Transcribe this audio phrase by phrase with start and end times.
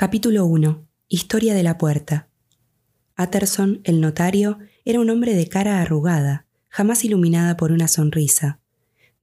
[0.00, 0.86] Capítulo 1.
[1.08, 2.28] Historia de la puerta.
[3.16, 8.60] Atterson, el notario, era un hombre de cara arrugada, jamás iluminada por una sonrisa.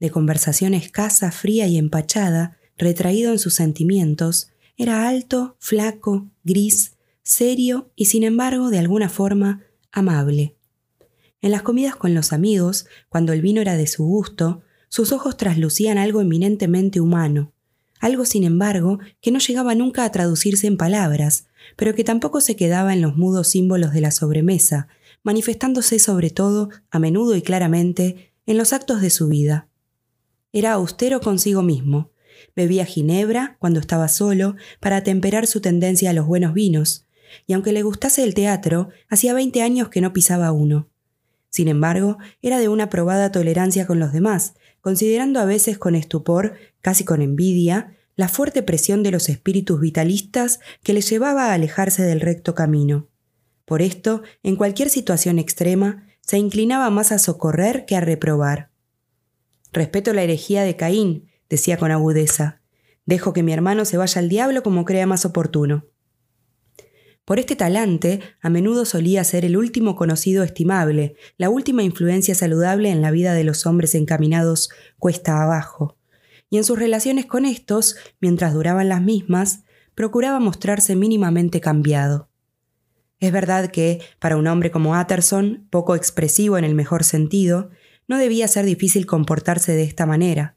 [0.00, 7.90] De conversación escasa, fría y empachada, retraído en sus sentimientos, era alto, flaco, gris, serio
[7.96, 9.62] y sin embargo, de alguna forma,
[9.92, 10.56] amable.
[11.40, 15.38] En las comidas con los amigos, cuando el vino era de su gusto, sus ojos
[15.38, 17.54] traslucían algo eminentemente humano,
[18.00, 22.56] algo sin embargo que no llegaba nunca a traducirse en palabras, pero que tampoco se
[22.56, 24.88] quedaba en los mudos símbolos de la sobremesa,
[25.22, 29.68] manifestándose sobre todo, a menudo y claramente, en los actos de su vida.
[30.52, 32.10] Era austero consigo mismo,
[32.54, 37.06] bebía ginebra cuando estaba solo para temperar su tendencia a los buenos vinos,
[37.46, 40.88] y aunque le gustase el teatro, hacía veinte años que no pisaba uno.
[41.50, 46.54] Sin embargo, era de una probada tolerancia con los demás, considerando a veces con estupor,
[46.80, 52.02] casi con envidia, la fuerte presión de los espíritus vitalistas que le llevaba a alejarse
[52.02, 53.08] del recto camino.
[53.66, 58.70] Por esto, en cualquier situación extrema, se inclinaba más a socorrer que a reprobar.
[59.72, 62.62] Respeto la herejía de Caín, decía con agudeza.
[63.04, 65.86] Dejo que mi hermano se vaya al diablo como crea más oportuno.
[67.26, 72.90] Por este talante, a menudo solía ser el último conocido estimable, la última influencia saludable
[72.90, 75.98] en la vida de los hombres encaminados cuesta abajo.
[76.50, 82.28] Y en sus relaciones con estos, mientras duraban las mismas, procuraba mostrarse mínimamente cambiado.
[83.18, 87.70] Es verdad que, para un hombre como Utterson, poco expresivo en el mejor sentido,
[88.08, 90.56] no debía ser difícil comportarse de esta manera.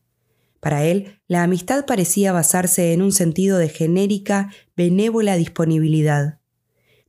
[0.60, 6.40] Para él, la amistad parecía basarse en un sentido de genérica, benévola disponibilidad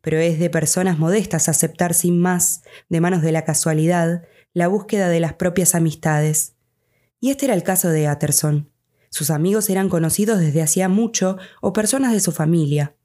[0.00, 5.08] pero es de personas modestas aceptar sin más, de manos de la casualidad, la búsqueda
[5.08, 6.56] de las propias amistades.
[7.20, 8.70] Y este era el caso de Atterson.
[9.10, 12.96] Sus amigos eran conocidos desde hacía mucho o personas de su familia.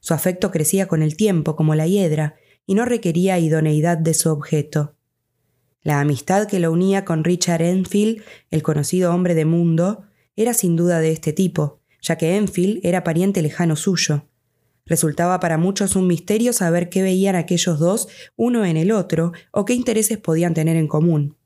[0.00, 4.30] Su afecto crecía con el tiempo como la hiedra y no requería idoneidad de su
[4.30, 4.94] objeto.
[5.82, 10.04] La amistad que lo unía con Richard Enfield, el conocido hombre de mundo,
[10.36, 14.28] era sin duda de este tipo, ya que Enfield era pariente lejano suyo.
[14.84, 19.64] Resultaba para muchos un misterio saber qué veían aquellos dos uno en el otro o
[19.64, 21.37] qué intereses podían tener en común.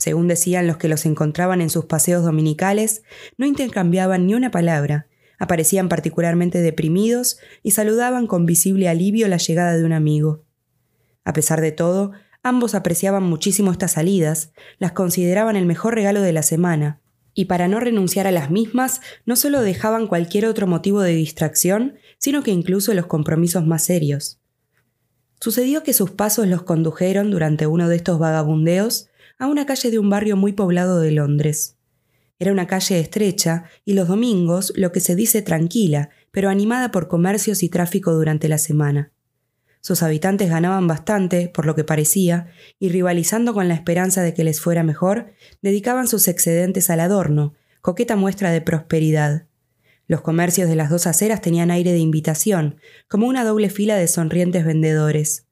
[0.00, 3.02] Según decían los que los encontraban en sus paseos dominicales,
[3.36, 9.76] no intercambiaban ni una palabra, aparecían particularmente deprimidos y saludaban con visible alivio la llegada
[9.76, 10.46] de un amigo.
[11.22, 12.12] A pesar de todo,
[12.42, 17.02] ambos apreciaban muchísimo estas salidas, las consideraban el mejor regalo de la semana,
[17.34, 21.96] y para no renunciar a las mismas, no solo dejaban cualquier otro motivo de distracción,
[22.16, 24.40] sino que incluso los compromisos más serios.
[25.42, 29.09] Sucedió que sus pasos los condujeron durante uno de estos vagabundeos
[29.40, 31.78] a una calle de un barrio muy poblado de Londres.
[32.38, 37.08] Era una calle estrecha y los domingos lo que se dice tranquila, pero animada por
[37.08, 39.12] comercios y tráfico durante la semana.
[39.80, 44.44] Sus habitantes ganaban bastante, por lo que parecía, y rivalizando con la esperanza de que
[44.44, 49.46] les fuera mejor, dedicaban sus excedentes al adorno, coqueta muestra de prosperidad.
[50.06, 52.76] Los comercios de las dos aceras tenían aire de invitación,
[53.08, 55.46] como una doble fila de sonrientes vendedores.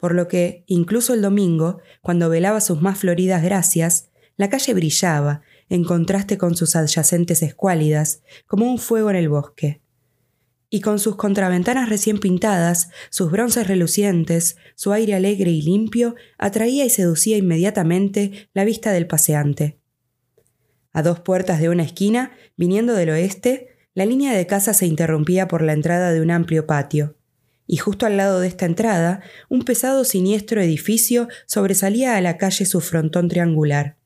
[0.00, 5.42] Por lo que, incluso el domingo, cuando velaba sus más floridas gracias, la calle brillaba,
[5.68, 9.82] en contraste con sus adyacentes escuálidas, como un fuego en el bosque
[10.70, 16.84] y con sus contraventanas recién pintadas, sus bronces relucientes, su aire alegre y limpio, atraía
[16.84, 19.80] y seducía inmediatamente la vista del paseante.
[20.92, 25.48] A dos puertas de una esquina, viniendo del oeste, la línea de casas se interrumpía
[25.48, 27.16] por la entrada de un amplio patio,
[27.72, 32.66] y justo al lado de esta entrada, un pesado siniestro edificio sobresalía a la calle
[32.66, 33.96] su frontón triangular.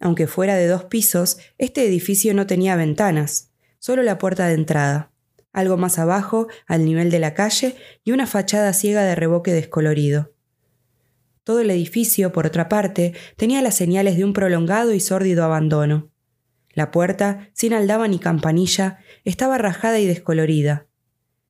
[0.00, 5.12] Aunque fuera de dos pisos, este edificio no tenía ventanas, solo la puerta de entrada
[5.52, 10.32] algo más abajo, al nivel de la calle, y una fachada ciega de reboque descolorido.
[11.42, 16.10] Todo el edificio, por otra parte, tenía las señales de un prolongado y sórdido abandono.
[16.74, 20.87] La puerta, sin aldaba ni campanilla, estaba rajada y descolorida.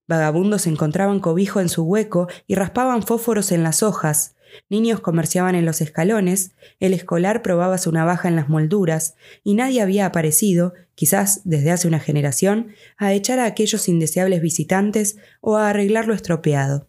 [0.09, 4.35] Vagabundos encontraban cobijo en su hueco y raspaban fósforos en las hojas,
[4.69, 9.81] Niños comerciaban en los escalones, el escolar probaba su navaja en las molduras, y nadie
[9.81, 15.71] había aparecido, quizás desde hace una generación, a echar a aquellos indeseables visitantes o a
[15.71, 16.89] arreglar lo estropeado.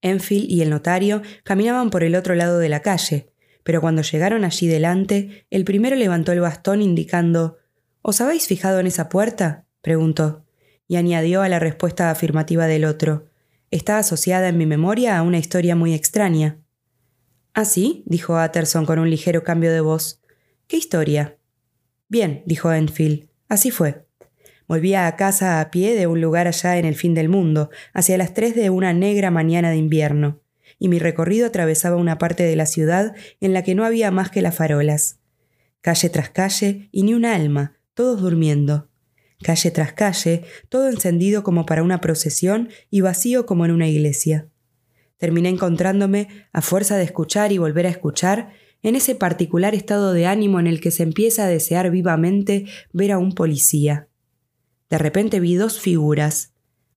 [0.00, 3.30] Enfield y el notario caminaban por el otro lado de la calle,
[3.62, 7.58] pero cuando llegaron allí delante, el primero levantó el bastón indicando
[8.00, 9.66] ¿Os habéis fijado en esa puerta?
[9.80, 10.41] preguntó,
[10.92, 13.24] y añadió a la respuesta afirmativa del otro
[13.70, 16.58] está asociada en mi memoria a una historia muy extraña.
[17.54, 18.02] ¿Ah, sí?
[18.04, 20.20] dijo Utterson con un ligero cambio de voz.
[20.66, 21.38] ¿Qué historia?
[22.08, 23.30] Bien, dijo Enfield.
[23.48, 24.04] Así fue.
[24.68, 28.18] Volvía a casa a pie de un lugar allá en el fin del mundo, hacia
[28.18, 30.42] las tres de una negra mañana de invierno,
[30.78, 34.30] y mi recorrido atravesaba una parte de la ciudad en la que no había más
[34.30, 35.20] que las farolas.
[35.80, 38.91] Calle tras calle y ni un alma, todos durmiendo.
[39.42, 44.48] Calle tras calle, todo encendido como para una procesión y vacío como en una iglesia.
[45.18, 48.52] Terminé encontrándome, a fuerza de escuchar y volver a escuchar,
[48.82, 53.12] en ese particular estado de ánimo en el que se empieza a desear vivamente ver
[53.12, 54.08] a un policía.
[54.90, 56.52] De repente vi dos figuras.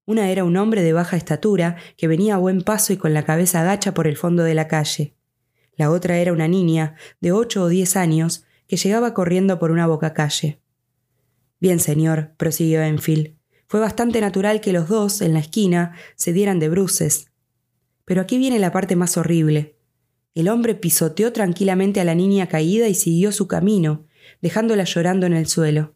[0.05, 3.23] Una era un hombre de baja estatura que venía a buen paso y con la
[3.23, 5.15] cabeza agacha por el fondo de la calle.
[5.75, 9.87] La otra era una niña, de ocho o diez años, que llegaba corriendo por una
[9.87, 10.59] boca calle.
[11.65, 13.37] Bien, señor, prosiguió Enfield.
[13.65, 17.31] Fue bastante natural que los dos, en la esquina, se dieran de bruces.
[18.05, 19.75] Pero aquí viene la parte más horrible.
[20.35, 24.05] El hombre pisoteó tranquilamente a la niña caída y siguió su camino,
[24.43, 25.95] dejándola llorando en el suelo.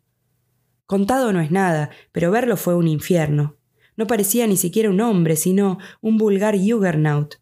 [0.87, 3.59] Contado no es nada, pero verlo fue un infierno.
[3.95, 7.35] No parecía ni siquiera un hombre, sino un vulgar Juggernaut.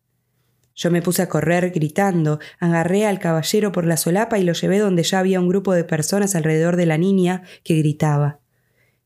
[0.78, 4.78] Yo me puse a correr gritando, agarré al caballero por la solapa y lo llevé
[4.78, 8.42] donde ya había un grupo de personas alrededor de la niña que gritaba.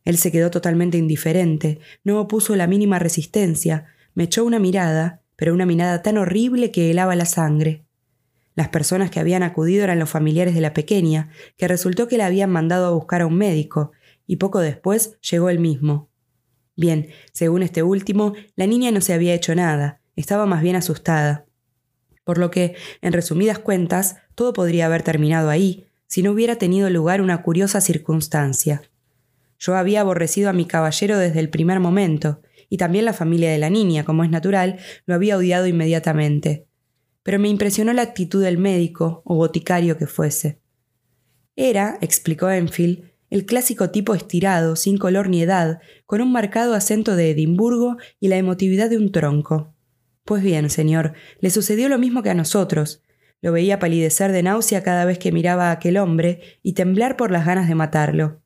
[0.03, 3.85] Él se quedó totalmente indiferente, no opuso la mínima resistencia,
[4.15, 7.85] me echó una mirada, pero una mirada tan horrible que helaba la sangre.
[8.53, 12.25] Las personas que habían acudido eran los familiares de la pequeña, que resultó que la
[12.25, 13.93] habían mandado a buscar a un médico,
[14.27, 16.09] y poco después llegó el mismo.
[16.75, 21.45] Bien, según este último, la niña no se había hecho nada, estaba más bien asustada.
[22.23, 26.89] Por lo que, en resumidas cuentas, todo podría haber terminado ahí, si no hubiera tenido
[26.89, 28.81] lugar una curiosa circunstancia.
[29.59, 33.57] Yo había aborrecido a mi caballero desde el primer momento, y también la familia de
[33.57, 36.65] la niña, como es natural, lo había odiado inmediatamente.
[37.23, 40.59] Pero me impresionó la actitud del médico, o boticario que fuese.
[41.55, 47.15] Era, explicó Enfield, el clásico tipo estirado, sin color ni edad, con un marcado acento
[47.15, 49.73] de Edimburgo y la emotividad de un tronco.
[50.25, 53.03] Pues bien, señor, le sucedió lo mismo que a nosotros.
[53.41, 57.31] Lo veía palidecer de náusea cada vez que miraba a aquel hombre y temblar por
[57.31, 58.41] las ganas de matarlo.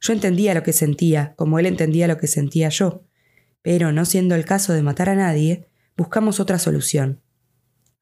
[0.00, 3.04] Yo entendía lo que sentía, como él entendía lo que sentía yo.
[3.62, 7.22] Pero, no siendo el caso de matar a nadie, buscamos otra solución.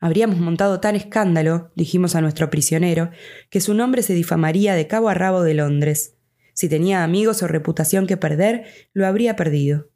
[0.00, 3.10] Habríamos montado tan escándalo, dijimos a nuestro prisionero,
[3.50, 6.16] que su nombre se difamaría de cabo a rabo de Londres.
[6.54, 9.91] Si tenía amigos o reputación que perder, lo habría perdido.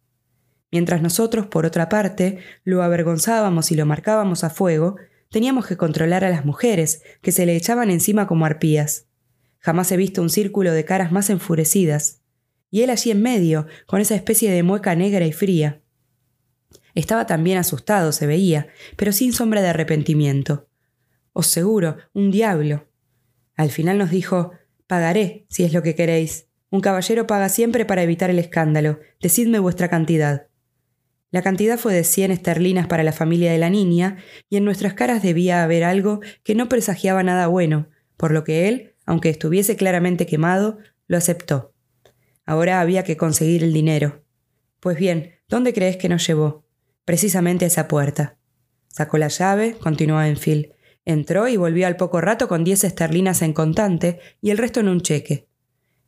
[0.71, 4.97] Mientras nosotros, por otra parte, lo avergonzábamos y lo marcábamos a fuego,
[5.31, 9.07] teníamos que controlar a las mujeres, que se le echaban encima como arpías.
[9.59, 12.23] Jamás he visto un círculo de caras más enfurecidas.
[12.71, 15.83] Y él allí en medio, con esa especie de mueca negra y fría.
[16.95, 20.69] Estaba también asustado, se veía, pero sin sombra de arrepentimiento.
[21.33, 22.89] Os seguro, un diablo.
[23.57, 24.53] Al final nos dijo
[24.87, 26.47] Pagaré, si es lo que queréis.
[26.71, 29.01] Un caballero paga siempre para evitar el escándalo.
[29.21, 30.49] Decidme vuestra cantidad.
[31.37, 34.17] La cantidad fue de cien esterlinas para la familia de la niña,
[34.49, 38.69] y en nuestras caras debía haber algo que no presagiaba nada bueno, por lo que
[38.69, 41.75] él, aunque estuviese claramente quemado, lo aceptó.
[42.47, 44.25] Ahora había que conseguir el dinero.
[44.81, 46.65] Pues bien, ¿dónde crees que nos llevó?
[47.05, 48.39] precisamente a esa puerta.
[48.89, 50.73] Sacó la llave, continuó Enfield.
[51.05, 54.89] Entró y volvió al poco rato con diez esterlinas en contante y el resto en
[54.89, 55.51] un cheque.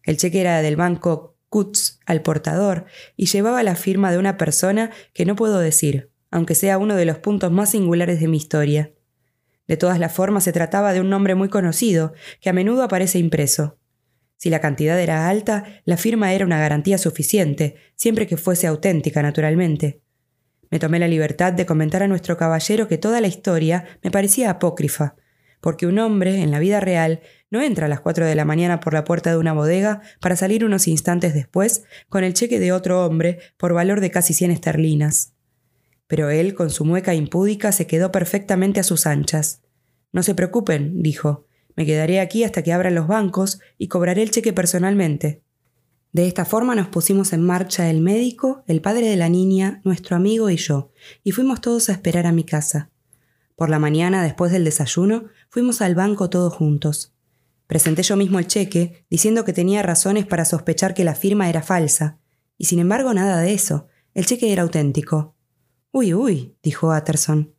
[0.04, 2.86] El cheque era del banco Kutz al portador
[3.16, 7.04] y llevaba la firma de una persona que no puedo decir, aunque sea uno de
[7.04, 8.92] los puntos más singulares de mi historia.
[9.66, 13.18] De todas las formas se trataba de un nombre muy conocido, que a menudo aparece
[13.18, 13.78] impreso.
[14.36, 19.20] Si la cantidad era alta, la firma era una garantía suficiente, siempre que fuese auténtica,
[19.20, 20.00] naturalmente.
[20.70, 24.50] Me tomé la libertad de comentar a nuestro caballero que toda la historia me parecía
[24.50, 25.16] apócrifa,
[25.60, 28.80] porque un hombre, en la vida real, no entra a las cuatro de la mañana
[28.80, 32.72] por la puerta de una bodega para salir unos instantes después con el cheque de
[32.72, 35.32] otro hombre por valor de casi cien esterlinas.
[36.06, 39.62] Pero él, con su mueca impúdica, se quedó perfectamente a sus anchas.
[40.12, 44.30] No se preocupen, dijo, me quedaré aquí hasta que abran los bancos y cobraré el
[44.30, 45.42] cheque personalmente.
[46.12, 50.16] De esta forma nos pusimos en marcha el médico, el padre de la niña, nuestro
[50.16, 50.90] amigo y yo,
[51.22, 52.90] y fuimos todos a esperar a mi casa.
[53.54, 57.14] Por la mañana, después del desayuno, fuimos al banco todos juntos.
[57.68, 61.62] Presenté yo mismo el cheque, diciendo que tenía razones para sospechar que la firma era
[61.62, 62.18] falsa,
[62.56, 65.36] y sin embargo nada de eso, el cheque era auténtico.
[65.92, 67.54] Uy, uy, dijo Utterson.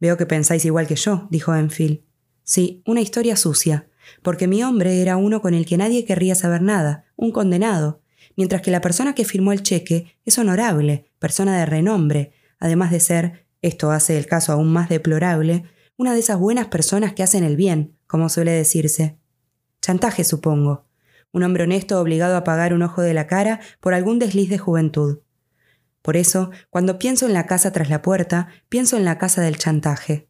[0.00, 2.00] Veo que pensáis igual que yo, dijo Enfield.
[2.42, 3.90] Sí, una historia sucia,
[4.22, 8.00] porque mi hombre era uno con el que nadie querría saber nada, un condenado,
[8.36, 13.00] mientras que la persona que firmó el cheque es honorable, persona de renombre, además de
[13.00, 15.64] ser, esto hace el caso aún más deplorable,
[15.98, 19.19] una de esas buenas personas que hacen el bien, como suele decirse.
[19.80, 20.86] Chantaje, supongo.
[21.32, 24.58] un hombre honesto obligado a pagar un ojo de la cara por algún desliz de
[24.58, 25.20] juventud.
[26.02, 29.56] Por eso, cuando pienso en la casa tras la puerta, pienso en la casa del
[29.56, 30.28] chantaje.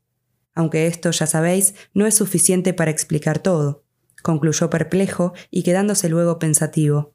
[0.55, 3.85] Aunque esto, ya sabéis, no es suficiente para explicar todo,
[4.23, 7.15] concluyó perplejo y quedándose luego pensativo.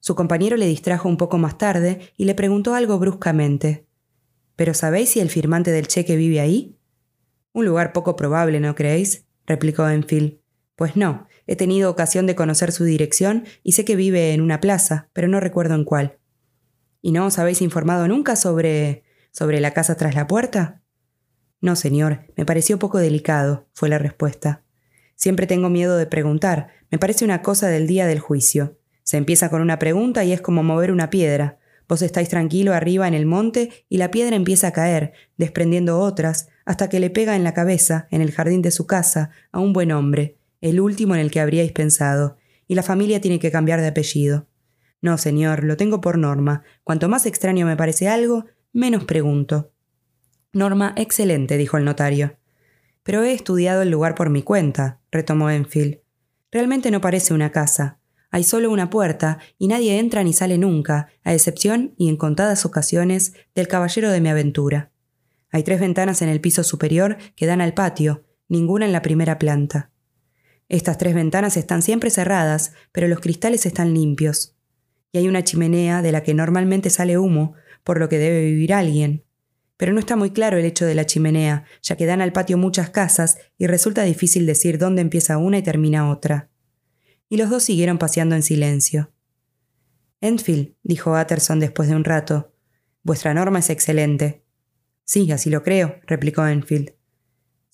[0.00, 3.86] Su compañero le distrajo un poco más tarde y le preguntó algo bruscamente.
[4.56, 6.78] ¿Pero sabéis si el firmante del cheque vive ahí?
[7.52, 9.26] Un lugar poco probable, ¿no creéis?
[9.46, 10.38] replicó Enfield.
[10.76, 14.60] Pues no, he tenido ocasión de conocer su dirección y sé que vive en una
[14.60, 16.18] plaza, pero no recuerdo en cuál.
[17.00, 19.02] ¿Y no os habéis informado nunca sobre.
[19.32, 20.82] sobre la casa tras la puerta?
[21.60, 24.62] No, señor, me pareció poco delicado, fue la respuesta.
[25.16, 28.78] Siempre tengo miedo de preguntar, me parece una cosa del día del juicio.
[29.02, 31.58] Se empieza con una pregunta y es como mover una piedra.
[31.88, 36.48] Vos estáis tranquilo arriba en el monte y la piedra empieza a caer, desprendiendo otras,
[36.66, 39.72] hasta que le pega en la cabeza, en el jardín de su casa, a un
[39.72, 42.36] buen hombre, el último en el que habríais pensado,
[42.66, 44.46] y la familia tiene que cambiar de apellido.
[45.00, 46.64] No, señor, lo tengo por norma.
[46.84, 49.72] Cuanto más extraño me parece algo, menos pregunto.
[50.52, 52.36] Norma excelente, dijo el notario.
[53.02, 56.00] Pero he estudiado el lugar por mi cuenta, retomó Enfield.
[56.50, 58.00] Realmente no parece una casa.
[58.30, 62.66] Hay solo una puerta y nadie entra ni sale nunca, a excepción, y en contadas
[62.66, 64.90] ocasiones, del caballero de mi aventura.
[65.50, 69.38] Hay tres ventanas en el piso superior que dan al patio, ninguna en la primera
[69.38, 69.90] planta.
[70.68, 74.58] Estas tres ventanas están siempre cerradas, pero los cristales están limpios
[75.12, 78.74] y hay una chimenea de la que normalmente sale humo, por lo que debe vivir
[78.74, 79.24] alguien.
[79.76, 82.58] Pero no está muy claro el hecho de la chimenea, ya que dan al patio
[82.58, 86.50] muchas casas y resulta difícil decir dónde empieza una y termina otra.
[87.28, 89.12] Y los dos siguieron paseando en silencio.
[90.20, 92.52] Enfield, dijo Utterson después de un rato,
[93.02, 94.44] vuestra norma es excelente.
[95.04, 96.97] Sí, así lo creo, replicó Enfield.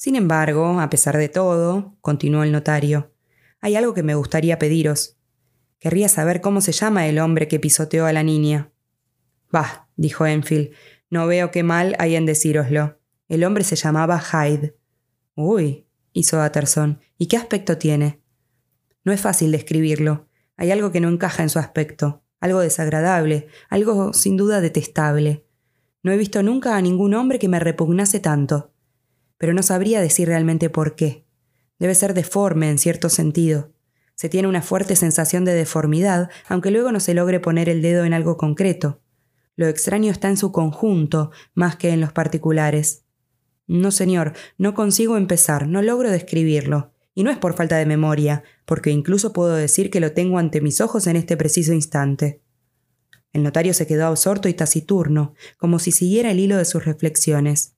[0.04, 3.14] Sin embargo, a pesar de todo, continuó el notario,
[3.62, 5.16] hay algo que me gustaría pediros.
[5.78, 8.70] Querría saber cómo se llama el hombre que pisoteó a la niña.
[9.50, 10.72] Bah, dijo Enfield,
[11.08, 13.00] no veo qué mal hay en decíroslo.
[13.28, 14.76] El hombre se llamaba Hyde.
[15.36, 18.20] Uy, hizo Utterson, ¿y qué aspecto tiene?
[19.04, 20.28] No es fácil describirlo.
[20.58, 25.46] Hay algo que no encaja en su aspecto, algo desagradable, algo sin duda detestable.
[26.02, 28.73] No he visto nunca a ningún hombre que me repugnase tanto,
[29.44, 31.26] pero no sabría decir realmente por qué.
[31.78, 33.74] Debe ser deforme en cierto sentido.
[34.14, 38.06] Se tiene una fuerte sensación de deformidad, aunque luego no se logre poner el dedo
[38.06, 39.02] en algo concreto.
[39.54, 43.04] Lo extraño está en su conjunto, más que en los particulares.
[43.66, 46.94] No, señor, no consigo empezar, no logro describirlo.
[47.14, 50.62] Y no es por falta de memoria, porque incluso puedo decir que lo tengo ante
[50.62, 52.40] mis ojos en este preciso instante.
[53.34, 57.73] El notario se quedó absorto y taciturno, como si siguiera el hilo de sus reflexiones.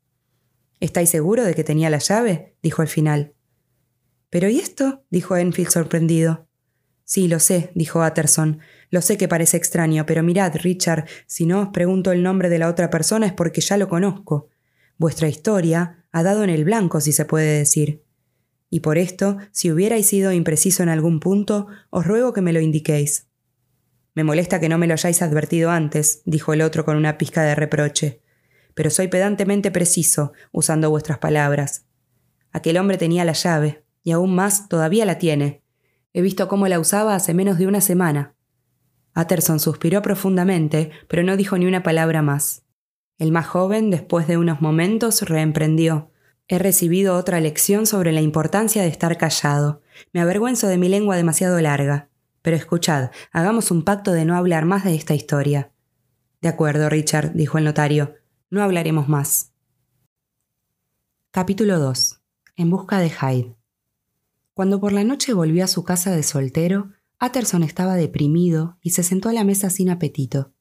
[0.80, 2.54] ¿Estáis seguro de que tenía la llave?
[2.62, 3.34] dijo al final.
[4.30, 5.04] ¿Pero y esto?
[5.10, 6.46] dijo Enfield sorprendido.
[7.04, 8.58] Sí, lo sé, dijo Utterson.
[8.90, 12.58] Lo sé que parece extraño, pero mirad, Richard, si no os pregunto el nombre de
[12.58, 14.48] la otra persona es porque ya lo conozco.
[14.98, 18.02] Vuestra historia ha dado en el blanco, si se puede decir.
[18.70, 22.60] Y por esto, si hubierais sido impreciso en algún punto, os ruego que me lo
[22.60, 23.28] indiquéis.
[24.14, 27.42] Me molesta que no me lo hayáis advertido antes, dijo el otro con una pizca
[27.42, 28.22] de reproche.
[28.76, 31.86] Pero soy pedantemente preciso, usando vuestras palabras.
[32.52, 35.62] Aquel hombre tenía la llave, y aún más todavía la tiene.
[36.12, 38.34] He visto cómo la usaba hace menos de una semana.
[39.16, 42.64] Utterson suspiró profundamente, pero no dijo ni una palabra más.
[43.18, 46.10] El más joven, después de unos momentos, reemprendió.
[46.46, 49.80] He recibido otra lección sobre la importancia de estar callado.
[50.12, 52.10] Me avergüenzo de mi lengua demasiado larga.
[52.42, 55.72] Pero escuchad, hagamos un pacto de no hablar más de esta historia.
[56.42, 58.14] De acuerdo, Richard, dijo el notario.
[58.48, 59.50] No hablaremos más.
[61.32, 62.20] Capítulo 2.
[62.54, 63.56] En busca de Hyde.
[64.54, 69.02] Cuando por la noche volvió a su casa de soltero, Utterson estaba deprimido y se
[69.02, 70.52] sentó a la mesa sin apetito.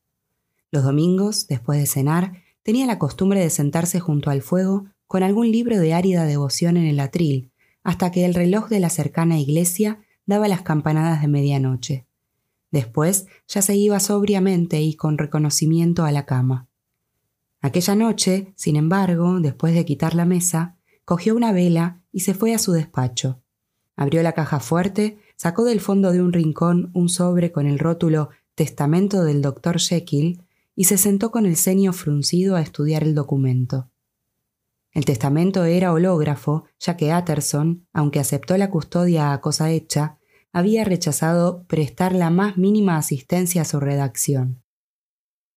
[0.71, 5.51] Los domingos, después de cenar, tenía la costumbre de sentarse junto al fuego con algún
[5.51, 7.51] libro de árida devoción en el atril,
[7.83, 12.07] hasta que el reloj de la cercana iglesia daba las campanadas de medianoche.
[12.71, 16.67] Después ya se iba sobriamente y con reconocimiento a la cama.
[17.65, 22.53] Aquella noche, sin embargo, después de quitar la mesa, cogió una vela y se fue
[22.53, 23.41] a su despacho.
[23.95, 28.29] Abrió la caja fuerte, sacó del fondo de un rincón un sobre con el rótulo
[28.53, 30.43] Testamento del doctor Jekyll
[30.75, 33.89] y se sentó con el ceño fruncido a estudiar el documento.
[34.91, 40.19] El testamento era hológrafo, ya que Utterson, aunque aceptó la custodia a cosa hecha,
[40.53, 44.62] había rechazado prestar la más mínima asistencia a su redacción.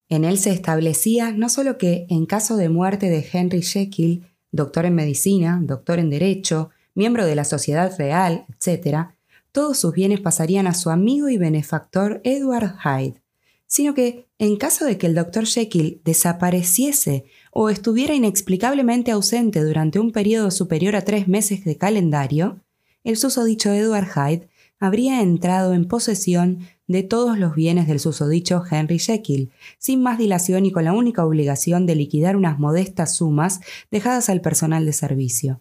[0.09, 4.87] En él se establecía no solo que, en caso de muerte de Henry Jekyll, doctor
[4.87, 9.09] en medicina, doctor en derecho, miembro de la Sociedad Real, etc.,
[9.53, 13.23] todos sus bienes pasarían a su amigo y benefactor Edward Hyde,
[13.67, 15.47] sino que, en caso de que el Dr.
[15.47, 22.61] Jekyll desapareciese o estuviera inexplicablemente ausente durante un periodo superior a tres meses de calendario,
[23.05, 24.49] el susodicho Edward Hyde
[24.79, 30.67] habría entrado en posesión de todos los bienes del susodicho Henry Jekyll, sin más dilación
[30.67, 35.61] y con la única obligación de liquidar unas modestas sumas dejadas al personal de servicio.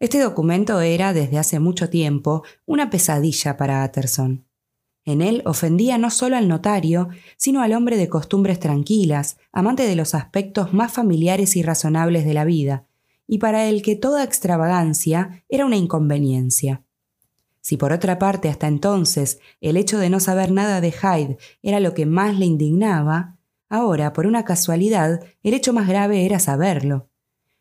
[0.00, 4.44] Este documento era, desde hace mucho tiempo, una pesadilla para Utterson.
[5.04, 9.94] En él ofendía no solo al notario, sino al hombre de costumbres tranquilas, amante de
[9.94, 12.86] los aspectos más familiares y razonables de la vida,
[13.26, 16.82] y para el que toda extravagancia era una inconveniencia.
[17.62, 21.80] Si por otra parte hasta entonces el hecho de no saber nada de Hyde era
[21.80, 23.38] lo que más le indignaba,
[23.70, 27.08] ahora, por una casualidad, el hecho más grave era saberlo.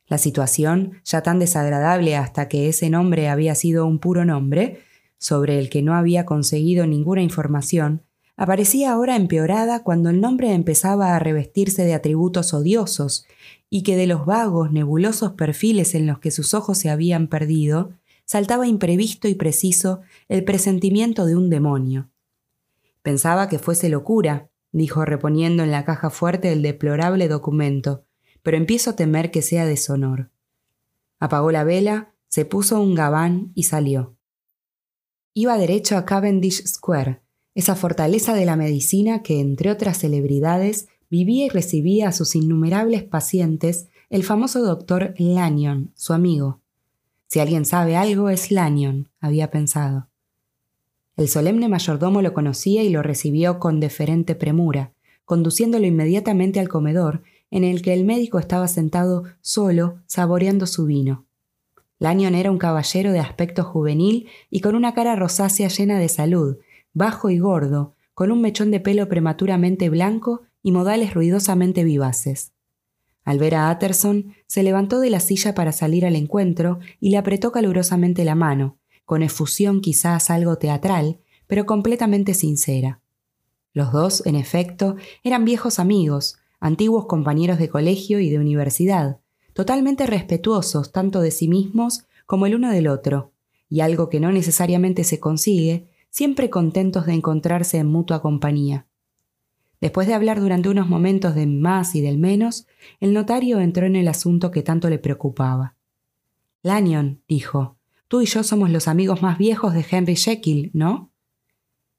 [0.07, 4.81] La situación, ya tan desagradable hasta que ese nombre había sido un puro nombre,
[5.19, 8.01] sobre el que no había conseguido ninguna información,
[8.35, 13.27] aparecía ahora empeorada cuando el nombre empezaba a revestirse de atributos odiosos
[13.69, 17.91] y que de los vagos, nebulosos perfiles en los que sus ojos se habían perdido,
[18.31, 22.09] saltaba imprevisto y preciso el presentimiento de un demonio.
[23.01, 28.05] Pensaba que fuese locura, dijo reponiendo en la caja fuerte el deplorable documento,
[28.41, 30.31] pero empiezo a temer que sea deshonor.
[31.19, 34.15] Apagó la vela, se puso un gabán y salió.
[35.33, 37.19] Iba derecho a Cavendish Square,
[37.53, 43.03] esa fortaleza de la medicina que, entre otras celebridades, vivía y recibía a sus innumerables
[43.03, 46.60] pacientes el famoso doctor Lanyon, su amigo.
[47.31, 50.09] Si alguien sabe algo es Lanyon, había pensado.
[51.15, 54.91] El solemne mayordomo lo conocía y lo recibió con deferente premura,
[55.23, 61.25] conduciéndolo inmediatamente al comedor, en el que el médico estaba sentado solo, saboreando su vino.
[61.99, 66.57] Lanyon era un caballero de aspecto juvenil y con una cara rosácea llena de salud,
[66.93, 72.51] bajo y gordo, con un mechón de pelo prematuramente blanco y modales ruidosamente vivaces.
[73.23, 77.17] Al ver a Utterson, se levantó de la silla para salir al encuentro y le
[77.17, 83.01] apretó calurosamente la mano, con efusión quizás algo teatral, pero completamente sincera.
[83.73, 89.19] Los dos, en efecto, eran viejos amigos, antiguos compañeros de colegio y de universidad,
[89.53, 93.31] totalmente respetuosos tanto de sí mismos como el uno del otro,
[93.69, 98.85] y algo que no necesariamente se consigue, siempre contentos de encontrarse en mutua compañía.
[99.81, 102.67] Después de hablar durante unos momentos del más y del menos,
[102.99, 105.75] el notario entró en el asunto que tanto le preocupaba.
[106.61, 111.11] Lanyon, dijo, tú y yo somos los amigos más viejos de Henry Jekyll, ¿no?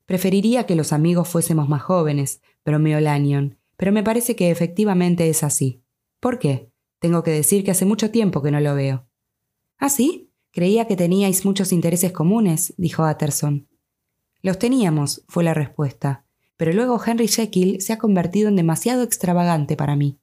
[0.06, 5.42] Preferiría que los amigos fuésemos más jóvenes, bromeó Lanyon, pero me parece que efectivamente es
[5.42, 5.82] así.
[6.20, 6.70] ¿Por qué?
[7.00, 9.08] Tengo que decir que hace mucho tiempo que no lo veo.
[9.78, 10.30] ¿Ah, sí?
[10.52, 13.66] Creía que teníais muchos intereses comunes, dijo Utterson.
[14.40, 16.26] Los teníamos, fue la respuesta,
[16.62, 20.20] pero luego Henry Jekyll se ha convertido en demasiado extravagante para mí.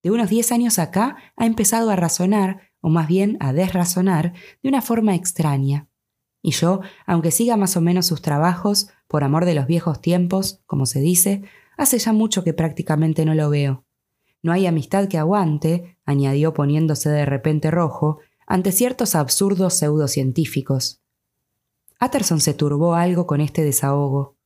[0.00, 4.68] De unos diez años acá ha empezado a razonar, o más bien a desrazonar, de
[4.68, 5.88] una forma extraña.
[6.40, 10.60] Y yo, aunque siga más o menos sus trabajos, por amor de los viejos tiempos,
[10.66, 11.42] como se dice,
[11.76, 13.84] hace ya mucho que prácticamente no lo veo.
[14.40, 21.02] No hay amistad que aguante, añadió poniéndose de repente rojo, ante ciertos absurdos pseudocientíficos.
[22.00, 24.36] Utterson se turbó algo con este desahogo.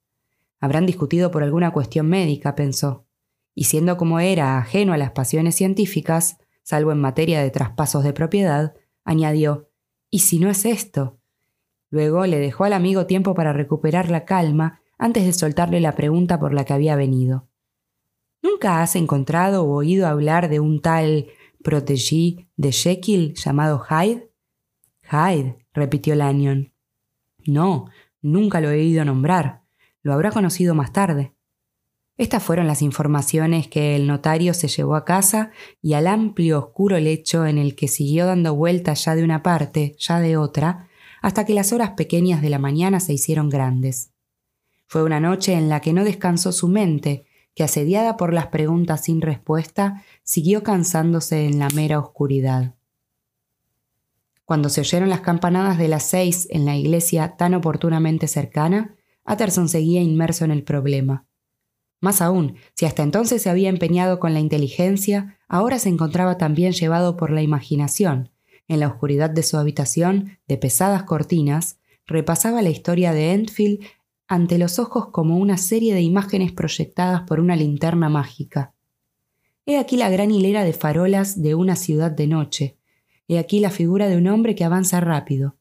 [0.60, 3.06] Habrán discutido por alguna cuestión médica, pensó,
[3.54, 8.12] y siendo como era ajeno a las pasiones científicas, salvo en materia de traspasos de
[8.12, 9.70] propiedad, añadió,
[10.10, 11.18] ¿y si no es esto?
[11.90, 16.38] Luego le dejó al amigo tiempo para recuperar la calma antes de soltarle la pregunta
[16.38, 17.48] por la que había venido.
[18.42, 21.26] ¿Nunca has encontrado o oído hablar de un tal
[21.62, 24.30] protégé de Jekyll llamado Hyde?
[25.02, 26.72] Hyde, repitió Lanyon.
[27.46, 27.86] No,
[28.22, 29.65] nunca lo he oído nombrar.
[30.06, 31.32] Lo habrá conocido más tarde.
[32.16, 35.50] Estas fueron las informaciones que el notario se llevó a casa
[35.82, 39.96] y al amplio oscuro lecho en el que siguió dando vueltas ya de una parte,
[39.98, 40.86] ya de otra,
[41.22, 44.12] hasta que las horas pequeñas de la mañana se hicieron grandes.
[44.86, 49.02] Fue una noche en la que no descansó su mente, que asediada por las preguntas
[49.02, 52.76] sin respuesta, siguió cansándose en la mera oscuridad.
[54.44, 58.95] Cuando se oyeron las campanadas de las seis en la iglesia tan oportunamente cercana,
[59.26, 61.26] Utterson seguía inmerso en el problema.
[62.00, 66.72] Más aún, si hasta entonces se había empeñado con la inteligencia, ahora se encontraba también
[66.72, 68.30] llevado por la imaginación.
[68.68, 73.84] En la oscuridad de su habitación, de pesadas cortinas, repasaba la historia de Enfield
[74.28, 78.74] ante los ojos como una serie de imágenes proyectadas por una linterna mágica.
[79.64, 82.76] He aquí la gran hilera de farolas de una ciudad de noche.
[83.28, 85.56] He aquí la figura de un hombre que avanza rápido.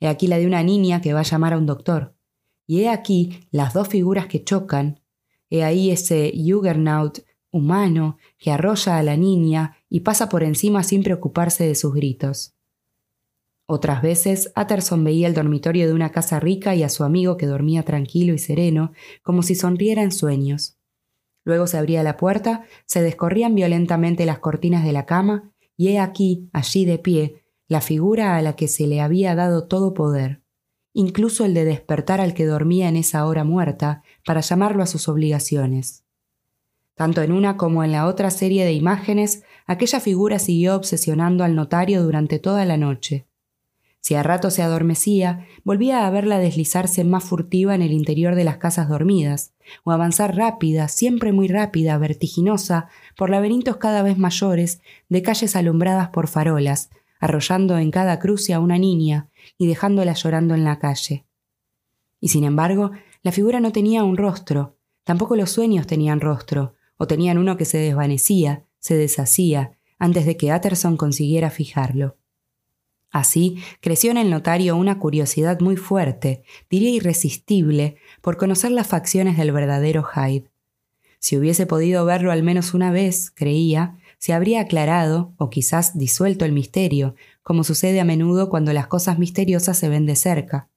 [0.00, 2.15] He aquí la de una niña que va a llamar a un doctor.
[2.66, 5.00] Y he aquí las dos figuras que chocan.
[5.50, 11.02] He ahí ese Juggernaut humano que arrolla a la niña y pasa por encima sin
[11.02, 12.54] preocuparse de sus gritos.
[13.68, 17.46] Otras veces, Atterson veía el dormitorio de una casa rica y a su amigo que
[17.46, 20.78] dormía tranquilo y sereno, como si sonriera en sueños.
[21.44, 25.98] Luego se abría la puerta, se descorrían violentamente las cortinas de la cama, y he
[25.98, 30.42] aquí, allí de pie, la figura a la que se le había dado todo poder,
[30.98, 35.08] incluso el de despertar al que dormía en esa hora muerta para llamarlo a sus
[35.08, 36.04] obligaciones.
[36.94, 41.54] Tanto en una como en la otra serie de imágenes, aquella figura siguió obsesionando al
[41.54, 43.26] notario durante toda la noche.
[44.00, 48.44] Si a rato se adormecía, volvía a verla deslizarse más furtiva en el interior de
[48.44, 49.52] las casas dormidas,
[49.84, 54.80] o avanzar rápida, siempre muy rápida, vertiginosa, por laberintos cada vez mayores
[55.10, 56.88] de calles alumbradas por farolas,
[57.20, 61.26] arrollando en cada cruce a una niña y dejándola llorando en la calle.
[62.20, 62.92] Y sin embargo,
[63.22, 67.64] la figura no tenía un rostro, tampoco los sueños tenían rostro, o tenían uno que
[67.64, 72.16] se desvanecía, se deshacía, antes de que Atterson consiguiera fijarlo.
[73.10, 79.36] Así creció en el notario una curiosidad muy fuerte, diría irresistible, por conocer las facciones
[79.38, 80.50] del verdadero Hyde.
[81.18, 86.44] Si hubiese podido verlo al menos una vez, creía, se habría aclarado o quizás disuelto
[86.44, 90.68] el misterio, como sucede a menudo cuando las cosas misteriosas se ven de cerca.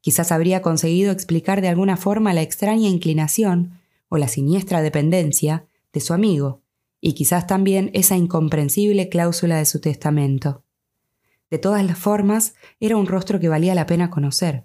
[0.00, 6.00] Quizás habría conseguido explicar de alguna forma la extraña inclinación o la siniestra dependencia de
[6.00, 6.60] su amigo,
[7.00, 10.64] y quizás también esa incomprensible cláusula de su testamento.
[11.50, 14.64] De todas las formas, era un rostro que valía la pena conocer.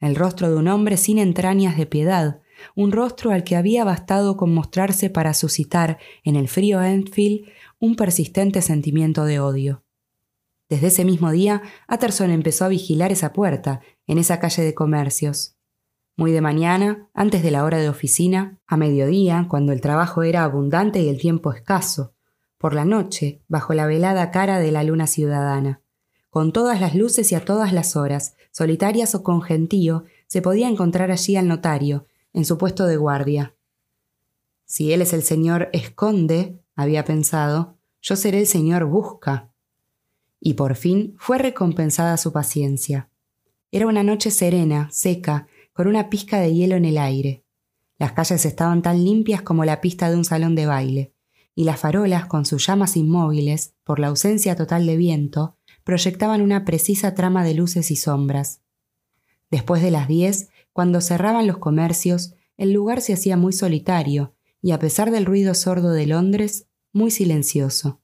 [0.00, 2.40] El rostro de un hombre sin entrañas de piedad,
[2.74, 7.96] un rostro al que había bastado con mostrarse para suscitar en el frío Enfield un
[7.96, 9.84] persistente sentimiento de odio.
[10.68, 15.56] Desde ese mismo día, Atterson empezó a vigilar esa puerta, en esa calle de comercios.
[16.16, 20.42] Muy de mañana, antes de la hora de oficina, a mediodía, cuando el trabajo era
[20.42, 22.12] abundante y el tiempo escaso,
[22.58, 25.80] por la noche, bajo la velada cara de la luna ciudadana.
[26.28, 30.68] Con todas las luces y a todas las horas, solitarias o con gentío, se podía
[30.68, 33.54] encontrar allí al notario, en su puesto de guardia.
[34.64, 39.50] Si él es el señor esconde, había pensado, yo seré el señor busca.
[40.40, 43.10] Y por fin fue recompensada su paciencia.
[43.70, 47.44] Era una noche serena, seca, con una pizca de hielo en el aire.
[47.98, 51.12] Las calles estaban tan limpias como la pista de un salón de baile,
[51.54, 56.64] y las farolas, con sus llamas inmóviles, por la ausencia total de viento, proyectaban una
[56.64, 58.60] precisa trama de luces y sombras.
[59.50, 64.70] Después de las diez, cuando cerraban los comercios, el lugar se hacía muy solitario y,
[64.70, 68.00] a pesar del ruido sordo de Londres, muy silencioso.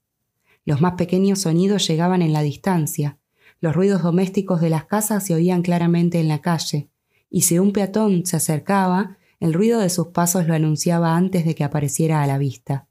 [0.65, 3.17] Los más pequeños sonidos llegaban en la distancia,
[3.61, 6.89] los ruidos domésticos de las casas se oían claramente en la calle,
[7.29, 11.55] y si un peatón se acercaba, el ruido de sus pasos lo anunciaba antes de
[11.55, 12.89] que apareciera a la vista.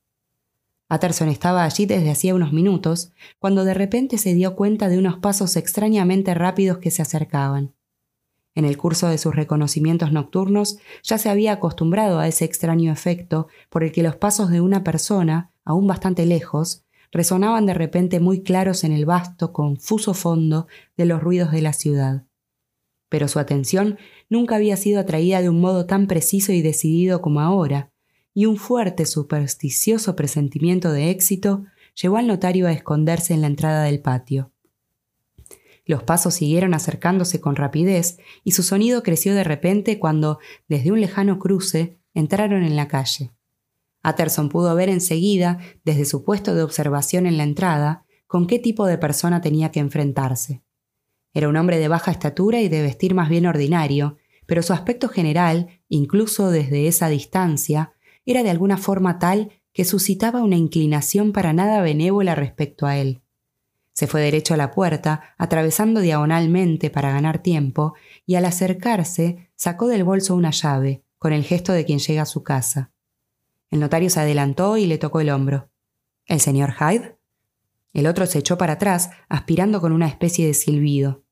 [0.87, 5.19] Patterson estaba allí desde hacía unos minutos, cuando de repente se dio cuenta de unos
[5.19, 7.75] pasos extrañamente rápidos que se acercaban.
[8.55, 13.49] En el curso de sus reconocimientos nocturnos ya se había acostumbrado a ese extraño efecto
[13.69, 18.43] por el que los pasos de una persona, aún bastante lejos, resonaban de repente muy
[18.43, 22.27] claros en el vasto, confuso fondo de los ruidos de la ciudad.
[23.09, 27.41] Pero su atención nunca había sido atraída de un modo tan preciso y decidido como
[27.41, 27.93] ahora,
[28.35, 31.65] y un fuerte, supersticioso presentimiento de éxito
[31.95, 34.54] llevó al notario a esconderse en la entrada del patio.
[35.85, 41.01] Los pasos siguieron acercándose con rapidez y su sonido creció de repente cuando, desde un
[41.01, 43.33] lejano cruce, entraron en la calle.
[44.03, 48.87] Atterson pudo ver enseguida, desde su puesto de observación en la entrada, con qué tipo
[48.87, 50.63] de persona tenía que enfrentarse.
[51.33, 54.17] Era un hombre de baja estatura y de vestir más bien ordinario,
[54.47, 57.93] pero su aspecto general, incluso desde esa distancia,
[58.25, 63.24] era de alguna forma tal que suscitaba una inclinación para nada benévola respecto a él.
[63.95, 67.95] Se fue derecho a la puerta, atravesando diagonalmente para ganar tiempo,
[68.27, 72.27] y al acercarse sacó del bolso una llave, con el gesto de quien llega a
[72.27, 72.91] su casa.
[73.71, 75.71] El notario se adelantó y le tocó el hombro.
[76.27, 77.17] ¿El señor Hyde?
[77.93, 81.23] El otro se echó para atrás, aspirando con una especie de silbido.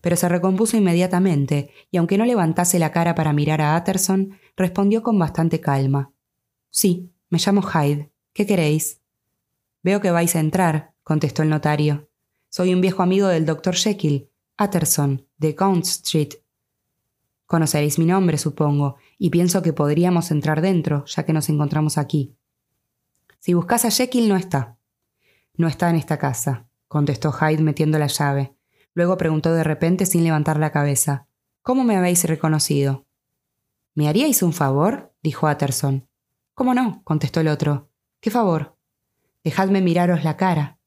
[0.00, 5.02] Pero se recompuso inmediatamente, y aunque no levantase la cara para mirar a Utterson, respondió
[5.02, 6.10] con bastante calma.
[6.70, 8.10] Sí, me llamo Hyde.
[8.32, 9.02] ¿Qué queréis?
[9.82, 12.10] Veo que vais a entrar, contestó el notario.
[12.50, 14.30] Soy un viejo amigo del doctor Jekyll,
[14.62, 16.34] Utterson, de Count Street.
[17.46, 22.36] Conoceréis mi nombre, supongo, y pienso que podríamos entrar dentro, ya que nos encontramos aquí.
[23.38, 24.76] Si buscas a Jekyll, no está.
[25.54, 28.54] No está en esta casa, contestó Hyde metiendo la llave.
[28.92, 31.26] Luego preguntó de repente sin levantar la cabeza.
[31.62, 33.06] ¿Cómo me habéis reconocido?
[33.94, 35.14] ¿Me haríais un favor?
[35.22, 36.06] dijo Atterson.
[36.52, 37.00] ¿Cómo no?
[37.04, 37.88] contestó el otro.
[38.20, 38.76] ¿Qué favor?
[39.42, 40.77] Dejadme miraros la cara.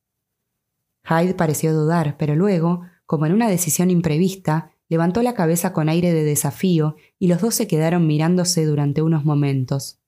[1.03, 6.13] Hyde pareció dudar, pero luego, como en una decisión imprevista, levantó la cabeza con aire
[6.13, 9.99] de desafío y los dos se quedaron mirándose durante unos momentos.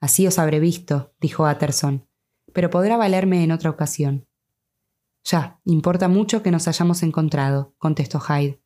[0.00, 2.06] Así os habré visto, dijo Atterson,
[2.52, 4.26] pero podrá valerme en otra ocasión.
[5.24, 8.60] Ya, importa mucho que nos hayamos encontrado, contestó Hyde.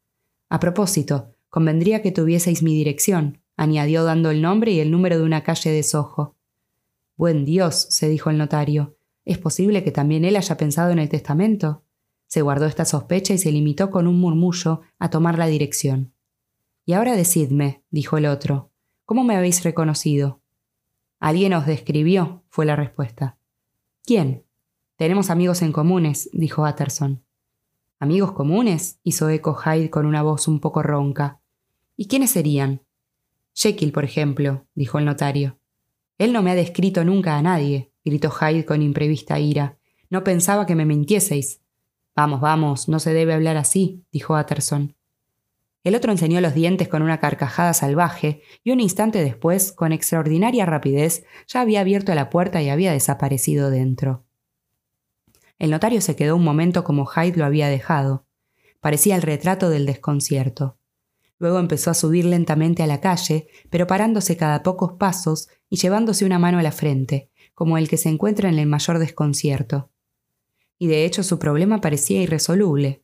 [0.48, 5.24] A propósito, convendría que tuvieseis mi dirección, añadió dando el nombre y el número de
[5.24, 6.34] una calle de Soho.
[7.16, 8.97] Buen Dios, se dijo el notario,
[9.28, 11.84] ¿es posible que también él haya pensado en el testamento?
[12.28, 16.14] Se guardó esta sospecha y se limitó con un murmullo a tomar la dirección.
[16.86, 18.72] Y ahora decidme, dijo el otro,
[19.04, 20.40] ¿cómo me habéis reconocido?
[21.20, 23.38] Alguien os describió, fue la respuesta.
[24.02, 24.46] ¿Quién?
[24.96, 27.22] Tenemos amigos en comunes, dijo Utterson.
[27.98, 28.98] ¿Amigos comunes?
[29.02, 31.42] hizo eco Hyde con una voz un poco ronca.
[31.96, 32.82] ¿Y quiénes serían?
[33.52, 35.58] Jekyll, por ejemplo, dijo el notario.
[36.16, 39.78] Él no me ha descrito nunca a nadie, gritó Hyde con imprevista ira.
[40.10, 41.60] No pensaba que me mintieseis.
[42.16, 44.94] Vamos, vamos, no se debe hablar así, dijo Utterson.
[45.84, 50.66] El otro enseñó los dientes con una carcajada salvaje y un instante después, con extraordinaria
[50.66, 54.24] rapidez, ya había abierto la puerta y había desaparecido dentro.
[55.58, 58.26] El notario se quedó un momento como Hyde lo había dejado.
[58.80, 60.76] Parecía el retrato del desconcierto.
[61.38, 66.24] Luego empezó a subir lentamente a la calle, pero parándose cada pocos pasos y llevándose
[66.24, 69.90] una mano a la frente, como el que se encuentra en el mayor desconcierto.
[70.78, 73.02] Y de hecho su problema parecía irresoluble.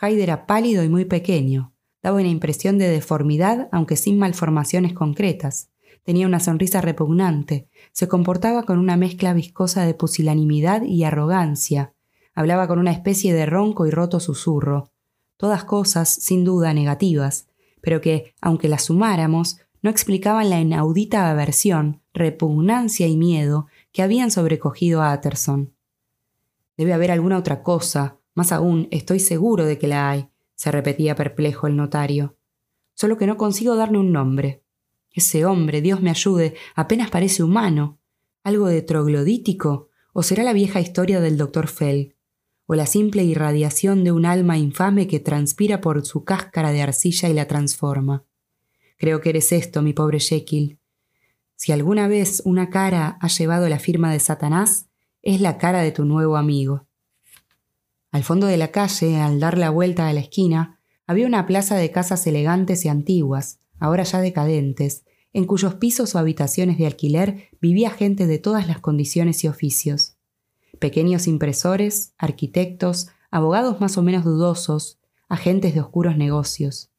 [0.00, 5.70] Hyde era pálido y muy pequeño, daba una impresión de deformidad aunque sin malformaciones concretas.
[6.02, 11.94] Tenía una sonrisa repugnante, se comportaba con una mezcla viscosa de pusilanimidad y arrogancia,
[12.34, 14.90] hablaba con una especie de ronco y roto susurro,
[15.36, 17.46] todas cosas, sin duda, negativas,
[17.80, 24.32] pero que, aunque las sumáramos, no explicaban la inaudita aversión, repugnancia y miedo que habían
[24.32, 25.72] sobrecogido a Utterson.
[26.76, 31.14] Debe haber alguna otra cosa, más aún, estoy seguro de que la hay, se repetía
[31.14, 32.36] perplejo el notario.
[32.94, 34.64] Solo que no consigo darle un nombre.
[35.12, 38.00] Ese hombre, Dios me ayude, apenas parece humano.
[38.42, 39.90] ¿Algo de troglodítico?
[40.12, 42.16] ¿O será la vieja historia del doctor Fell?
[42.66, 47.28] ¿O la simple irradiación de un alma infame que transpira por su cáscara de arcilla
[47.28, 48.24] y la transforma?
[48.98, 50.80] Creo que eres esto, mi pobre Jekyll.
[51.56, 54.86] Si alguna vez una cara ha llevado la firma de Satanás,
[55.22, 56.86] es la cara de tu nuevo amigo.
[58.10, 61.76] Al fondo de la calle, al dar la vuelta a la esquina, había una plaza
[61.76, 67.48] de casas elegantes y antiguas, ahora ya decadentes, en cuyos pisos o habitaciones de alquiler
[67.60, 70.14] vivía gente de todas las condiciones y oficios.
[70.78, 76.90] Pequeños impresores, arquitectos, abogados más o menos dudosos, agentes de oscuros negocios.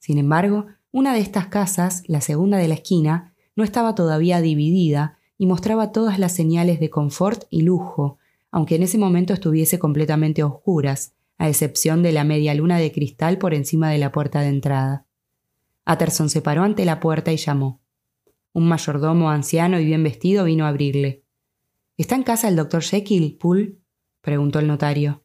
[0.00, 5.18] Sin embargo, una de estas casas, la segunda de la esquina, no estaba todavía dividida
[5.36, 8.18] y mostraba todas las señales de confort y lujo,
[8.52, 13.36] aunque en ese momento estuviese completamente oscuras, a excepción de la media luna de cristal
[13.36, 15.06] por encima de la puerta de entrada.
[15.84, 17.80] Atterson se paró ante la puerta y llamó.
[18.52, 21.24] Un mayordomo anciano y bien vestido vino a abrirle.
[21.96, 23.76] ¿Está en casa el doctor Jekyll, Poole?
[24.20, 25.24] preguntó el notario.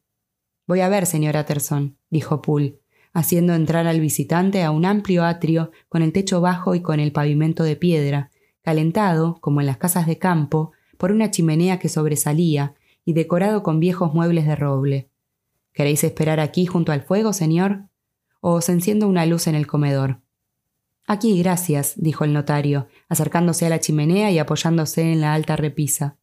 [0.65, 2.81] Voy a ver, señor Atterson, dijo Poole,
[3.13, 7.11] haciendo entrar al visitante a un amplio atrio con el techo bajo y con el
[7.11, 8.31] pavimento de piedra,
[8.63, 12.73] calentado, como en las casas de campo, por una chimenea que sobresalía
[13.05, 15.09] y decorado con viejos muebles de roble.
[15.73, 17.85] ¿Queréis esperar aquí junto al fuego, señor?
[18.41, 20.21] ¿O os enciendo una luz en el comedor?
[21.05, 26.17] Aquí, gracias, dijo el notario, acercándose a la chimenea y apoyándose en la alta repisa.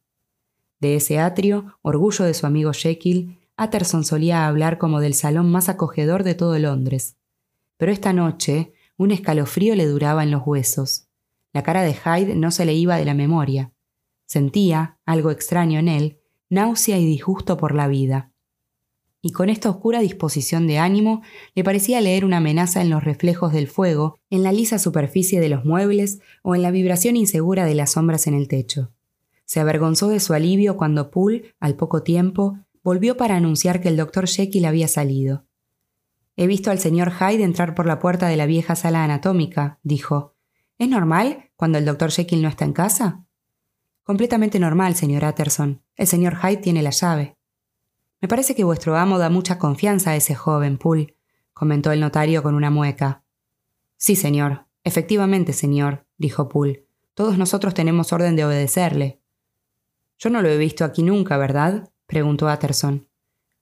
[0.79, 5.69] De ese atrio, orgullo de su amigo Jekyll, Utterson solía hablar como del salón más
[5.69, 7.17] acogedor de todo Londres.
[7.77, 11.07] Pero esta noche, un escalofrío le duraba en los huesos.
[11.53, 13.73] La cara de Hyde no se le iba de la memoria.
[14.25, 16.19] Sentía, algo extraño en él,
[16.49, 18.31] náusea y disgusto por la vida
[19.21, 21.21] y con esta oscura disposición de ánimo
[21.53, 25.49] le parecía leer una amenaza en los reflejos del fuego, en la lisa superficie de
[25.49, 28.91] los muebles o en la vibración insegura de las sombras en el techo.
[29.45, 33.97] Se avergonzó de su alivio cuando Poole, al poco tiempo, volvió para anunciar que el
[33.97, 35.45] doctor Jekyll había salido.
[36.35, 40.35] He visto al señor Hyde entrar por la puerta de la vieja sala anatómica, dijo.
[40.77, 43.25] ¿Es normal cuando el doctor Jekyll no está en casa?
[44.03, 45.83] Completamente normal, señor Utterson.
[45.95, 47.37] El señor Hyde tiene la llave.
[48.19, 51.15] Me parece que vuestro amo da mucha confianza a ese joven, Poole,
[51.53, 53.23] comentó el notario con una mueca.
[53.97, 54.65] Sí, señor.
[54.83, 56.87] Efectivamente, señor, dijo Poole.
[57.13, 59.21] Todos nosotros tenemos orden de obedecerle.
[60.17, 61.90] Yo no lo he visto aquí nunca, ¿verdad?
[62.11, 63.07] Preguntó Utterson.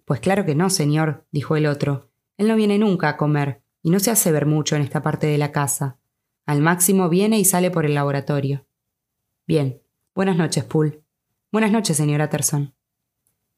[0.05, 2.09] Pues claro que no, señor, dijo el otro.
[2.35, 5.27] Él no viene nunca a comer, y no se hace ver mucho en esta parte
[5.27, 5.99] de la casa.
[6.47, 8.65] Al máximo viene y sale por el laboratorio.
[9.45, 9.83] Bien.
[10.15, 11.03] Buenas noches, Poole.
[11.51, 12.73] Buenas noches, señor Utterson.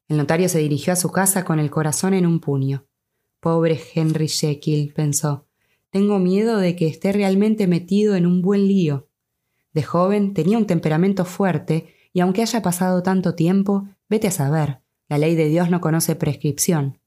[0.08, 2.84] El notario se dirigió a su casa con el corazón en un puño.
[3.40, 5.46] Pobre Henry Jekyll, pensó.
[5.88, 9.08] Tengo miedo de que esté realmente metido en un buen lío.
[9.72, 14.81] De joven tenía un temperamento fuerte y aunque haya pasado tanto tiempo, vete a saber,
[15.12, 16.98] la ley de Dios no conoce prescripción.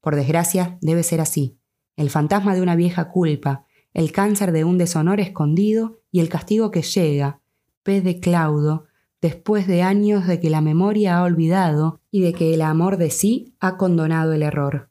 [0.00, 1.58] Por desgracia, debe ser así.
[1.96, 6.70] El fantasma de una vieja culpa, el cáncer de un deshonor escondido y el castigo
[6.70, 7.40] que llega,
[7.82, 8.00] P.
[8.00, 8.86] de Claudo,
[9.20, 13.10] después de años de que la memoria ha olvidado y de que el amor de
[13.10, 14.90] sí ha condonado el error.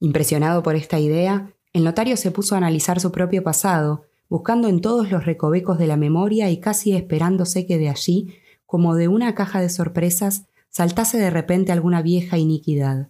[0.00, 4.80] Impresionado por esta idea, el notario se puso a analizar su propio pasado, buscando en
[4.80, 8.32] todos los recovecos de la memoria y casi esperándose que de allí,
[8.64, 13.08] como de una caja de sorpresas, saltase de repente alguna vieja iniquidad.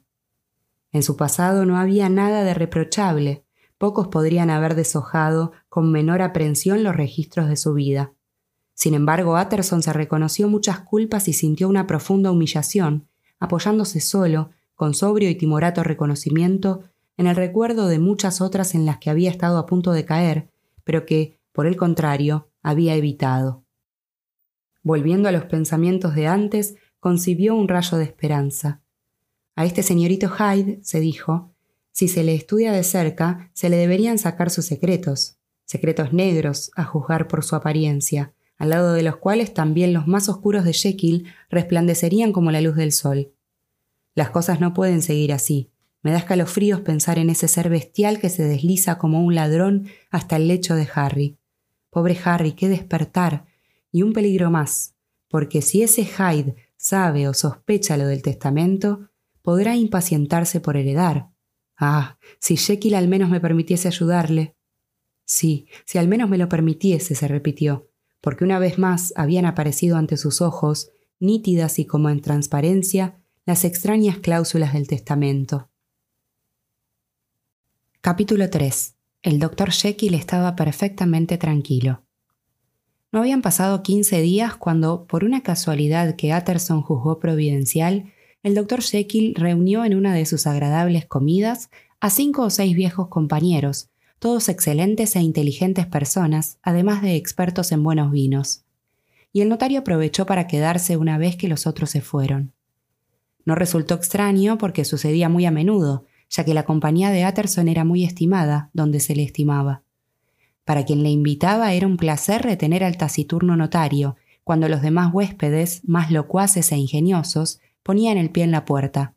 [0.93, 3.47] En su pasado no había nada de reprochable,
[3.79, 8.13] pocos podrían haber deshojado con menor aprensión los registros de su vida.
[8.75, 13.09] Sin embargo, Utterson se reconoció muchas culpas y sintió una profunda humillación,
[13.41, 16.83] apoyándose solo, con sobrio y timorato reconocimiento,
[17.17, 20.51] en el recuerdo de muchas otras en las que había estado a punto de caer,
[20.85, 23.65] pero que, por el contrario, había evitado.
[24.83, 28.81] Volviendo a los pensamientos de antes, concibió un rayo de esperanza.
[29.57, 31.53] A este señorito Hyde, se dijo,
[31.93, 35.37] si se le estudia de cerca, se le deberían sacar sus secretos,
[35.67, 40.31] secretos negros, a juzgar por su apariencia, al lado de los cuales también los más
[40.31, 43.35] oscuros de Jekyll resplandecerían como la luz del sol.
[44.15, 45.71] Las cosas no pueden seguir así.
[46.01, 50.37] Me da escalofríos pensar en ese ser bestial que se desliza como un ladrón hasta
[50.37, 51.37] el lecho de Harry.
[51.91, 53.45] Pobre Harry, qué despertar.
[53.93, 54.95] Y un peligro más,
[55.29, 56.55] porque si ese Hyde
[56.85, 59.11] sabe o sospecha lo del testamento,
[59.43, 61.31] podrá impacientarse por heredar.
[61.77, 64.57] Ah, si Jekyll al menos me permitiese ayudarle.
[65.25, 67.89] Sí, si al menos me lo permitiese, se repitió
[68.25, 73.67] porque una vez más habían aparecido ante sus ojos, nítidas y como en transparencia, las
[73.67, 75.69] extrañas cláusulas del testamento.
[78.01, 78.95] Capítulo 3.
[79.21, 82.04] El doctor Jekyll estaba perfectamente tranquilo.
[83.15, 88.83] No habían pasado quince días cuando, por una casualidad que Utterson juzgó providencial, el doctor
[88.83, 94.49] Jekyll reunió en una de sus agradables comidas a cinco o seis viejos compañeros, todos
[94.49, 98.65] excelentes e inteligentes personas, además de expertos en buenos vinos.
[99.33, 102.53] Y el notario aprovechó para quedarse una vez que los otros se fueron.
[103.45, 107.85] No resultó extraño porque sucedía muy a menudo, ya que la compañía de Utterson era
[107.85, 109.84] muy estimada donde se le estimaba.
[110.65, 115.83] Para quien le invitaba era un placer retener al taciturno notario, cuando los demás huéspedes,
[115.85, 119.15] más locuaces e ingeniosos, ponían el pie en la puerta.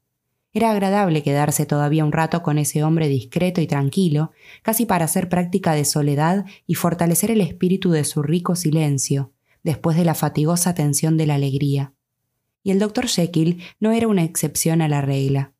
[0.53, 4.31] Era agradable quedarse todavía un rato con ese hombre discreto y tranquilo,
[4.63, 9.31] casi para hacer práctica de soledad y fortalecer el espíritu de su rico silencio,
[9.63, 11.93] después de la fatigosa tensión de la alegría.
[12.63, 15.53] Y el doctor Jekyll no era una excepción a la regla.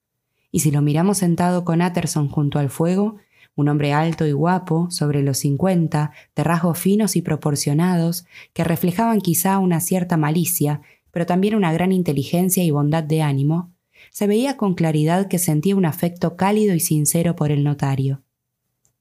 [0.52, 3.18] Y si lo miramos sentado con Utterson junto al fuego,
[3.58, 9.20] un hombre alto y guapo, sobre los cincuenta, de rasgos finos y proporcionados, que reflejaban
[9.20, 13.74] quizá una cierta malicia, pero también una gran inteligencia y bondad de ánimo,
[14.12, 18.22] se veía con claridad que sentía un afecto cálido y sincero por el notario.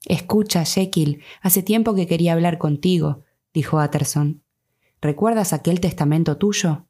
[0.06, 4.42] Escucha, Jekyll, hace tiempo que quería hablar contigo, dijo Utterson.
[5.02, 6.86] ¿Recuerdas aquel testamento tuyo?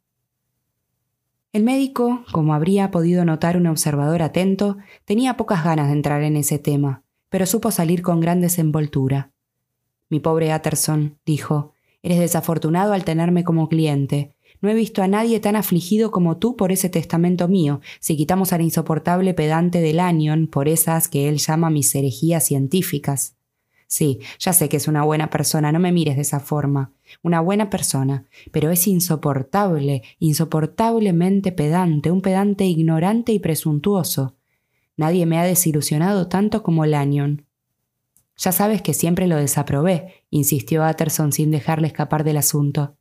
[1.52, 6.36] El médico, como habría podido notar un observador atento, tenía pocas ganas de entrar en
[6.36, 9.32] ese tema, pero supo salir con gran desenvoltura.
[10.08, 15.40] Mi pobre Utterson, dijo, eres desafortunado al tenerme como cliente, no he visto a nadie
[15.40, 20.46] tan afligido como tú por ese testamento mío, si quitamos al insoportable pedante de Lanyon
[20.46, 23.36] por esas que él llama mis herejías científicas.
[23.88, 26.92] Sí, ya sé que es una buena persona, no me mires de esa forma.
[27.22, 34.35] Una buena persona, pero es insoportable, insoportablemente pedante, un pedante ignorante y presuntuoso.
[34.96, 37.46] Nadie me ha desilusionado tanto como Lanyon.
[38.36, 42.96] Ya sabes que siempre lo desaprobé, insistió Utterson sin dejarle escapar del asunto.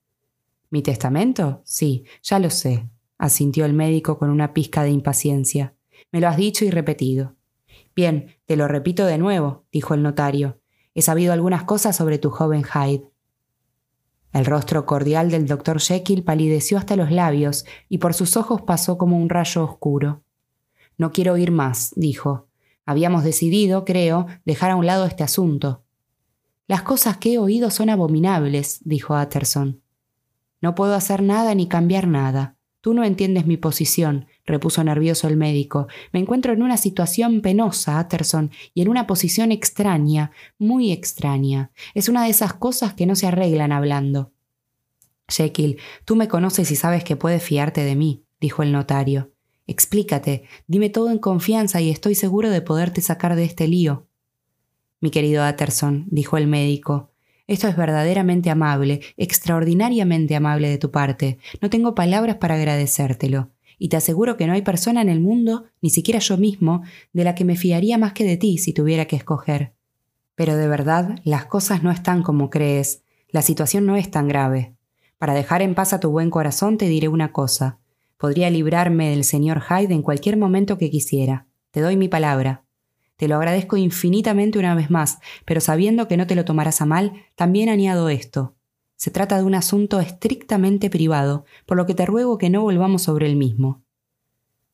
[0.69, 1.61] ¿Mi testamento?
[1.65, 5.76] Sí, ya lo sé, asintió el médico con una pizca de impaciencia.
[6.11, 7.36] Me lo has dicho y repetido.
[7.95, 10.59] Bien, te lo repito de nuevo, dijo el notario.
[10.93, 13.05] He sabido algunas cosas sobre tu joven Hyde.
[14.34, 18.97] El rostro cordial del doctor Jekyll palideció hasta los labios y por sus ojos pasó
[18.97, 20.24] como un rayo oscuro.
[20.97, 22.47] No quiero oír más, dijo.
[22.85, 25.83] Habíamos decidido, creo, dejar a un lado este asunto.
[26.67, 29.81] Las cosas que he oído son abominables, dijo Utterson.
[30.61, 32.55] No puedo hacer nada ni cambiar nada.
[32.81, 35.87] Tú no entiendes mi posición, repuso nervioso el médico.
[36.11, 41.71] Me encuentro en una situación penosa, Utterson, y en una posición extraña, muy extraña.
[41.93, 44.31] Es una de esas cosas que no se arreglan hablando.
[45.27, 49.34] Jekyll, tú me conoces y sabes que puedes fiarte de mí, dijo el notario.
[49.68, 54.07] Explícate, dime todo en confianza y estoy seguro de poderte sacar de este lío.
[55.01, 57.11] Mi querido Utterson, dijo el médico,
[57.47, 61.38] esto es verdaderamente amable, extraordinariamente amable de tu parte.
[61.61, 63.51] No tengo palabras para agradecértelo.
[63.78, 67.24] Y te aseguro que no hay persona en el mundo, ni siquiera yo mismo, de
[67.24, 69.74] la que me fiaría más que de ti si tuviera que escoger.
[70.34, 73.03] Pero de verdad, las cosas no están como crees.
[73.30, 74.76] La situación no es tan grave.
[75.18, 77.80] Para dejar en paz a tu buen corazón te diré una cosa.
[78.18, 81.47] Podría librarme del señor Hyde en cualquier momento que quisiera.
[81.72, 82.63] Te doy mi palabra.
[83.18, 86.86] Te lo agradezco infinitamente una vez más, pero sabiendo que no te lo tomarás a
[86.86, 88.55] mal, también añado esto.
[88.95, 93.03] Se trata de un asunto estrictamente privado, por lo que te ruego que no volvamos
[93.03, 93.84] sobre el mismo.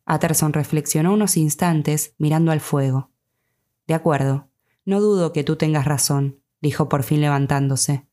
[0.06, 3.12] Atterson reflexionó unos instantes, mirando al fuego.
[3.88, 4.50] De acuerdo,
[4.86, 8.08] no dudo que tú tengas razón, dijo por fin levantándose.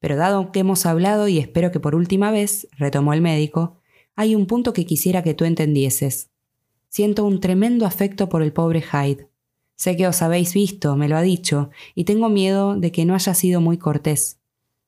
[0.00, 3.78] Pero dado que hemos hablado y espero que por última vez, retomó el médico,
[4.16, 6.30] hay un punto que quisiera que tú entendieses.
[6.88, 9.28] Siento un tremendo afecto por el pobre Hyde.
[9.76, 13.14] Sé que os habéis visto, me lo ha dicho, y tengo miedo de que no
[13.14, 14.38] haya sido muy cortés.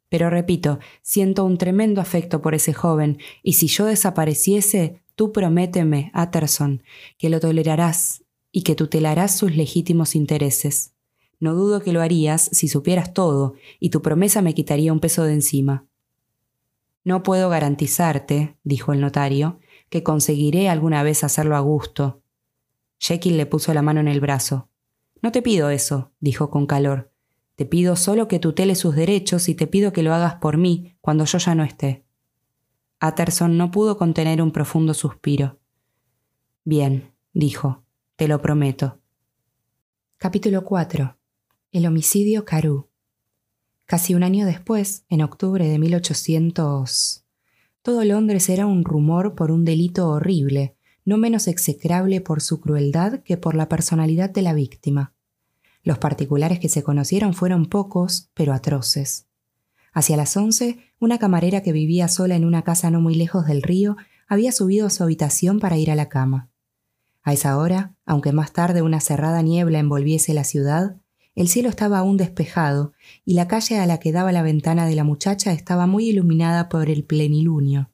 [0.09, 6.11] Pero repito, siento un tremendo afecto por ese joven, y si yo desapareciese, tú prométeme,
[6.15, 6.83] Utterson,
[7.19, 10.95] que lo tolerarás y que tutelarás sus legítimos intereses.
[11.39, 15.25] No dudo que lo harías si supieras todo, y tu promesa me quitaría un peso
[15.25, 15.88] de encima.
[17.09, 22.21] No puedo garantizarte, dijo el notario, que conseguiré alguna vez hacerlo a gusto.
[22.99, 24.69] Jekyll le puso la mano en el brazo.
[25.23, 27.11] No te pido eso, dijo con calor.
[27.57, 30.99] Te pido solo que tuteles sus derechos y te pido que lo hagas por mí
[31.01, 32.05] cuando yo ya no esté.
[33.01, 35.61] Utterson no pudo contener un profundo suspiro.
[36.65, 37.85] Bien, dijo,
[38.17, 39.01] te lo prometo.
[40.19, 41.17] Capítulo 4.
[41.73, 42.88] El homicidio Carew.
[43.89, 47.25] Casi un año después, en octubre de 1800...
[47.81, 50.77] Todo Londres era un rumor por un delito horrible,
[51.07, 55.15] no menos execrable por su crueldad que por la personalidad de la víctima.
[55.83, 59.27] Los particulares que se conocieron fueron pocos, pero atroces.
[59.95, 63.63] Hacia las once, una camarera que vivía sola en una casa no muy lejos del
[63.63, 63.97] río
[64.29, 66.51] había subido a su habitación para ir a la cama.
[67.23, 70.97] A esa hora, aunque más tarde una cerrada niebla envolviese la ciudad,
[71.39, 74.97] el cielo estaba aún despejado y la calle a la que daba la ventana de
[74.97, 77.93] la muchacha estaba muy iluminada por el plenilunio.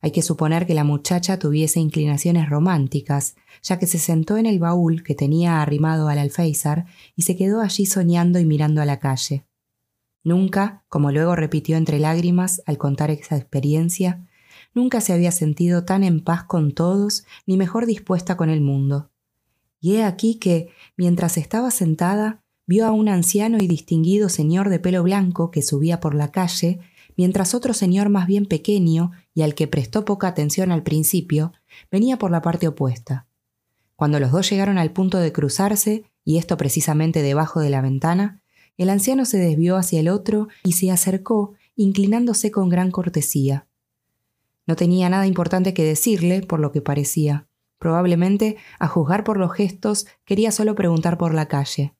[0.00, 4.60] Hay que suponer que la muchacha tuviese inclinaciones románticas, ya que se sentó en el
[4.60, 8.98] baúl que tenía arrimado al alféizar y se quedó allí soñando y mirando a la
[8.98, 9.44] calle.
[10.24, 14.26] Nunca, como luego repitió entre lágrimas al contar esa experiencia,
[14.72, 19.07] nunca se había sentido tan en paz con todos ni mejor dispuesta con el mundo.
[19.80, 24.78] Y he aquí que, mientras estaba sentada, vio a un anciano y distinguido señor de
[24.78, 26.80] pelo blanco que subía por la calle
[27.18, 31.52] mientras otro señor más bien pequeño y al que prestó poca atención al principio,
[31.90, 33.26] venía por la parte opuesta.
[33.96, 38.40] Cuando los dos llegaron al punto de cruzarse, y esto precisamente debajo de la ventana,
[38.76, 43.66] el anciano se desvió hacia el otro y se acercó, inclinándose con gran cortesía.
[44.68, 47.47] No tenía nada importante que decirle, por lo que parecía.
[47.78, 51.94] Probablemente, a juzgar por los gestos, quería solo preguntar por la calle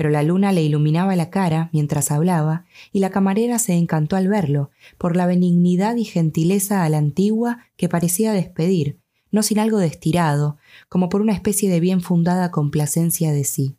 [0.00, 4.28] pero la luna le iluminaba la cara mientras hablaba, y la camarera se encantó al
[4.28, 8.98] verlo, por la benignidad y gentileza a la antigua que parecía despedir,
[9.30, 10.56] no sin algo destirado,
[10.88, 13.76] como por una especie de bien fundada complacencia de sí.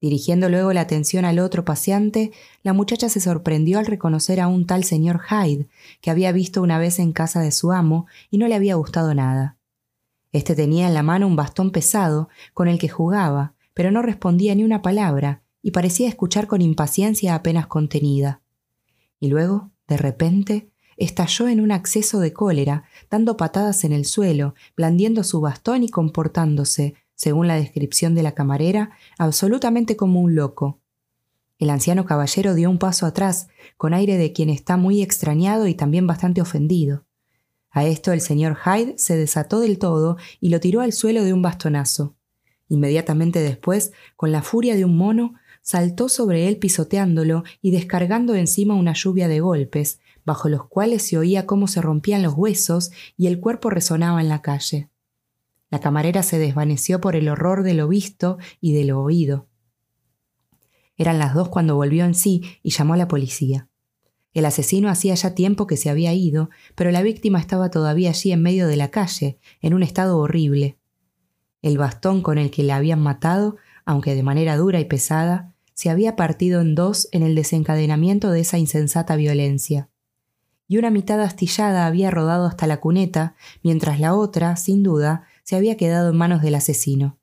[0.00, 2.32] Dirigiendo luego la atención al otro paseante,
[2.62, 5.68] la muchacha se sorprendió al reconocer a un tal señor Hyde,
[6.00, 9.12] que había visto una vez en casa de su amo y no le había gustado
[9.12, 9.55] nada.
[10.36, 14.54] Este tenía en la mano un bastón pesado con el que jugaba, pero no respondía
[14.54, 18.42] ni una palabra y parecía escuchar con impaciencia apenas contenida.
[19.18, 20.68] Y luego, de repente,
[20.98, 25.88] estalló en un acceso de cólera, dando patadas en el suelo, blandiendo su bastón y
[25.88, 30.80] comportándose, según la descripción de la camarera, absolutamente como un loco.
[31.58, 35.74] El anciano caballero dio un paso atrás, con aire de quien está muy extrañado y
[35.74, 37.05] también bastante ofendido.
[37.76, 41.34] A esto el señor Hyde se desató del todo y lo tiró al suelo de
[41.34, 42.16] un bastonazo.
[42.70, 48.74] Inmediatamente después, con la furia de un mono, saltó sobre él pisoteándolo y descargando encima
[48.74, 53.26] una lluvia de golpes, bajo los cuales se oía cómo se rompían los huesos y
[53.26, 54.88] el cuerpo resonaba en la calle.
[55.68, 59.48] La camarera se desvaneció por el horror de lo visto y de lo oído.
[60.96, 63.68] Eran las dos cuando volvió en sí y llamó a la policía.
[64.36, 68.32] El asesino hacía ya tiempo que se había ido, pero la víctima estaba todavía allí
[68.32, 70.76] en medio de la calle, en un estado horrible.
[71.62, 73.56] El bastón con el que la habían matado,
[73.86, 78.40] aunque de manera dura y pesada, se había partido en dos en el desencadenamiento de
[78.40, 79.88] esa insensata violencia.
[80.68, 85.56] Y una mitad astillada había rodado hasta la cuneta, mientras la otra, sin duda, se
[85.56, 87.16] había quedado en manos del asesino.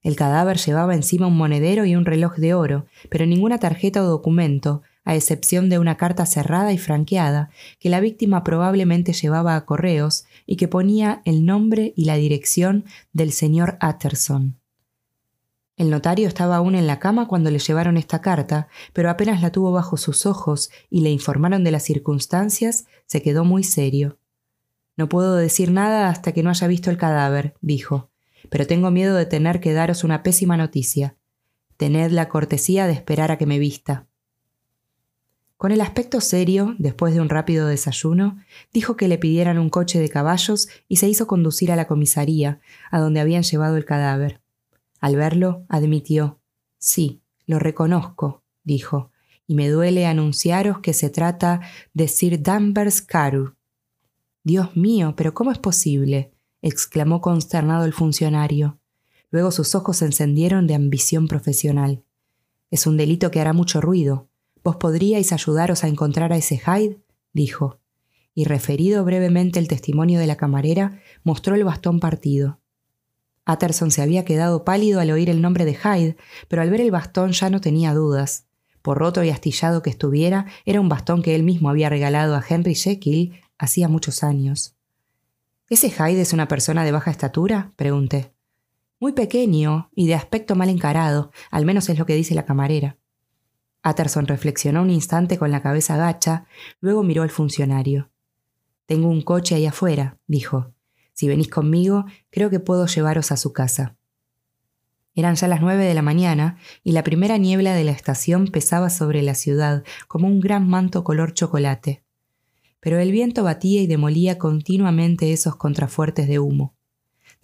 [0.00, 4.06] El cadáver llevaba encima un monedero y un reloj de oro, pero ninguna tarjeta o
[4.06, 7.48] documento, a excepción de una carta cerrada y franqueada
[7.78, 12.84] que la víctima probablemente llevaba a correos y que ponía el nombre y la dirección
[13.14, 14.60] del señor Utterson.
[15.76, 19.52] El notario estaba aún en la cama cuando le llevaron esta carta, pero apenas la
[19.52, 24.18] tuvo bajo sus ojos y le informaron de las circunstancias, se quedó muy serio.
[24.96, 28.10] No puedo decir nada hasta que no haya visto el cadáver, dijo,
[28.48, 31.16] pero tengo miedo de tener que daros una pésima noticia.
[31.76, 34.06] Tened la cortesía de esperar a que me vista.
[35.56, 38.38] Con el aspecto serio, después de un rápido desayuno,
[38.74, 42.60] dijo que le pidieran un coche de caballos y se hizo conducir a la comisaría,
[42.90, 44.42] a donde habían llevado el cadáver.
[45.00, 46.40] Al verlo, admitió
[46.78, 49.10] Sí, lo reconozco, dijo,
[49.46, 51.62] y me duele anunciaros que se trata
[51.94, 53.54] de Sir Danvers Carew.
[54.42, 56.32] Dios mío, pero ¿cómo es posible?
[56.60, 58.78] exclamó consternado el funcionario.
[59.30, 62.04] Luego sus ojos se encendieron de ambición profesional.
[62.70, 64.28] Es un delito que hará mucho ruido.
[64.66, 66.98] ¿Vos podríais ayudaros a encontrar a ese Hyde?
[67.32, 67.78] dijo,
[68.34, 72.58] y referido brevemente el testimonio de la camarera, mostró el bastón partido.
[73.46, 76.16] Utterson se había quedado pálido al oír el nombre de Hyde,
[76.48, 78.48] pero al ver el bastón ya no tenía dudas.
[78.82, 82.42] Por roto y astillado que estuviera, era un bastón que él mismo había regalado a
[82.44, 84.74] Henry Jekyll hacía muchos años.
[85.70, 87.72] ¿Ese Hyde es una persona de baja estatura?
[87.76, 88.32] pregunté.
[88.98, 92.98] Muy pequeño y de aspecto mal encarado, al menos es lo que dice la camarera.
[93.88, 96.46] Utterson reflexionó un instante con la cabeza gacha,
[96.80, 98.10] luego miró al funcionario.
[98.86, 100.72] Tengo un coche ahí afuera, dijo.
[101.12, 103.96] Si venís conmigo, creo que puedo llevaros a su casa.
[105.14, 108.90] Eran ya las nueve de la mañana y la primera niebla de la estación pesaba
[108.90, 112.04] sobre la ciudad como un gran manto color chocolate.
[112.80, 116.76] Pero el viento batía y demolía continuamente esos contrafuertes de humo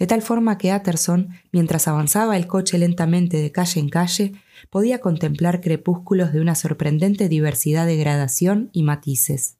[0.02, 4.32] de tal forma que Utterson, mientras avanzaba el coche lentamente de calle en calle,
[4.68, 9.58] podía contemplar crepúsculos de una sorprendente diversidad de gradación y matices.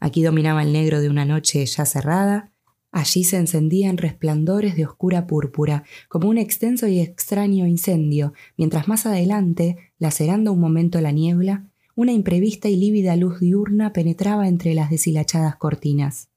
[0.00, 2.50] Aquí dominaba el negro de una noche ya cerrada,
[2.90, 9.06] allí se encendían resplandores de oscura púrpura, como un extenso y extraño incendio, mientras más
[9.06, 11.64] adelante, lacerando un momento la niebla,
[11.94, 16.28] una imprevista y lívida luz diurna penetraba entre las deshilachadas cortinas.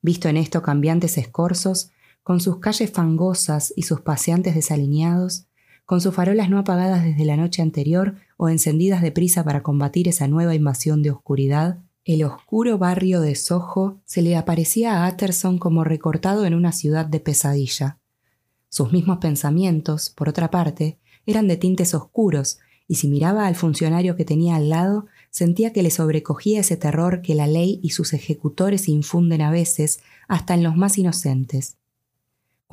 [0.00, 1.91] Visto en estos cambiantes escorzos,
[2.22, 5.46] con sus calles fangosas y sus paseantes desalineados,
[5.84, 10.28] con sus farolas no apagadas desde la noche anterior o encendidas deprisa para combatir esa
[10.28, 15.84] nueva invasión de oscuridad, el oscuro barrio de Soho se le aparecía a Utterson como
[15.84, 17.98] recortado en una ciudad de pesadilla.
[18.68, 22.58] Sus mismos pensamientos, por otra parte, eran de tintes oscuros,
[22.88, 27.22] y si miraba al funcionario que tenía al lado, sentía que le sobrecogía ese terror
[27.22, 31.76] que la ley y sus ejecutores infunden a veces hasta en los más inocentes.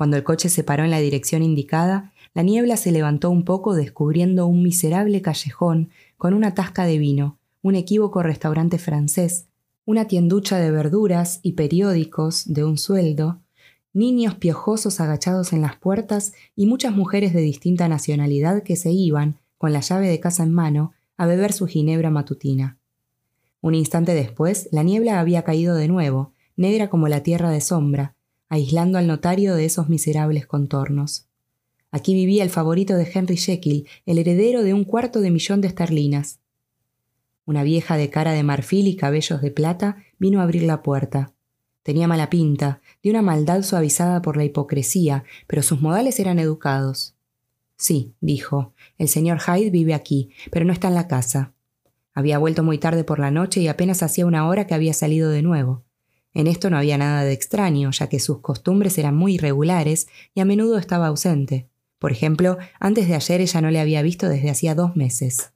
[0.00, 3.74] Cuando el coche se paró en la dirección indicada, la niebla se levantó un poco
[3.74, 9.48] descubriendo un miserable callejón con una tasca de vino, un equívoco restaurante francés,
[9.84, 13.42] una tienducha de verduras y periódicos de un sueldo,
[13.92, 19.36] niños piojosos agachados en las puertas y muchas mujeres de distinta nacionalidad que se iban,
[19.58, 22.78] con la llave de casa en mano, a beber su ginebra matutina.
[23.60, 28.14] Un instante después, la niebla había caído de nuevo, negra como la tierra de sombra,
[28.50, 31.28] aislando al notario de esos miserables contornos.
[31.90, 35.68] Aquí vivía el favorito de Henry Jekyll, el heredero de un cuarto de millón de
[35.68, 36.40] esterlinas.
[37.46, 41.32] Una vieja de cara de marfil y cabellos de plata vino a abrir la puerta.
[41.82, 47.16] Tenía mala pinta, de una maldad suavizada por la hipocresía, pero sus modales eran educados.
[47.76, 51.54] Sí, dijo, el señor Hyde vive aquí, pero no está en la casa.
[52.14, 55.30] Había vuelto muy tarde por la noche y apenas hacía una hora que había salido
[55.30, 55.84] de nuevo.
[56.32, 60.40] En esto no había nada de extraño, ya que sus costumbres eran muy irregulares y
[60.40, 61.68] a menudo estaba ausente.
[61.98, 65.52] Por ejemplo, antes de ayer ella no le había visto desde hacía dos meses.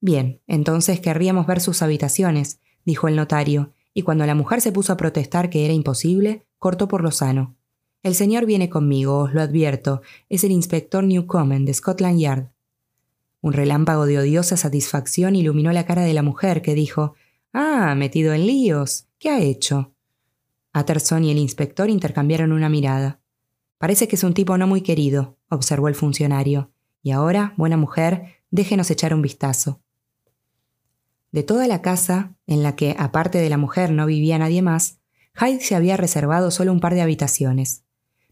[0.00, 4.92] Bien, entonces querríamos ver sus habitaciones, dijo el notario, y cuando la mujer se puso
[4.92, 7.56] a protestar que era imposible, cortó por lo sano.
[8.02, 12.46] El señor viene conmigo, os lo advierto, es el inspector Newcomen de Scotland Yard.
[13.40, 17.14] Un relámpago de odiosa satisfacción iluminó la cara de la mujer, que dijo
[17.52, 19.07] Ah, metido en líos.
[19.18, 19.94] ¿Qué ha hecho?
[20.72, 23.20] Utterson y el inspector intercambiaron una mirada.
[23.78, 26.70] Parece que es un tipo no muy querido, observó el funcionario.
[27.02, 29.80] Y ahora, buena mujer, déjenos echar un vistazo.
[31.32, 35.00] De toda la casa, en la que aparte de la mujer no vivía nadie más,
[35.34, 37.84] Hyde se había reservado solo un par de habitaciones,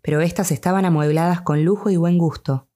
[0.03, 2.69] pero éstas estaban amuebladas con lujo y buen gusto.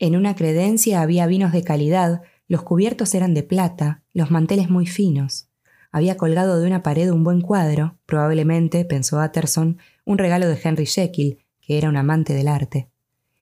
[0.00, 4.86] En una credencia había vinos de calidad, los cubiertos eran de plata, los manteles muy
[4.86, 5.47] finos.
[5.90, 10.86] Había colgado de una pared un buen cuadro, probablemente, pensó Utterson, un regalo de Henry
[10.86, 12.90] Jekyll, que era un amante del arte.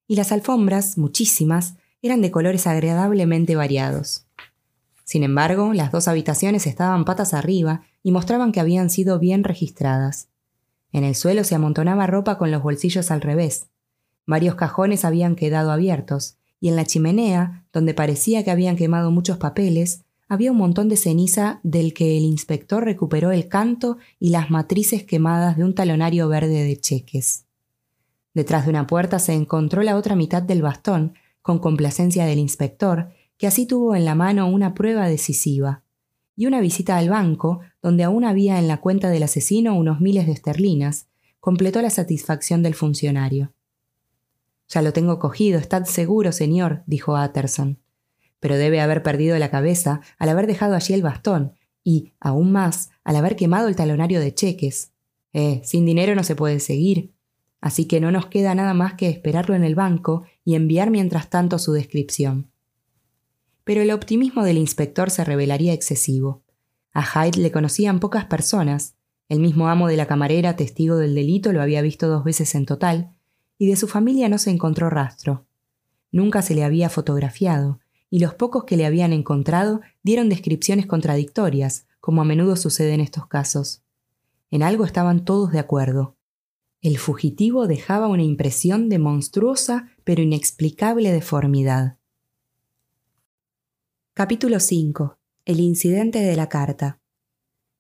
[0.07, 4.27] Y las alfombras, muchísimas, eran de colores agradablemente variados.
[5.05, 10.29] Sin embargo, las dos habitaciones estaban patas arriba y mostraban que habían sido bien registradas.
[10.93, 13.67] En el suelo se amontonaba ropa con los bolsillos al revés.
[14.27, 19.39] Varios cajones habían quedado abiertos, y en la chimenea, donde parecía que habían quemado muchos
[19.39, 24.51] papeles, había un montón de ceniza del que el inspector recuperó el canto y las
[24.51, 27.45] matrices quemadas de un talonario verde de cheques.
[28.35, 33.11] Detrás de una puerta se encontró la otra mitad del bastón, con complacencia del inspector,
[33.39, 35.83] que así tuvo en la mano una prueba decisiva,
[36.35, 40.27] y una visita al banco, donde aún había en la cuenta del asesino unos miles
[40.27, 41.07] de esterlinas,
[41.41, 43.53] completó la satisfacción del funcionario.
[44.69, 47.79] Ya lo tengo cogido, estad seguro, señor, dijo Utterson.
[48.41, 52.91] Pero debe haber perdido la cabeza al haber dejado allí el bastón, y, aún más,
[53.05, 54.93] al haber quemado el talonario de cheques.
[55.33, 57.15] Eh, sin dinero no se puede seguir.
[57.61, 61.31] Así que no nos queda nada más que esperarlo en el banco y enviar mientras
[61.31, 62.51] tanto su descripción
[63.67, 66.45] pero el optimismo del inspector se revelaría excesivo.
[66.93, 68.95] A Hyde le conocían pocas personas,
[69.29, 72.65] el mismo amo de la camarera, testigo del delito, lo había visto dos veces en
[72.65, 73.11] total,
[73.59, 75.47] y de su familia no se encontró rastro.
[76.13, 77.81] Nunca se le había fotografiado,
[78.11, 83.01] y los pocos que le habían encontrado dieron descripciones contradictorias, como a menudo sucede en
[83.01, 83.83] estos casos.
[84.51, 86.17] En algo estaban todos de acuerdo.
[86.81, 91.99] El fugitivo dejaba una impresión de monstruosa pero inexplicable deformidad.
[94.15, 95.19] Capítulo 5.
[95.45, 97.01] El incidente de la carta.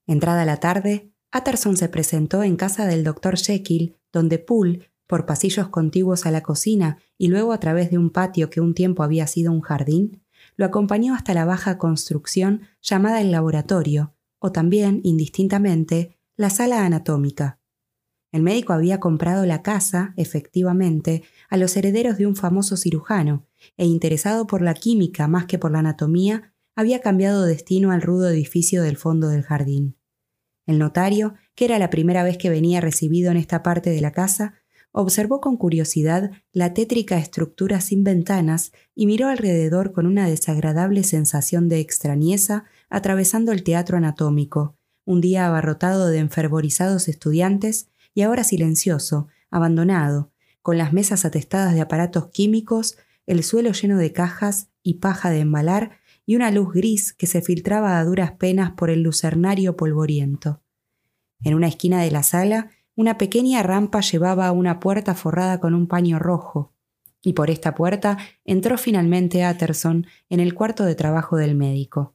[0.07, 5.69] Entrada la tarde, Utterson se presentó en casa del doctor Jekyll, donde Poole, por pasillos
[5.69, 9.27] contiguos a la cocina y luego a través de un patio que un tiempo había
[9.27, 10.23] sido un jardín,
[10.57, 17.59] lo acompañó hasta la baja construcción llamada el laboratorio, o también, indistintamente, la sala anatómica.
[18.33, 23.47] El médico había comprado la casa, efectivamente, a los herederos de un famoso cirujano,
[23.77, 28.29] e interesado por la química más que por la anatomía, había cambiado destino al rudo
[28.29, 29.97] edificio del fondo del jardín.
[30.67, 34.13] El notario, que era la primera vez que venía recibido en esta parte de la
[34.13, 34.55] casa,
[34.99, 41.69] observó con curiosidad la tétrica estructura sin ventanas y miró alrededor con una desagradable sensación
[41.69, 49.29] de extrañeza atravesando el teatro anatómico, un día abarrotado de enfervorizados estudiantes y ahora silencioso,
[49.51, 50.33] abandonado,
[50.63, 55.41] con las mesas atestadas de aparatos químicos, el suelo lleno de cajas y paja de
[55.41, 60.63] embalar y una luz gris que se filtraba a duras penas por el lucernario polvoriento.
[61.45, 65.75] En una esquina de la sala, una pequeña rampa llevaba a una puerta forrada con
[65.75, 66.73] un paño rojo,
[67.23, 72.15] y por esta puerta entró finalmente Utterson en el cuarto de trabajo del médico.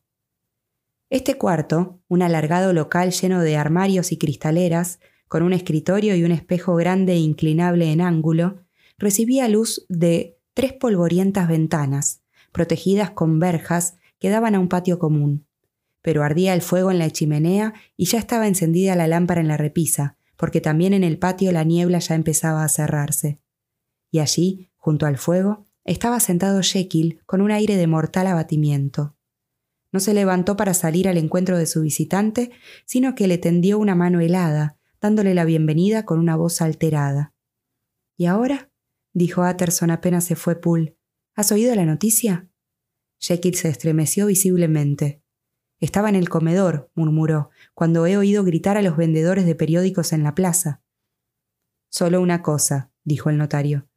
[1.11, 6.31] Este cuarto, un alargado local lleno de armarios y cristaleras, con un escritorio y un
[6.31, 8.63] espejo grande e inclinable en ángulo,
[8.97, 15.45] recibía luz de tres polvorientas ventanas, protegidas con verjas que daban a un patio común.
[16.01, 19.57] Pero ardía el fuego en la chimenea y ya estaba encendida la lámpara en la
[19.57, 23.39] repisa, porque también en el patio la niebla ya empezaba a cerrarse.
[24.09, 29.15] Y allí, junto al fuego, estaba sentado Jekyll con un aire de mortal abatimiento.
[29.91, 32.49] No se levantó para salir al encuentro de su visitante,
[32.87, 37.35] sino que le tendió una mano helada, dándole la bienvenida con una voz alterada.
[38.17, 38.71] ¿Y ahora?
[39.13, 40.97] dijo Utterson apenas se fue Poole.
[41.35, 42.49] ¿Has oído la noticia?
[43.19, 45.20] Jekyll se estremeció visiblemente.
[45.81, 50.23] Estaba en el comedor, murmuró, cuando he oído gritar a los vendedores de periódicos en
[50.23, 50.83] la plaza.
[51.89, 53.87] Solo una cosa, dijo el notario.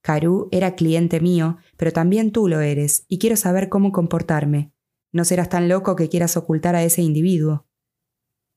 [0.00, 4.72] Caru era cliente mío, pero también tú lo eres, y quiero saber cómo comportarme.
[5.12, 7.66] No serás tan loco que quieras ocultar a ese individuo.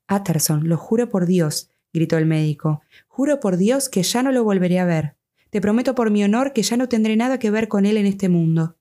[0.10, 2.82] Utterson, lo juro por Dios, gritó el médico.
[3.08, 5.18] Juro por Dios que ya no lo volveré a ver.
[5.50, 8.06] Te prometo por mi honor que ya no tendré nada que ver con él en
[8.06, 8.78] este mundo.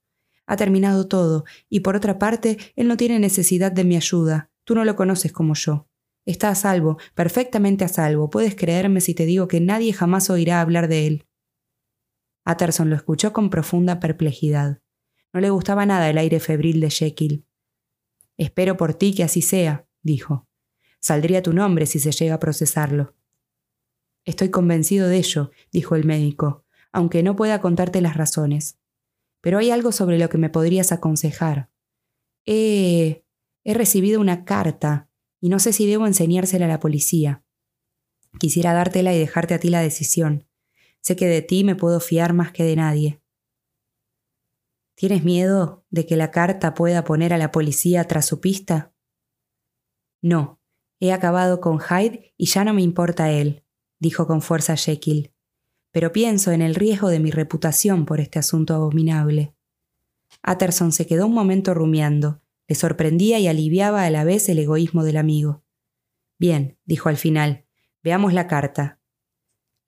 [0.51, 4.51] Ha terminado todo, y por otra parte, él no tiene necesidad de mi ayuda.
[4.65, 5.87] Tú no lo conoces como yo.
[6.27, 8.31] Está a salvo, perfectamente a salvo.
[8.31, 11.29] Puedes creerme si te digo que nadie jamás oirá hablar de él.
[12.45, 14.83] Utterson lo escuchó con profunda perplejidad.
[15.33, 17.47] No le gustaba nada el aire febril de Jekyll.
[18.37, 20.49] Espero por ti que así sea, dijo.
[20.99, 23.15] Saldría tu nombre si se llega a procesarlo.
[24.25, 28.80] Estoy convencido de ello, dijo el médico, aunque no pueda contarte las razones.
[29.41, 31.71] Pero hay algo sobre lo que me podrías aconsejar.
[32.47, 33.25] He...
[33.63, 35.11] He recibido una carta
[35.41, 37.45] y no sé si debo enseñársela a la policía.
[38.39, 40.47] Quisiera dártela y dejarte a ti la decisión.
[41.01, 43.23] Sé que de ti me puedo fiar más que de nadie.
[44.95, 48.95] ¿Tienes miedo de que la carta pueda poner a la policía tras su pista?
[50.23, 50.61] No,
[51.01, 53.65] he acabado con Hyde y ya no me importa él,
[53.99, 55.33] dijo con fuerza Jekyll.
[55.93, 59.55] Pero pienso en el riesgo de mi reputación por este asunto abominable.
[60.47, 65.03] Utterson se quedó un momento rumiando, le sorprendía y aliviaba a la vez el egoísmo
[65.03, 65.65] del amigo.
[66.39, 67.67] Bien, dijo al final,
[68.03, 69.01] veamos la carta.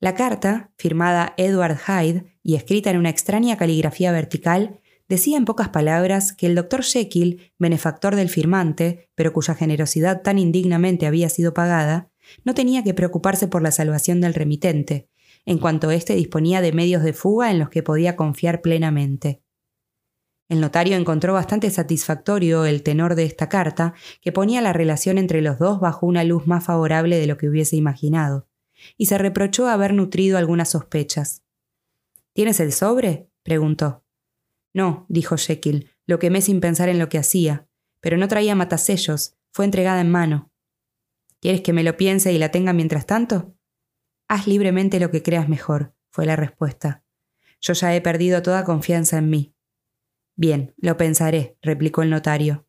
[0.00, 5.68] La carta, firmada Edward Hyde y escrita en una extraña caligrafía vertical, decía en pocas
[5.68, 11.55] palabras que el doctor Jekyll, benefactor del firmante, pero cuya generosidad tan indignamente había sido
[11.55, 12.11] pagada,
[12.44, 15.09] no tenía que preocuparse por la salvación del remitente,
[15.45, 19.43] en cuanto éste disponía de medios de fuga en los que podía confiar plenamente.
[20.49, 25.40] El notario encontró bastante satisfactorio el tenor de esta carta, que ponía la relación entre
[25.40, 28.49] los dos bajo una luz más favorable de lo que hubiese imaginado
[28.97, 31.43] y se reprochó haber nutrido algunas sospechas.
[32.32, 33.30] ¿Tienes el sobre?
[33.43, 34.05] preguntó.
[34.74, 37.68] No, dijo Jekyll, lo quemé sin pensar en lo que hacía,
[38.01, 40.51] pero no traía matasellos, fue entregada en mano.
[41.40, 43.55] ¿Quieres que me lo piense y la tenga mientras tanto?
[44.28, 47.04] Haz libremente lo que creas mejor, fue la respuesta.
[47.60, 49.54] Yo ya he perdido toda confianza en mí.
[50.34, 52.66] Bien, lo pensaré, replicó el notario.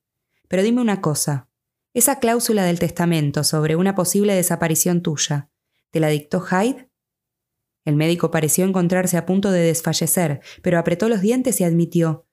[0.47, 1.49] Pero dime una cosa.
[1.93, 5.49] Esa cláusula del testamento sobre una posible desaparición tuya,
[5.93, 6.89] ¿Te la dictó Hyde?
[7.85, 12.25] El médico pareció encontrarse a punto de desfallecer, pero apretó los dientes y admitió.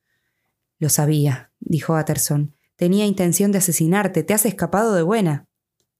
[0.78, 2.56] Lo sabía, dijo Utterson.
[2.76, 4.22] Tenía intención de asesinarte.
[4.22, 5.46] Te has escapado de buena.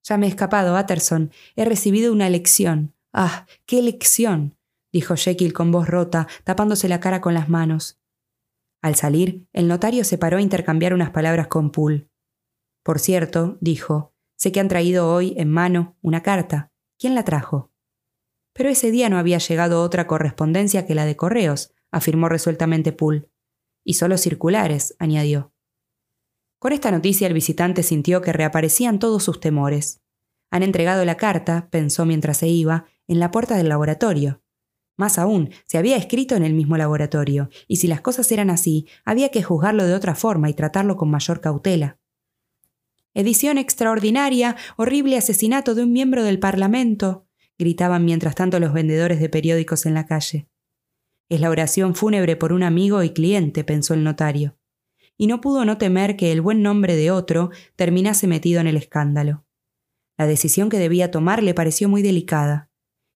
[0.04, 1.32] Ya me he escapado, Utterson.
[1.54, 2.94] He recibido una lección.
[3.12, 4.56] Ah, qué lección.
[4.92, 8.00] dijo Jekyll con voz rota, tapándose la cara con las manos.
[8.82, 12.08] Al salir, el notario se paró a intercambiar unas palabras con Poole.
[12.82, 16.72] Por cierto, dijo, sé que han traído hoy en mano una carta.
[16.98, 17.70] ¿Quién la trajo?
[18.52, 23.28] Pero ese día no había llegado otra correspondencia que la de correos, afirmó resueltamente Poole.
[23.84, 25.52] Y solo circulares, añadió.
[26.58, 30.00] Con esta noticia el visitante sintió que reaparecían todos sus temores.
[30.50, 34.40] Han entregado la carta, pensó mientras se iba, en la puerta del laboratorio.
[34.96, 38.86] Más aún, se había escrito en el mismo laboratorio, y si las cosas eran así,
[39.04, 41.98] había que juzgarlo de otra forma y tratarlo con mayor cautela.
[43.12, 47.26] Edición extraordinaria, horrible asesinato de un miembro del Parlamento,
[47.58, 50.48] gritaban mientras tanto los vendedores de periódicos en la calle.
[51.28, 54.56] Es la oración fúnebre por un amigo y cliente, pensó el notario,
[55.16, 58.76] y no pudo no temer que el buen nombre de otro terminase metido en el
[58.76, 59.44] escándalo.
[60.16, 62.69] La decisión que debía tomar le pareció muy delicada,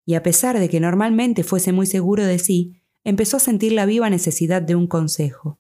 [0.05, 3.85] y a pesar de que normalmente fuese muy seguro de sí, empezó a sentir la
[3.85, 5.59] viva necesidad de un consejo.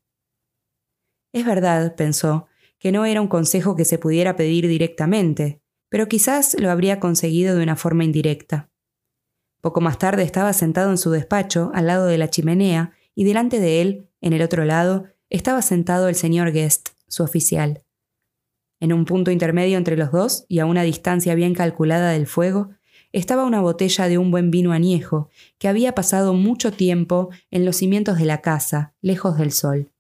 [1.31, 2.47] Es verdad, pensó,
[2.79, 7.55] que no era un consejo que se pudiera pedir directamente, pero quizás lo habría conseguido
[7.55, 8.69] de una forma indirecta.
[9.61, 13.59] Poco más tarde estaba sentado en su despacho, al lado de la chimenea, y delante
[13.59, 17.83] de él, en el otro lado, estaba sentado el señor Guest, su oficial.
[18.79, 22.71] En un punto intermedio entre los dos, y a una distancia bien calculada del fuego,
[23.13, 27.77] estaba una botella de un buen vino añejo, que había pasado mucho tiempo en los
[27.77, 29.93] cimientos de la casa, lejos del sol.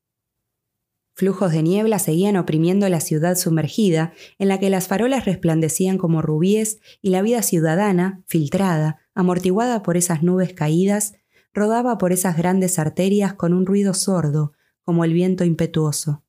[1.15, 6.23] Flujos de niebla seguían oprimiendo la ciudad sumergida, en la que las farolas resplandecían como
[6.23, 11.13] rubíes y la vida ciudadana, filtrada, amortiguada por esas nubes caídas,
[11.53, 16.22] rodaba por esas grandes arterias con un ruido sordo, como el viento impetuoso.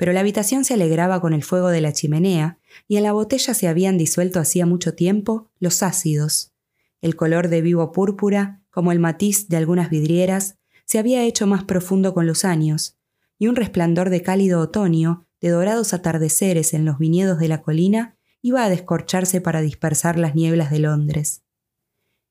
[0.00, 3.52] Pero la habitación se alegraba con el fuego de la chimenea, y en la botella
[3.52, 6.54] se habían disuelto hacía mucho tiempo los ácidos.
[7.02, 11.64] El color de vivo púrpura, como el matiz de algunas vidrieras, se había hecho más
[11.64, 12.96] profundo con los años,
[13.38, 18.16] y un resplandor de cálido otoño, de dorados atardeceres en los viñedos de la colina,
[18.40, 21.42] iba a descorcharse para dispersar las nieblas de Londres.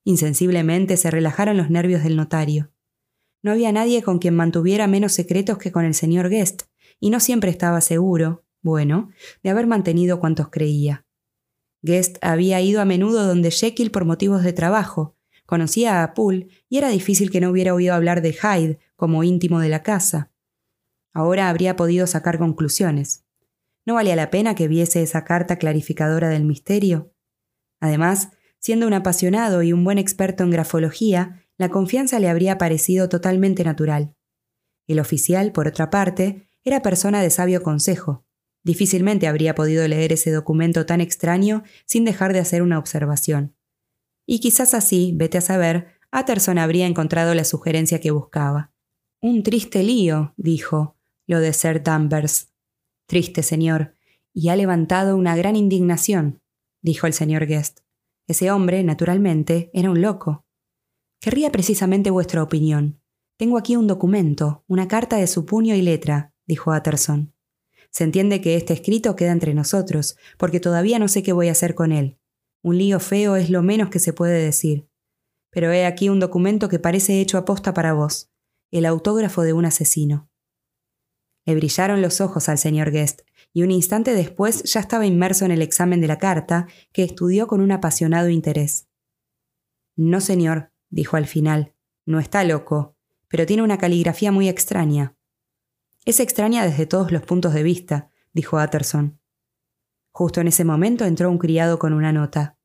[0.02, 2.72] Insensiblemente se relajaron los nervios del notario.
[3.44, 6.62] No había nadie con quien mantuviera menos secretos que con el señor Guest,
[7.00, 9.10] y no siempre estaba seguro, bueno,
[9.42, 11.06] de haber mantenido cuantos creía.
[11.82, 16.78] Guest había ido a menudo donde Jekyll por motivos de trabajo, conocía a Poole y
[16.78, 20.30] era difícil que no hubiera oído hablar de Hyde como íntimo de la casa.
[21.12, 23.24] Ahora habría podido sacar conclusiones.
[23.86, 27.14] ¿No valía la pena que viese esa carta clarificadora del misterio?
[27.80, 33.08] Además, siendo un apasionado y un buen experto en grafología, la confianza le habría parecido
[33.08, 34.14] totalmente natural.
[34.86, 38.24] El oficial, por otra parte, era persona de sabio consejo.
[38.62, 43.56] Difícilmente habría podido leer ese documento tan extraño sin dejar de hacer una observación.
[44.26, 48.72] Y quizás así, vete a saber, Utterson habría encontrado la sugerencia que buscaba.
[49.22, 50.96] Un triste lío, dijo,
[51.26, 52.52] lo de Sir Danvers.
[53.06, 53.94] Triste, señor,
[54.32, 56.42] y ha levantado una gran indignación,
[56.82, 57.80] dijo el señor Guest.
[58.26, 60.44] Ese hombre, naturalmente, era un loco.
[61.20, 63.00] Querría precisamente vuestra opinión.
[63.36, 67.32] Tengo aquí un documento, una carta de su puño y letra, dijo Utterson.
[67.90, 71.52] Se entiende que este escrito queda entre nosotros, porque todavía no sé qué voy a
[71.52, 72.18] hacer con él.
[72.60, 74.88] Un lío feo es lo menos que se puede decir.
[75.50, 78.32] Pero he aquí un documento que parece hecho a posta para vos,
[78.72, 80.28] el autógrafo de un asesino.
[81.46, 83.22] Le brillaron los ojos al señor Guest,
[83.52, 87.46] y un instante después ya estaba inmerso en el examen de la carta, que estudió
[87.46, 88.88] con un apasionado interés.
[89.96, 91.74] No, señor, dijo al final,
[92.06, 92.96] no está loco,
[93.28, 95.16] pero tiene una caligrafía muy extraña.
[96.04, 99.20] Es extraña desde todos los puntos de vista, dijo Utterson.
[100.12, 102.58] Justo en ese momento entró un criado con una nota.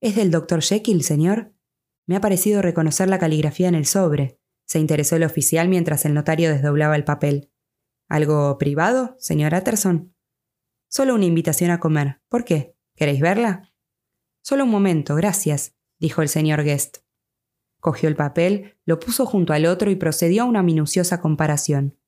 [0.00, 1.54] ¿Es del doctor Jekyll, señor?
[2.06, 4.38] Me ha parecido reconocer la caligrafía en el sobre,
[4.68, 7.50] se interesó el oficial mientras el notario desdoblaba el papel.
[8.06, 10.14] ¿Algo privado, señor Utterson?
[10.88, 12.20] Solo una invitación a comer.
[12.28, 12.76] ¿Por qué?
[12.94, 13.72] ¿Queréis verla?
[14.42, 16.98] Solo un momento, gracias, dijo el señor Guest.
[17.80, 21.98] Cogió el papel, lo puso junto al otro y procedió a una minuciosa comparación.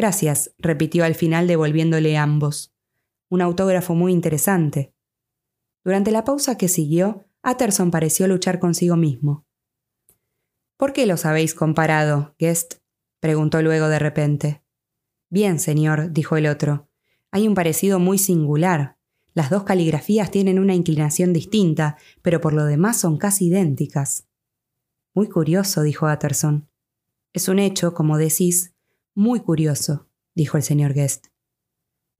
[0.00, 2.72] Gracias, repitió al final devolviéndole ambos.
[3.28, 4.94] Un autógrafo muy interesante.
[5.84, 9.44] Durante la pausa que siguió, Utterson pareció luchar consigo mismo.
[10.78, 12.76] ¿Por qué los habéis comparado, Guest?
[13.20, 14.64] preguntó luego de repente.
[15.28, 16.88] Bien, señor, dijo el otro.
[17.30, 18.96] Hay un parecido muy singular.
[19.34, 24.26] Las dos caligrafías tienen una inclinación distinta, pero por lo demás son casi idénticas.
[25.12, 26.70] Muy curioso, dijo Utterson.
[27.34, 28.72] Es un hecho, como decís,
[29.14, 31.28] muy curioso, dijo el señor Guest.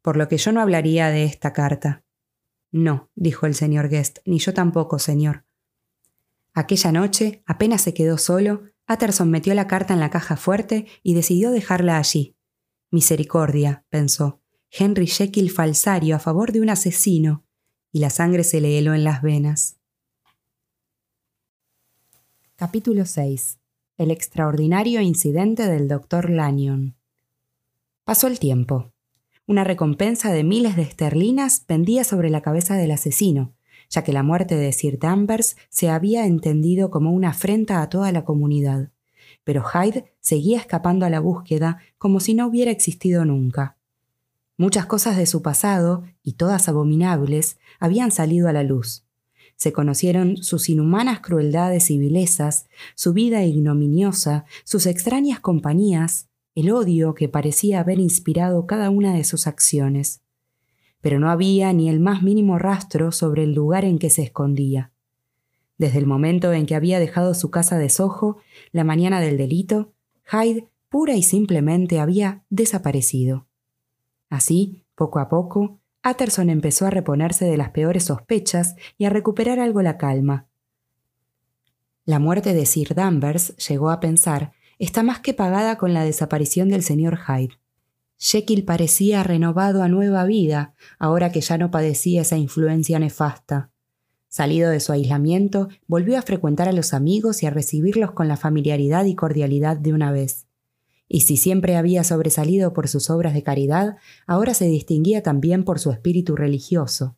[0.03, 2.05] Por lo que yo no hablaría de esta carta.
[2.73, 5.45] No, dijo el señor Guest, ni yo tampoco, señor.
[6.53, 11.15] Aquella noche, apenas se quedó solo, Utterson metió la carta en la caja fuerte y
[11.15, 12.37] decidió dejarla allí,
[12.91, 14.41] Misericordia, pensó.
[14.69, 17.45] Henry Jekyll falsario a favor de un asesino,
[17.93, 19.79] y la sangre se le heló en las venas.
[22.57, 23.60] Capítulo 6.
[24.01, 26.97] El extraordinario incidente del doctor Lanyon.
[28.05, 28.95] Pasó el tiempo.
[29.47, 33.53] Una recompensa de miles de esterlinas pendía sobre la cabeza del asesino,
[33.91, 38.11] ya que la muerte de Sir Danvers se había entendido como una afrenta a toda
[38.11, 38.91] la comunidad
[39.45, 43.77] pero Hyde seguía escapando a la búsqueda como si no hubiera existido nunca.
[44.57, 49.05] Muchas cosas de su pasado, y todas abominables, habían salido a la luz.
[49.61, 57.13] Se conocieron sus inhumanas crueldades y vilezas, su vida ignominiosa, sus extrañas compañías, el odio
[57.13, 60.23] que parecía haber inspirado cada una de sus acciones.
[61.03, 64.93] Pero no había ni el más mínimo rastro sobre el lugar en que se escondía.
[65.77, 68.39] Desde el momento en que había dejado su casa de Soho,
[68.73, 69.93] la mañana del delito,
[70.33, 73.47] Hyde pura y simplemente había desaparecido.
[74.31, 79.61] Así, poco a poco, Utterson empezó a reponerse de las peores sospechas y a recuperar
[79.61, 80.47] algo la calma.
[82.05, 86.69] La muerte de Sir Danvers, llegó a pensar, está más que pagada con la desaparición
[86.69, 87.59] del señor Hyde.
[88.19, 93.71] Jekyll parecía renovado a nueva vida, ahora que ya no padecía esa influencia nefasta.
[94.29, 98.37] Salido de su aislamiento, volvió a frecuentar a los amigos y a recibirlos con la
[98.37, 100.47] familiaridad y cordialidad de una vez.
[101.13, 103.97] Y si siempre había sobresalido por sus obras de caridad,
[104.29, 107.17] ahora se distinguía también por su espíritu religioso.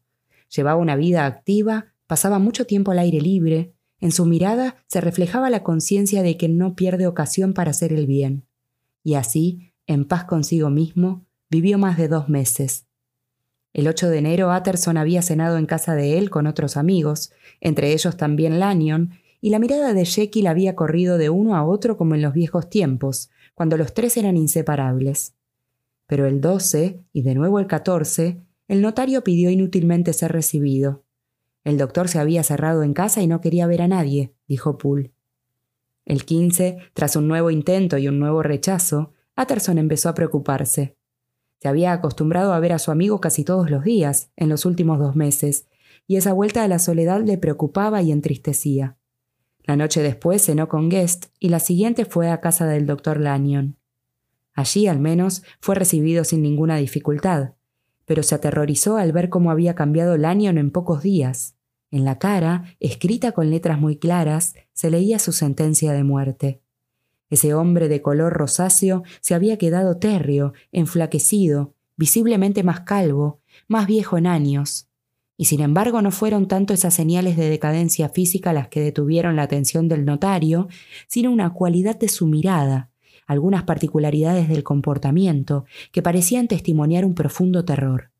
[0.48, 5.50] Llevaba una vida activa, pasaba mucho tiempo al aire libre, en su mirada se reflejaba
[5.50, 8.46] la conciencia de que no pierde ocasión para hacer el bien.
[9.04, 12.86] Y así, en paz consigo mismo, vivió más de dos meses,
[13.74, 17.92] el 8 de enero Utterson había cenado en casa de él con otros amigos, entre
[17.92, 22.14] ellos también Lanyon, y la mirada de Jekyll había corrido de uno a otro como
[22.14, 25.34] en los viejos tiempos, cuando los tres eran inseparables.
[26.06, 31.04] Pero el 12 y de nuevo el 14, el notario pidió inútilmente ser recibido.
[31.64, 35.12] El doctor se había cerrado en casa y no quería ver a nadie, dijo Poole.
[36.04, 40.96] El 15, tras un nuevo intento y un nuevo rechazo, Utterson empezó a preocuparse.
[41.60, 44.98] Se había acostumbrado a ver a su amigo casi todos los días en los últimos
[44.98, 45.68] dos meses,
[46.08, 48.98] y esa vuelta a la soledad le preocupaba y entristecía.
[49.64, 53.76] La noche después cenó con Guest y la siguiente fue a casa del doctor Lanyon.
[54.54, 57.52] Allí, al menos, fue recibido sin ninguna dificultad,
[58.04, 61.56] pero se aterrorizó al ver cómo había cambiado Lanyon en pocos días.
[61.90, 66.60] En la cara, escrita con letras muy claras, se leía su sentencia de muerte.
[67.30, 74.18] Ese hombre de color rosáceo se había quedado térreo, enflaquecido, visiblemente más calvo, más viejo
[74.18, 74.88] en años.
[75.36, 79.42] Y sin embargo no fueron tanto esas señales de decadencia física las que detuvieron la
[79.42, 80.68] atención del notario,
[81.06, 82.90] sino una cualidad de su mirada,
[83.26, 88.10] algunas particularidades del comportamiento, que parecían testimoniar un profundo terror.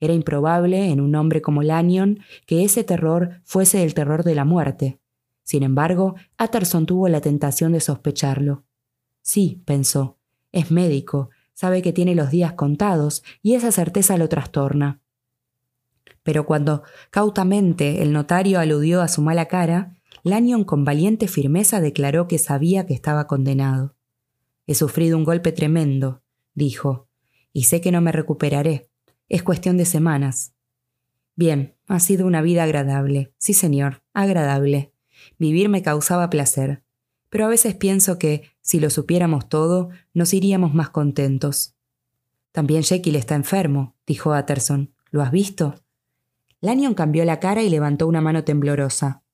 [0.00, 4.44] Era improbable en un hombre como Lanyon que ese terror fuese el terror de la
[4.44, 4.98] muerte.
[5.44, 8.64] Sin embargo, Atterson tuvo la tentación de sospecharlo.
[9.20, 10.18] Sí, pensó,
[10.50, 15.01] es médico, sabe que tiene los días contados y esa certeza lo trastorna.
[16.22, 22.28] Pero cuando cautamente el notario aludió a su mala cara, Lanyon con valiente firmeza declaró
[22.28, 23.96] que sabía que estaba condenado.
[24.66, 26.22] He sufrido un golpe tremendo,
[26.54, 27.08] dijo,
[27.52, 28.88] y sé que no me recuperaré.
[29.28, 30.54] Es cuestión de semanas.
[31.34, 33.34] Bien, ha sido una vida agradable.
[33.38, 34.92] Sí, señor, agradable.
[35.38, 36.84] Vivir me causaba placer.
[37.28, 41.74] Pero a veces pienso que, si lo supiéramos todo, nos iríamos más contentos.
[42.52, 44.94] También Jekyll está enfermo, dijo Utterson.
[45.10, 45.81] ¿Lo has visto?
[46.62, 49.24] Lanyon cambió la cara y levantó una mano temblorosa.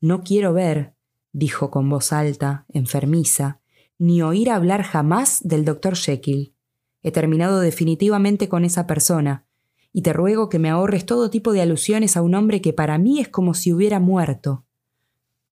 [0.00, 0.94] No quiero ver,
[1.32, 3.60] dijo con voz alta, enfermiza,
[3.98, 6.54] ni oír hablar jamás del doctor Jekyll.
[7.02, 9.46] He terminado definitivamente con esa persona,
[9.92, 12.98] y te ruego que me ahorres todo tipo de alusiones a un hombre que para
[12.98, 14.64] mí es como si hubiera muerto.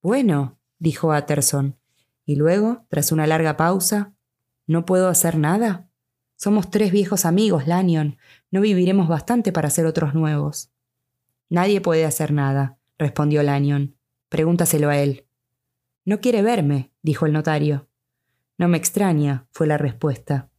[0.00, 1.76] Bueno, dijo Utterson,
[2.24, 4.14] y luego, tras una larga pausa,
[4.68, 5.90] ¿no puedo hacer nada?
[6.36, 8.18] Somos tres viejos amigos, Lanyon.
[8.52, 10.70] No viviremos bastante para ser otros nuevos.
[11.50, 13.96] Nadie puede hacer nada, respondió Lanyon.
[14.28, 15.26] Pregúntaselo a él.
[16.04, 17.88] No quiere verme, dijo el notario.
[18.58, 20.50] No me extraña, fue la respuesta.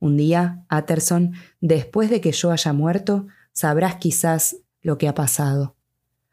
[0.00, 5.76] Un día, Utterson, después de que yo haya muerto, sabrás quizás lo que ha pasado.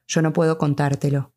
[0.08, 1.34] Yo no puedo contártelo.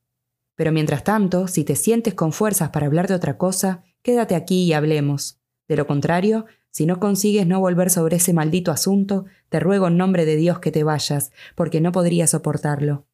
[0.55, 4.65] Pero mientras tanto, si te sientes con fuerzas para hablar de otra cosa, quédate aquí
[4.65, 5.41] y hablemos.
[5.69, 9.97] De lo contrario, si no consigues no volver sobre ese maldito asunto, te ruego en
[9.97, 13.07] nombre de Dios que te vayas, porque no podría soportarlo.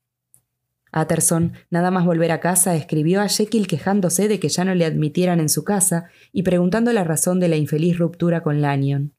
[0.92, 4.84] Atterson, nada más volver a casa, escribió a Jekyll quejándose de que ya no le
[4.84, 9.12] admitieran en su casa y preguntando la razón de la infeliz ruptura con Lanyon.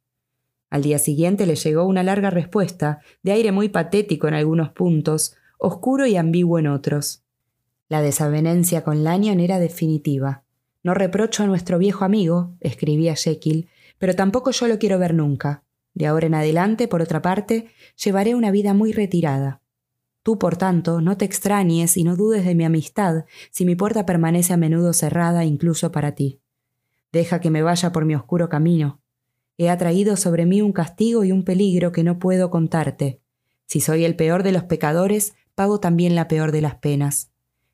[0.69, 5.35] Al día siguiente le llegó una larga respuesta, de aire muy patético en algunos puntos,
[5.57, 7.23] oscuro y ambiguo en otros.
[7.89, 10.43] La desavenencia con Lanyon era definitiva.
[10.81, 15.63] No reprocho a nuestro viejo amigo, escribía Jekyll, pero tampoco yo lo quiero ver nunca.
[15.93, 17.69] De ahora en adelante, por otra parte,
[18.03, 19.61] llevaré una vida muy retirada.
[20.23, 24.05] Tú, por tanto, no te extrañes y no dudes de mi amistad si mi puerta
[24.05, 26.41] permanece a menudo cerrada incluso para ti.
[27.11, 29.01] Deja que me vaya por mi oscuro camino.
[29.57, 33.21] He atraído sobre mí un castigo y un peligro que no puedo contarte.
[33.67, 37.31] Si soy el peor de los pecadores, pago también la peor de las penas.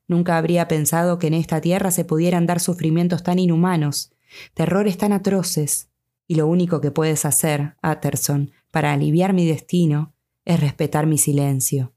[0.08, 4.12] Nunca habría pensado que en esta tierra se pudieran dar sufrimientos tan inhumanos,
[4.54, 5.91] terrores tan atroces,
[6.32, 10.14] y lo único que puedes hacer, Utterson, para aliviar mi destino,
[10.46, 11.92] es respetar mi silencio.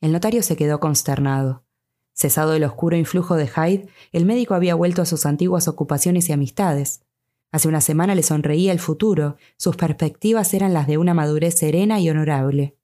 [0.00, 1.64] El notario se quedó consternado.
[2.12, 6.32] Cesado el oscuro influjo de Hyde, el médico había vuelto a sus antiguas ocupaciones y
[6.32, 7.02] amistades.
[7.50, 11.98] Hace una semana le sonreía el futuro, sus perspectivas eran las de una madurez serena
[11.98, 12.76] y honorable.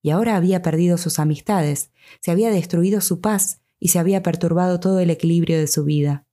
[0.00, 1.90] Y ahora había perdido sus amistades,
[2.22, 6.24] se había destruido su paz y se había perturbado todo el equilibrio de su vida.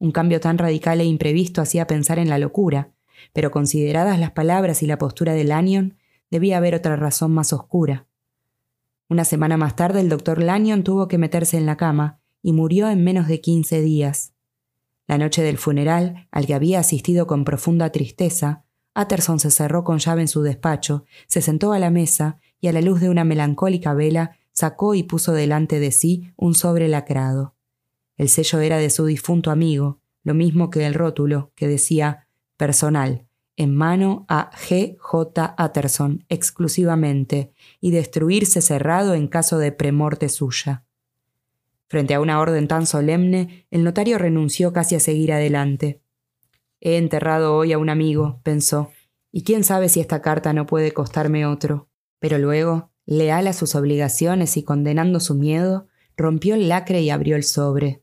[0.00, 2.95] Un cambio tan radical e imprevisto hacía pensar en la locura,
[3.32, 5.96] pero consideradas las palabras y la postura de Lanyon,
[6.30, 8.06] debía haber otra razón más oscura.
[9.08, 12.88] Una semana más tarde el doctor Lanyon tuvo que meterse en la cama y murió
[12.90, 14.32] en menos de quince días.
[15.06, 18.64] La noche del funeral, al que había asistido con profunda tristeza,
[18.96, 22.72] Utterson se cerró con llave en su despacho, se sentó a la mesa y a
[22.72, 27.54] la luz de una melancólica vela sacó y puso delante de sí un sobre lacrado.
[28.16, 32.25] El sello era de su difunto amigo, lo mismo que el rótulo, que decía
[32.56, 33.26] personal,
[33.56, 34.96] en mano a G.
[34.98, 35.56] J.
[35.58, 40.84] Utterson exclusivamente y destruirse cerrado en caso de premorte suya.
[41.88, 46.00] Frente a una orden tan solemne, el notario renunció casi a seguir adelante.
[46.80, 48.90] He enterrado hoy a un amigo, pensó,
[49.30, 51.88] y quién sabe si esta carta no puede costarme otro.
[52.18, 55.86] Pero luego, leal a sus obligaciones y condenando su miedo,
[56.16, 58.02] rompió el lacre y abrió el sobre.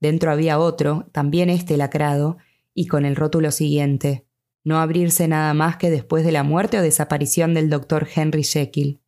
[0.00, 2.36] Dentro había otro, también este lacrado,
[2.74, 4.26] y con el rótulo siguiente
[4.64, 9.00] no abrirse nada más que después de la muerte o desaparición del doctor Henry Jekyll.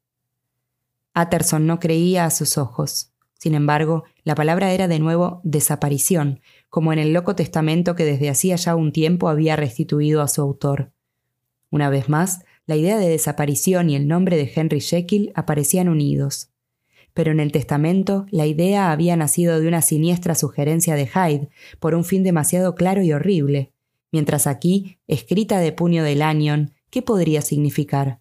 [1.14, 3.12] Utterson no creía a sus ojos.
[3.38, 8.28] Sin embargo, la palabra era de nuevo desaparición, como en el loco testamento que desde
[8.28, 10.92] hacía ya un tiempo había restituido a su autor.
[11.70, 16.50] Una vez más, la idea de desaparición y el nombre de Henry Jekyll aparecían unidos.
[17.16, 21.48] Pero en el testamento la idea había nacido de una siniestra sugerencia de Hyde
[21.80, 23.72] por un fin demasiado claro y horrible,
[24.12, 28.20] mientras aquí, escrita de puño de Lanyon, ¿qué podría significar?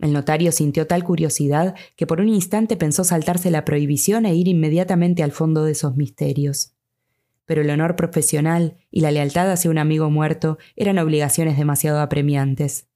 [0.00, 4.48] El notario sintió tal curiosidad que por un instante pensó saltarse la prohibición e ir
[4.48, 6.74] inmediatamente al fondo de esos misterios.
[7.44, 12.88] Pero el honor profesional y la lealtad hacia un amigo muerto eran obligaciones demasiado apremiantes.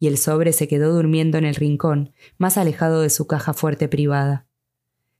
[0.00, 3.88] y el sobre se quedó durmiendo en el rincón, más alejado de su caja fuerte
[3.88, 4.47] privada.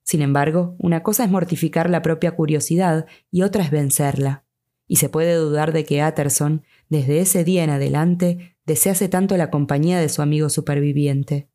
[0.08, 4.42] Sin embargo, una cosa es mortificar la propia curiosidad y otra es vencerla.
[4.86, 9.50] Y se puede dudar de que Atterson, desde ese día en adelante, desease tanto la
[9.50, 11.50] compañía de su amigo superviviente.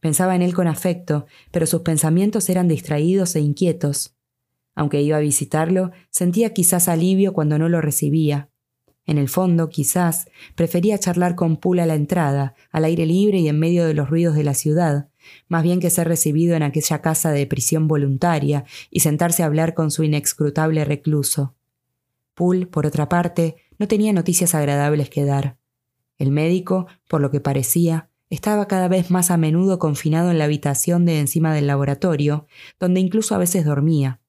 [0.00, 4.16] Pensaba en él con afecto, pero sus pensamientos eran distraídos e inquietos.
[4.74, 8.50] Aunque iba a visitarlo, sentía quizás alivio cuando no lo recibía.
[9.06, 10.26] En el fondo, quizás,
[10.56, 14.10] prefería charlar con Pool a la entrada, al aire libre y en medio de los
[14.10, 15.11] ruidos de la ciudad,
[15.48, 19.74] más bien que ser recibido en aquella casa de prisión voluntaria y sentarse a hablar
[19.74, 21.54] con su inexcrutable recluso.
[22.34, 25.56] Poole, por otra parte, no tenía noticias agradables que dar.
[26.18, 30.44] El médico, por lo que parecía, estaba cada vez más a menudo confinado en la
[30.44, 32.46] habitación de encima del laboratorio,
[32.80, 34.20] donde incluso a veces dormía.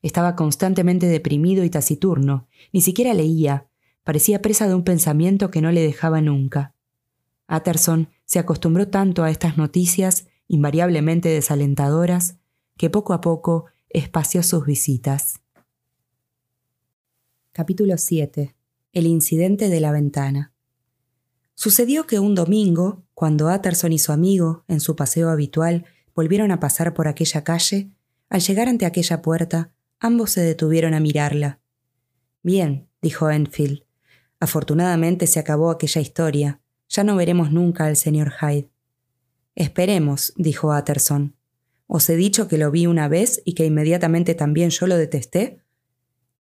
[0.00, 3.66] Estaba constantemente deprimido y taciturno, ni siquiera leía,
[4.04, 6.74] parecía presa de un pensamiento que no le dejaba nunca.
[7.46, 12.36] Atterson se acostumbró tanto a estas noticias invariablemente desalentadoras,
[12.76, 15.40] que poco a poco espació sus visitas.
[17.52, 18.54] Capítulo 7.
[18.92, 20.52] El incidente de la ventana.
[21.54, 25.84] Sucedió que un domingo, cuando Atterson y su amigo, en su paseo habitual,
[26.14, 27.90] volvieron a pasar por aquella calle,
[28.28, 29.70] al llegar ante aquella puerta,
[30.00, 31.60] ambos se detuvieron a mirarla.
[32.42, 33.84] Bien, dijo Enfield.
[34.40, 36.60] Afortunadamente se acabó aquella historia.
[36.88, 38.71] Ya no veremos nunca al señor Hyde.
[39.54, 41.36] Esperemos, dijo Atterson.
[41.86, 45.60] ¿Os he dicho que lo vi una vez y que inmediatamente también yo lo detesté?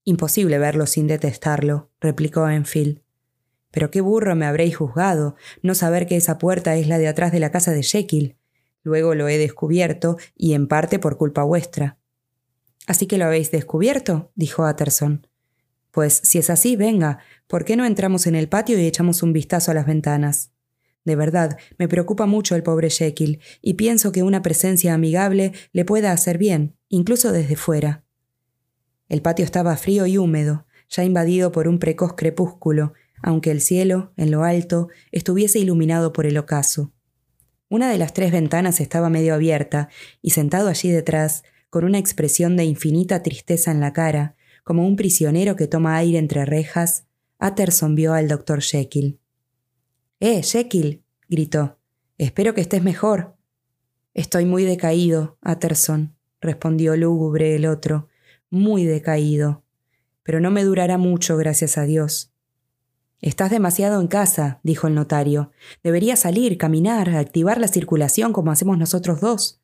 [0.04, 3.02] Imposible verlo sin detestarlo, replicó Enfield.
[3.70, 7.32] Pero qué burro me habréis juzgado, no saber que esa puerta es la de atrás
[7.32, 8.36] de la casa de Jekyll.
[8.82, 11.98] Luego lo he descubierto, y en parte por culpa vuestra.
[12.86, 14.32] ¿Así que lo habéis descubierto?
[14.34, 15.26] dijo Atterson.
[15.90, 19.32] Pues si es así, venga, ¿por qué no entramos en el patio y echamos un
[19.32, 20.52] vistazo a las ventanas?
[21.04, 25.84] De verdad, me preocupa mucho el pobre Jekyll, y pienso que una presencia amigable le
[25.84, 28.04] pueda hacer bien, incluso desde fuera.
[29.08, 32.92] El patio estaba frío y húmedo, ya invadido por un precoz crepúsculo,
[33.22, 36.92] aunque el cielo, en lo alto, estuviese iluminado por el ocaso.
[37.68, 39.88] Una de las tres ventanas estaba medio abierta,
[40.22, 44.96] y sentado allí detrás, con una expresión de infinita tristeza en la cara, como un
[44.96, 47.06] prisionero que toma aire entre rejas,
[47.38, 49.18] Atterson vio al doctor Jekyll.
[50.22, 50.42] Eh,
[51.30, 51.78] gritó.
[52.18, 53.36] Espero que estés mejor.
[54.12, 58.08] Estoy muy decaído, Atterson, respondió lúgubre el otro,
[58.50, 59.64] muy decaído.
[60.22, 62.34] Pero no me durará mucho, gracias a Dios.
[63.22, 65.52] Estás demasiado en casa, dijo el notario.
[65.82, 69.62] Deberías salir, caminar, activar la circulación como hacemos nosotros dos.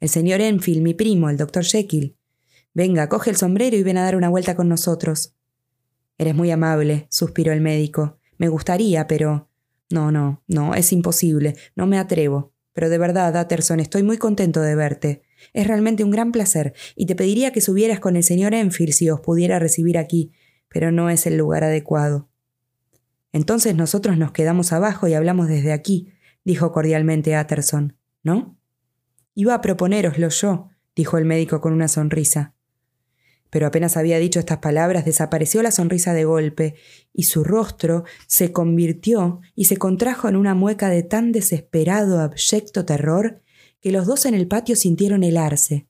[0.00, 2.16] El señor Enfield, mi primo, el doctor Jekyll.
[2.74, 5.36] Venga, coge el sombrero y ven a dar una vuelta con nosotros.
[6.18, 8.18] Eres muy amable, suspiró el médico.
[8.36, 9.51] Me gustaría, pero
[9.92, 12.52] no, no, no, es imposible, no me atrevo.
[12.72, 15.22] Pero de verdad, Atterson, estoy muy contento de verte.
[15.52, 19.10] Es realmente un gran placer, y te pediría que subieras con el señor Enfield si
[19.10, 20.32] os pudiera recibir aquí,
[20.68, 22.30] pero no es el lugar adecuado.
[23.32, 26.12] Entonces nosotros nos quedamos abajo y hablamos desde aquí,
[26.44, 28.58] dijo cordialmente Atterson, ¿no?
[29.34, 32.54] Iba a proponéroslo yo, dijo el médico con una sonrisa
[33.52, 36.74] pero apenas había dicho estas palabras desapareció la sonrisa de golpe,
[37.12, 42.86] y su rostro se convirtió y se contrajo en una mueca de tan desesperado, abyecto
[42.86, 43.42] terror,
[43.82, 45.86] que los dos en el patio sintieron helarse.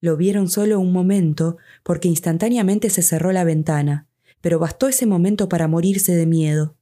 [0.00, 4.08] Lo vieron solo un momento, porque instantáneamente se cerró la ventana,
[4.40, 6.78] pero bastó ese momento para morirse de miedo.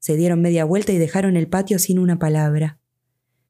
[0.00, 2.78] Se dieron media vuelta y dejaron el patio sin una palabra.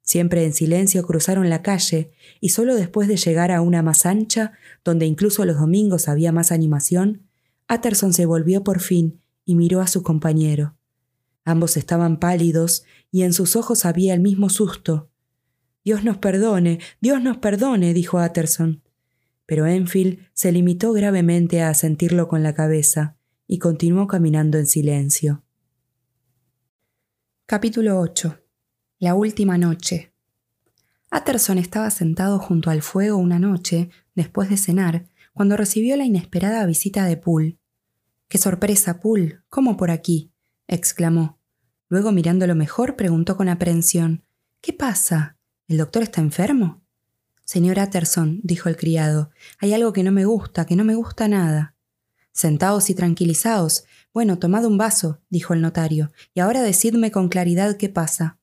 [0.03, 4.53] Siempre en silencio cruzaron la calle y solo después de llegar a una más ancha,
[4.85, 7.23] donde incluso los domingos había más animación,
[7.69, 10.77] Atterson se volvió por fin y miró a su compañero.
[11.45, 15.09] Ambos estaban pálidos y en sus ojos había el mismo susto.
[15.85, 18.83] Dios nos perdone, Dios nos perdone, dijo Atterson.
[19.47, 23.17] Pero Enfield se limitó gravemente a sentirlo con la cabeza
[23.47, 25.43] y continuó caminando en silencio.
[27.47, 28.42] Capítulo 8
[29.03, 30.15] la última noche.
[31.11, 36.65] Atterson estaba sentado junto al fuego una noche, después de cenar, cuando recibió la inesperada
[36.67, 37.59] visita de Poole.
[38.29, 39.41] ¡Qué sorpresa, Poole!
[39.49, 40.31] ¿Cómo por aquí?
[40.69, 41.41] exclamó.
[41.89, 44.23] Luego, mirándolo mejor, preguntó con aprensión.
[44.61, 45.37] ¿Qué pasa?
[45.67, 46.85] ¿El doctor está enfermo?
[47.45, 51.27] Señor Atterson, dijo el criado, hay algo que no me gusta, que no me gusta
[51.27, 51.75] nada.
[52.31, 53.83] Sentaos y tranquilizaos.
[54.15, 58.39] Bueno, tomad un vaso, dijo el notario, y ahora decidme con claridad qué pasa.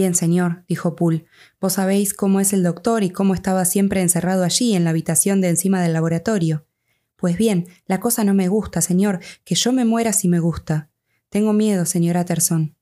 [0.00, 1.26] Bien, señor, dijo Poole,
[1.60, 5.42] vos sabéis cómo es el doctor y cómo estaba siempre encerrado allí, en la habitación
[5.42, 6.64] de encima del laboratorio.
[7.16, 10.88] Pues bien, la cosa no me gusta, señor, que yo me muera si me gusta.
[11.28, 12.74] Tengo miedo, señor Atterson.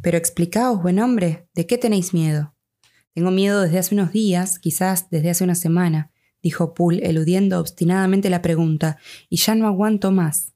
[0.00, 2.54] Pero explicaos, buen hombre, ¿de qué tenéis miedo?
[3.12, 6.12] Tengo miedo desde hace unos días, quizás desde hace una semana,
[6.42, 8.96] dijo Poole, eludiendo obstinadamente la pregunta,
[9.28, 10.54] y ya no aguanto más.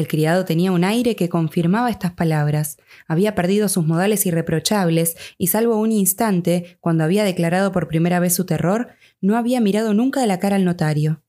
[0.00, 2.78] El criado tenía un aire que confirmaba estas palabras.
[3.06, 8.34] Había perdido sus modales irreprochables y salvo un instante, cuando había declarado por primera vez
[8.34, 11.22] su terror, no había mirado nunca de la cara al notario.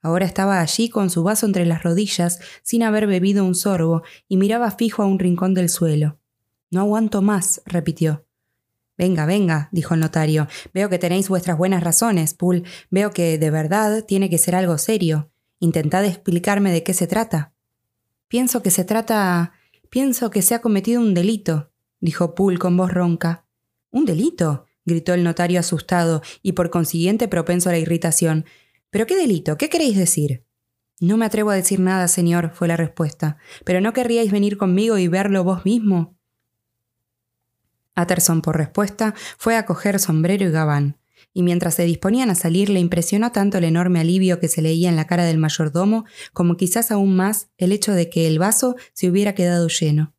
[0.00, 4.38] Ahora estaba allí con su vaso entre las rodillas, sin haber bebido un sorbo, y
[4.38, 6.18] miraba fijo a un rincón del suelo.
[6.70, 8.24] No aguanto más, repitió.
[8.96, 10.48] Venga, venga, dijo el notario.
[10.72, 12.62] Veo que tenéis vuestras buenas razones, Poole.
[12.88, 15.30] Veo que, de verdad, tiene que ser algo serio.
[15.60, 17.52] Intentad explicarme de qué se trata.
[18.28, 19.52] Pienso que se trata.
[19.90, 21.70] Pienso que se ha cometido un delito,
[22.00, 23.46] dijo Poole con voz ronca.
[23.90, 24.66] ¿Un delito?
[24.84, 28.44] gritó el notario asustado y por consiguiente propenso a la irritación.
[28.90, 29.56] ¿Pero qué delito?
[29.56, 30.44] ¿Qué queréis decir?
[31.00, 33.36] No me atrevo a decir nada, señor, fue la respuesta.
[33.64, 36.16] ¿Pero no querríais venir conmigo y verlo vos mismo?
[37.94, 40.98] Atterson, por respuesta, fue a coger sombrero y gabán
[41.36, 44.88] y mientras se disponían a salir le impresionó tanto el enorme alivio que se leía
[44.88, 48.74] en la cara del mayordomo como quizás aún más el hecho de que el vaso
[48.94, 50.14] se hubiera quedado lleno.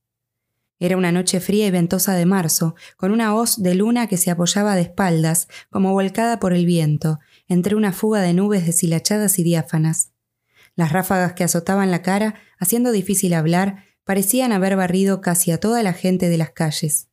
[0.78, 4.30] Era una noche fría y ventosa de marzo, con una hoz de luna que se
[4.30, 7.18] apoyaba de espaldas, como volcada por el viento,
[7.48, 10.12] entre una fuga de nubes deshilachadas y diáfanas.
[10.76, 15.82] Las ráfagas que azotaban la cara, haciendo difícil hablar, parecían haber barrido casi a toda
[15.82, 17.10] la gente de las calles.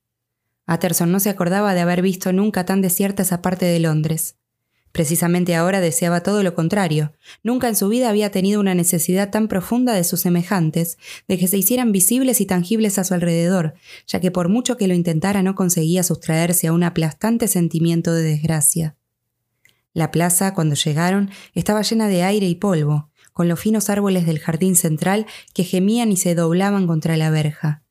[0.66, 4.36] Atterson no se acordaba de haber visto nunca tan desierta esa parte de Londres.
[4.94, 7.12] Precisamente ahora deseaba todo lo contrario.
[7.42, 11.48] Nunca en su vida había tenido una necesidad tan profunda de sus semejantes, de que
[11.48, 13.74] se hicieran visibles y tangibles a su alrededor,
[14.06, 18.22] ya que por mucho que lo intentara no conseguía sustraerse a un aplastante sentimiento de
[18.22, 18.96] desgracia.
[19.94, 24.38] La plaza, cuando llegaron, estaba llena de aire y polvo, con los finos árboles del
[24.38, 27.83] jardín central que gemían y se doblaban contra la verja.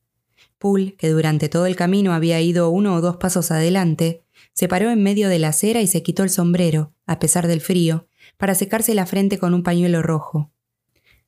[0.64, 4.23] Poole, que durante todo el camino había ido uno o dos pasos adelante,
[4.53, 7.60] se paró en medio de la acera y se quitó el sombrero, a pesar del
[7.60, 8.07] frío,
[8.38, 10.53] para secarse la frente con un pañuelo rojo.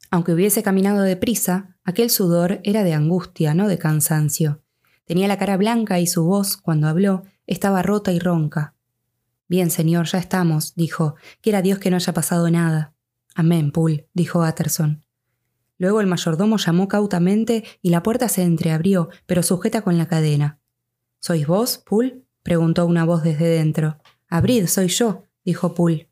[0.10, 4.64] Aunque hubiese caminado deprisa, aquel sudor era de angustia, no de cansancio.
[5.04, 8.74] Tenía la cara blanca y su voz, cuando habló, estaba rota y ronca.
[9.50, 11.16] Bien, señor, ya estamos, dijo.
[11.42, 12.94] Quiera Dios que no haya pasado nada.
[13.36, 15.05] Amén, Poole, dijo Utterson.
[15.78, 20.60] Luego el mayordomo llamó cautamente y la puerta se entreabrió, pero sujeta con la cadena.
[21.20, 22.22] ¿Sois vos, Poole?
[22.44, 23.98] preguntó una voz desde dentro.
[24.30, 26.10] Abrid, soy yo, dijo Poole.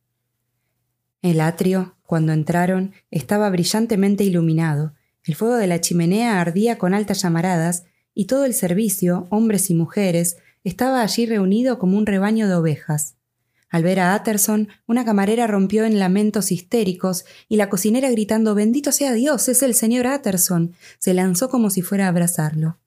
[1.22, 4.94] El atrio, cuando entraron, estaba brillantemente iluminado.
[5.24, 9.74] El fuego de la chimenea ardía con altas llamaradas, y todo el servicio, hombres y
[9.74, 13.16] mujeres, estaba allí reunido como un rebaño de ovejas.
[13.74, 18.92] Al ver a Utterson, una camarera rompió en lamentos histéricos y la cocinera gritando Bendito
[18.92, 22.78] sea Dios, es el señor Utterson, se lanzó como si fuera a abrazarlo.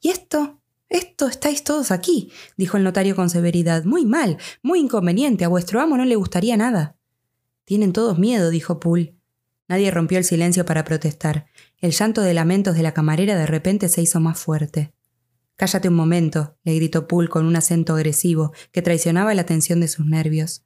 [0.00, 0.60] ¿Y esto?
[0.88, 3.82] Esto estáis todos aquí, dijo el notario con severidad.
[3.82, 6.96] Muy mal, muy inconveniente, a vuestro amo no le gustaría nada.
[7.64, 9.16] Tienen todos miedo, dijo Poole.
[9.66, 11.46] Nadie rompió el silencio para protestar.
[11.78, 14.92] El llanto de lamentos de la camarera de repente se hizo más fuerte.
[15.60, 19.88] Cállate un momento, le gritó Poole con un acento agresivo que traicionaba la tensión de
[19.88, 20.64] sus nervios.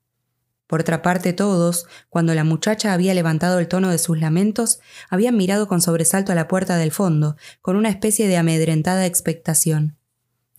[0.68, 4.78] Por otra parte, todos, cuando la muchacha había levantado el tono de sus lamentos,
[5.10, 9.98] habían mirado con sobresalto a la puerta del fondo, con una especie de amedrentada expectación.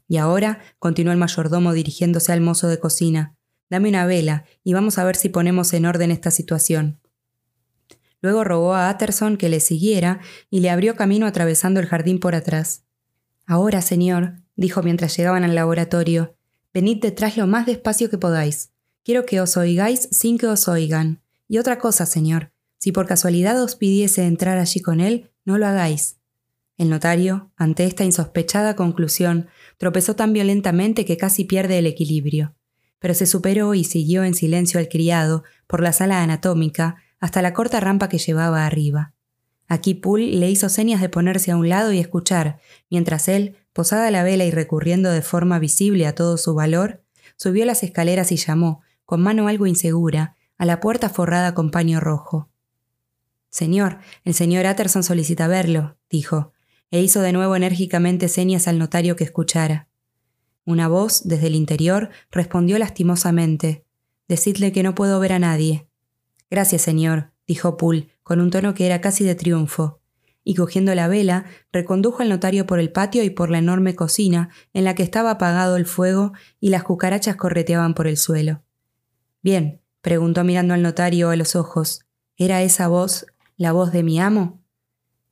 [0.05, 3.37] Y ahora, continuó el mayordomo dirigiéndose al mozo de cocina,
[3.69, 6.99] dame una vela y vamos a ver si ponemos en orden esta situación.
[8.19, 12.35] Luego rogó a Utterson que le siguiera y le abrió camino atravesando el jardín por
[12.35, 12.84] atrás.
[13.45, 16.35] Ahora, señor, dijo mientras llegaban al laboratorio,
[16.73, 18.71] venid detrás lo más despacio que podáis.
[19.03, 21.21] Quiero que os oigáis sin que os oigan.
[21.47, 25.67] Y otra cosa, señor, si por casualidad os pidiese entrar allí con él, no lo
[25.67, 26.17] hagáis.
[26.77, 29.47] El notario, ante esta insospechada conclusión,
[29.77, 32.55] tropezó tan violentamente que casi pierde el equilibrio,
[32.99, 37.53] pero se superó y siguió en silencio al criado por la sala anatómica hasta la
[37.53, 39.13] corta rampa que llevaba arriba.
[39.67, 42.59] Aquí Poole le hizo señas de ponerse a un lado y escuchar,
[42.89, 47.01] mientras él, posada la vela y recurriendo de forma visible a todo su valor,
[47.35, 51.99] subió las escaleras y llamó, con mano algo insegura, a la puerta forrada con paño
[51.99, 52.49] rojo.
[53.49, 56.51] Señor, el señor Utterson solicita verlo, dijo,
[56.91, 59.87] e hizo de nuevo enérgicamente señas al notario que escuchara.
[60.65, 63.85] Una voz, desde el interior, respondió lastimosamente.
[64.27, 65.87] Decidle que no puedo ver a nadie.
[66.49, 70.01] Gracias, señor, dijo Poole, con un tono que era casi de triunfo,
[70.43, 74.49] y cogiendo la vela, recondujo al notario por el patio y por la enorme cocina,
[74.73, 78.63] en la que estaba apagado el fuego y las cucarachas correteaban por el suelo.
[79.43, 83.27] Bien, preguntó mirando al notario a los ojos, ¿era esa voz
[83.57, 84.59] la voz de mi amo?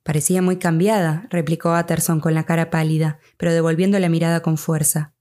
[0.04, 5.14] Parecía muy cambiada, replicó Utterson con la cara pálida, pero devolviendo la mirada con fuerza.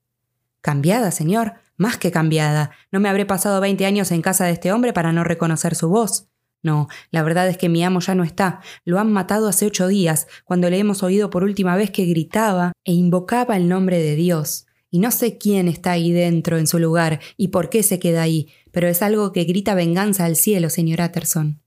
[0.60, 2.70] Cambiada, señor, más que cambiada.
[2.90, 5.88] No me habré pasado veinte años en casa de este hombre para no reconocer su
[5.88, 6.28] voz.
[6.62, 8.60] No, la verdad es que mi amo ya no está.
[8.84, 12.72] Lo han matado hace ocho días, cuando le hemos oído por última vez que gritaba
[12.84, 14.66] e invocaba el nombre de Dios.
[14.90, 18.22] Y no sé quién está ahí dentro en su lugar y por qué se queda
[18.22, 21.62] ahí, pero es algo que grita venganza al cielo, señor Utterson.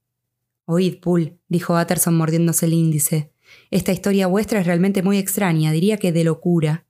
[0.66, 3.32] Oíd, Poole, dijo Utterson mordiéndose el índice.
[3.72, 6.86] Esta historia vuestra es realmente muy extraña, diría que de locura.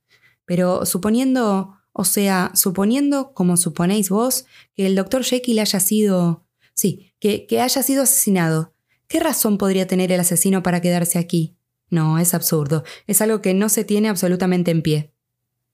[0.46, 4.46] Pero suponiendo, o sea, suponiendo, como suponéis vos,
[4.76, 6.46] que el doctor Jekyll haya sido.
[6.74, 7.14] Sí,
[7.48, 8.74] que, haya sido asesinado.
[9.08, 11.58] ¿Qué razón podría tener el asesino para quedarse aquí?
[11.90, 12.84] No, es absurdo.
[13.08, 15.12] Es algo que no se tiene absolutamente en pie.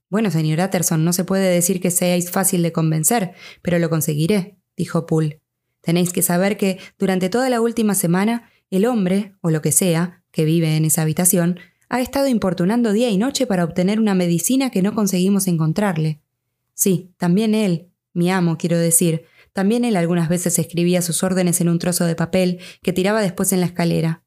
[0.09, 4.57] Bueno, señor Utterson, no se puede decir que seáis fácil de convencer, pero lo conseguiré,
[4.75, 5.41] dijo Poole.
[5.81, 10.23] Tenéis que saber que durante toda la última semana el hombre, o lo que sea,
[10.31, 11.59] que vive en esa habitación,
[11.89, 16.21] ha estado importunando día y noche para obtener una medicina que no conseguimos encontrarle.
[16.73, 21.69] Sí, también él, mi amo, quiero decir, también él algunas veces escribía sus órdenes en
[21.69, 24.23] un trozo de papel que tiraba después en la escalera.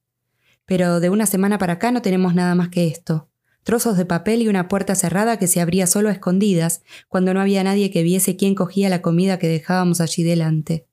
[0.66, 3.28] Pero de una semana para acá no tenemos nada más que esto
[3.64, 7.40] trozos de papel y una puerta cerrada que se abría solo a escondidas, cuando no
[7.40, 10.86] había nadie que viese quién cogía la comida que dejábamos allí delante.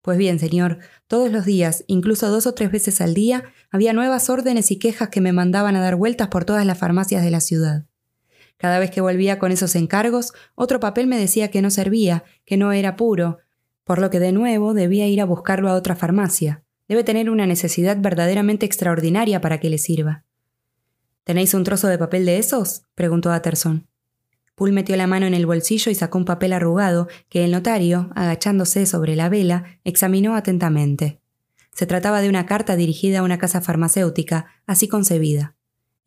[0.00, 4.30] Pues bien, señor, todos los días, incluso dos o tres veces al día, había nuevas
[4.30, 7.40] órdenes y quejas que me mandaban a dar vueltas por todas las farmacias de la
[7.40, 7.84] ciudad.
[8.56, 12.56] Cada vez que volvía con esos encargos, otro papel me decía que no servía, que
[12.56, 13.38] no era puro,
[13.88, 16.62] por lo que de nuevo debía ir a buscarlo a otra farmacia.
[16.88, 20.26] Debe tener una necesidad verdaderamente extraordinaria para que le sirva.
[21.24, 22.82] ¿Tenéis un trozo de papel de esos?
[22.94, 23.88] preguntó Utterson.
[24.54, 28.10] Poole metió la mano en el bolsillo y sacó un papel arrugado que el notario,
[28.14, 31.22] agachándose sobre la vela, examinó atentamente.
[31.72, 35.56] Se trataba de una carta dirigida a una casa farmacéutica, así concebida.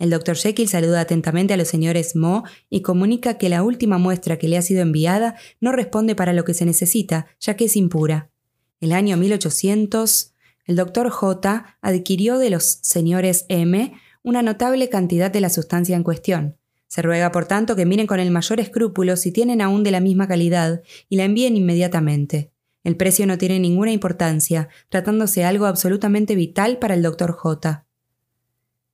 [0.01, 4.39] El doctor Jekyll saluda atentamente a los señores Mo y comunica que la última muestra
[4.39, 7.75] que le ha sido enviada no responde para lo que se necesita, ya que es
[7.75, 8.31] impura.
[8.79, 10.33] El año 1800,
[10.65, 16.01] el doctor J adquirió de los señores M una notable cantidad de la sustancia en
[16.01, 16.57] cuestión.
[16.87, 19.99] Se ruega, por tanto, que miren con el mayor escrúpulo si tienen aún de la
[19.99, 22.51] misma calidad y la envíen inmediatamente.
[22.83, 27.85] El precio no tiene ninguna importancia, tratándose algo absolutamente vital para el doctor J.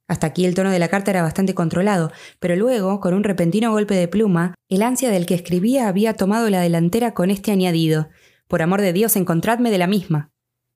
[0.08, 3.72] Hasta aquí el tono de la carta era bastante controlado, pero luego, con un repentino
[3.72, 8.10] golpe de pluma, el ansia del que escribía había tomado la delantera con este añadido.
[8.48, 10.32] Por amor de Dios, encontradme de la misma.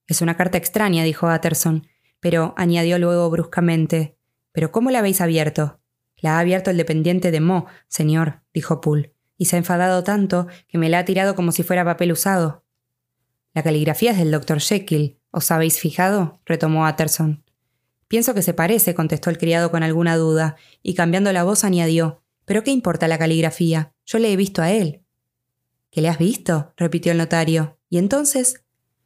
[0.07, 1.87] Es una carta extraña, dijo Utterson,
[2.19, 4.17] pero añadió luego bruscamente.
[4.51, 5.79] ¿Pero cómo la habéis abierto?
[6.17, 10.47] La ha abierto el dependiente de Mo, señor, dijo Poole, y se ha enfadado tanto
[10.67, 12.65] que me la ha tirado como si fuera papel usado.
[13.53, 15.19] La caligrafía es del doctor Jekyll.
[15.31, 16.41] ¿Os habéis fijado?
[16.45, 17.43] retomó Utterson.
[18.11, 22.21] Pienso que se parece, contestó el criado con alguna duda, y cambiando la voz añadió
[22.43, 23.93] ¿Pero qué importa la caligrafía?
[24.05, 25.05] Yo le he visto a él.
[25.91, 26.73] ¿Qué le has visto?
[26.75, 27.79] repitió el notario.
[27.87, 28.65] ¿Y entonces?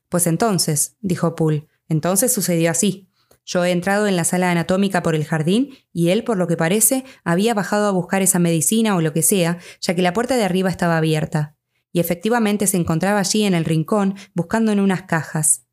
[0.09, 3.07] Pues entonces, dijo Poole, entonces sucedió así.
[3.45, 6.57] Yo he entrado en la sala anatómica por el jardín y él, por lo que
[6.57, 10.35] parece, había bajado a buscar esa medicina o lo que sea, ya que la puerta
[10.35, 11.55] de arriba estaba abierta.
[11.91, 15.64] Y efectivamente se encontraba allí en el rincón, buscando en unas cajas.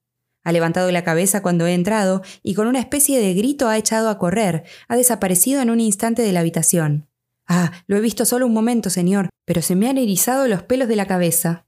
[0.45, 4.09] Ha levantado la cabeza cuando he entrado y con una especie de grito ha echado
[4.09, 7.09] a correr, ha desaparecido en un instante de la habitación.
[7.47, 10.89] Ah, lo he visto solo un momento, señor, pero se me han erizado los pelos
[10.89, 11.67] de la cabeza.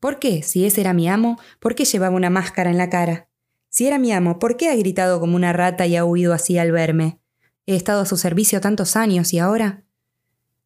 [0.00, 3.28] ¿Por qué, si ese era mi amo, por qué llevaba una máscara en la cara?
[3.68, 6.58] Si era mi amo, ¿por qué ha gritado como una rata y ha huido así
[6.58, 7.20] al verme?
[7.66, 9.84] He estado a su servicio tantos años y ahora.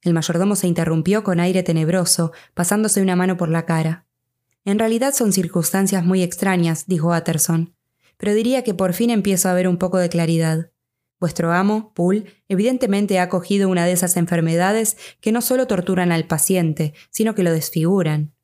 [0.03, 4.07] El mayordomo se interrumpió con aire tenebroso, pasándose una mano por la cara.
[4.65, 7.75] En realidad son circunstancias muy extrañas, dijo Utterson,
[8.17, 10.71] pero diría que por fin empiezo a ver un poco de claridad.
[11.19, 16.27] Vuestro amo, Poole, evidentemente ha cogido una de esas enfermedades que no solo torturan al
[16.27, 18.35] paciente, sino que lo desfiguran.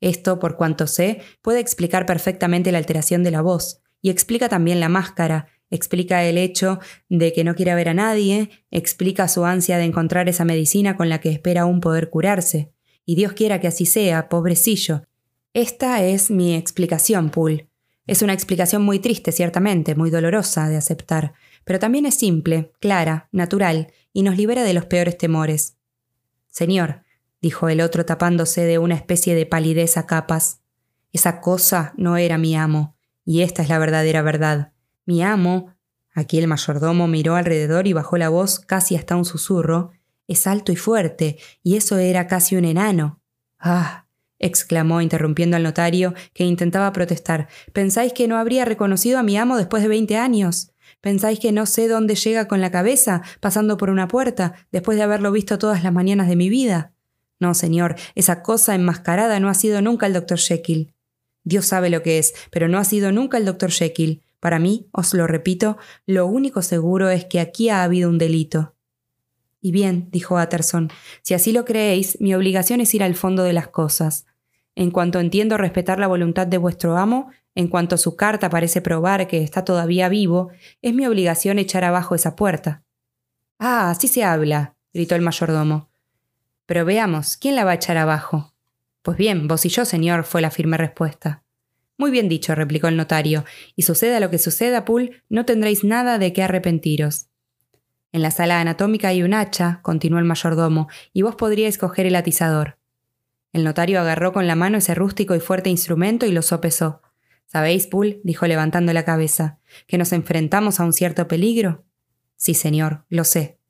[0.00, 4.80] Esto, por cuanto sé, puede explicar perfectamente la alteración de la voz, y explica también
[4.80, 6.78] la máscara, explica el hecho
[7.08, 11.08] de que no quiere ver a nadie, explica su ansia de encontrar esa medicina con
[11.08, 12.72] la que espera aún poder curarse.
[13.06, 15.04] Y Dios quiera que así sea, pobrecillo.
[15.54, 17.70] Esta es mi explicación, Poole.
[18.08, 21.32] Es una explicación muy triste, ciertamente, muy dolorosa de aceptar,
[21.64, 25.76] pero también es simple, clara, natural, y nos libera de los peores temores.
[26.48, 27.04] Señor,
[27.40, 30.60] dijo el otro tapándose de una especie de palidez a capas,
[31.12, 32.96] esa cosa no era mi amo.
[33.24, 34.72] Y esta es la verdadera verdad.
[35.06, 35.72] Mi amo,
[36.14, 39.92] aquí el mayordomo miró alrededor y bajó la voz casi hasta un susurro,
[40.26, 43.20] es alto y fuerte, y eso era casi un enano.
[43.60, 44.03] Ah,
[44.44, 47.48] exclamó interrumpiendo al notario, que intentaba protestar.
[47.72, 50.70] ¿Pensáis que no habría reconocido a mi amo después de veinte años?
[51.00, 55.02] ¿Pensáis que no sé dónde llega con la cabeza, pasando por una puerta, después de
[55.02, 56.92] haberlo visto todas las mañanas de mi vida?
[57.40, 60.94] No, señor, esa cosa enmascarada no ha sido nunca el doctor Jekyll.
[61.42, 64.22] Dios sabe lo que es, pero no ha sido nunca el doctor Jekyll.
[64.40, 68.74] Para mí, os lo repito, lo único seguro es que aquí ha habido un delito.
[69.64, 70.90] Y bien, dijo Utterson,
[71.22, 74.26] si así lo creéis, mi obligación es ir al fondo de las cosas.
[74.76, 79.28] En cuanto entiendo respetar la voluntad de vuestro amo, en cuanto su carta parece probar
[79.28, 80.50] que está todavía vivo,
[80.82, 82.82] es mi obligación echar abajo esa puerta.
[83.58, 85.90] Ah, así se habla, gritó el mayordomo.
[86.66, 88.52] Pero veamos, ¿quién la va a echar abajo?
[89.02, 91.44] Pues bien, vos y yo, señor, fue la firme respuesta.
[91.96, 93.44] Muy bien dicho, replicó el notario,
[93.76, 97.26] y suceda lo que suceda, Poole, no tendréis nada de qué arrepentiros.
[98.10, 102.16] En la sala anatómica hay un hacha, continuó el mayordomo, y vos podríais coger el
[102.16, 102.78] atizador.
[103.54, 107.02] El notario agarró con la mano ese rústico y fuerte instrumento y lo sopesó.
[107.46, 108.20] ¿Sabéis, Poole?
[108.24, 111.84] dijo levantando la cabeza, que nos enfrentamos a un cierto peligro.
[112.34, 113.60] Sí, señor, lo sé.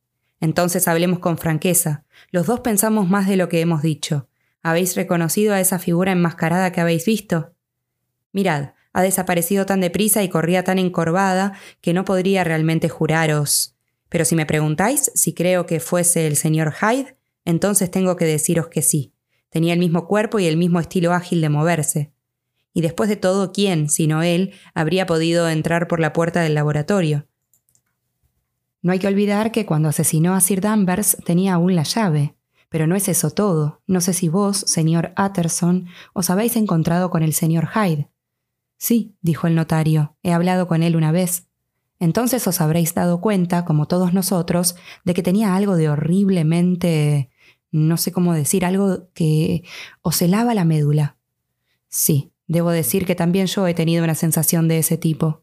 [0.41, 2.07] Entonces hablemos con franqueza.
[2.31, 4.27] Los dos pensamos más de lo que hemos dicho.
[4.63, 7.53] ¿Habéis reconocido a esa figura enmascarada que habéis visto?
[8.33, 11.53] Mirad, ha desaparecido tan deprisa y corría tan encorvada
[11.83, 13.77] que no podría realmente juraros.
[14.09, 18.69] Pero si me preguntáis si creo que fuese el señor Hyde, entonces tengo que deciros
[18.69, 19.14] que sí.
[19.55, 22.13] Tenía el mismo cuerpo y el mismo estilo ágil de moverse.
[22.73, 27.29] Y después de todo, ¿quién, sino él, habría podido entrar por la puerta del laboratorio?
[28.83, 32.35] No hay que olvidar que cuando asesinó a Sir Danvers tenía aún la llave.
[32.69, 33.81] Pero no es eso todo.
[33.87, 38.11] No sé si vos, señor Utterson, os habéis encontrado con el señor Hyde.
[38.77, 41.47] Sí, dijo el notario, he hablado con él una vez.
[42.01, 44.75] Entonces os habréis dado cuenta, como todos nosotros,
[45.05, 47.31] de que tenía algo de horriblemente
[47.75, 49.65] no sé cómo decir, algo que
[50.01, 51.17] os helaba la médula.
[51.89, 55.43] Sí, debo decir que también yo he tenido una sensación de ese tipo.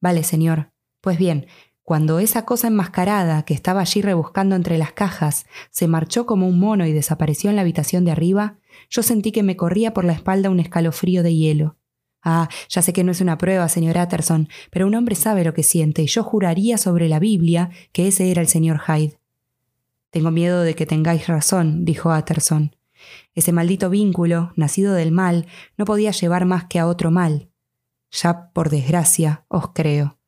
[0.00, 0.70] Vale, señor.
[1.00, 1.46] Pues bien,
[1.82, 6.60] cuando esa cosa enmascarada que estaba allí rebuscando entre las cajas se marchó como un
[6.60, 8.58] mono y desapareció en la habitación de arriba,
[8.88, 11.78] yo sentí que me corría por la espalda un escalofrío de hielo.
[12.22, 15.52] Ah, ya sé que no es una prueba, señor Utterson, pero un hombre sabe lo
[15.52, 19.19] que siente y yo juraría sobre la Biblia que ese era el señor Hyde.
[20.10, 22.76] Tengo miedo de que tengáis razón, dijo Utterson.
[23.34, 25.46] Ese maldito vínculo, nacido del mal,
[25.76, 27.50] no podía llevar más que a otro mal.
[28.10, 30.18] Ya, por desgracia, os creo.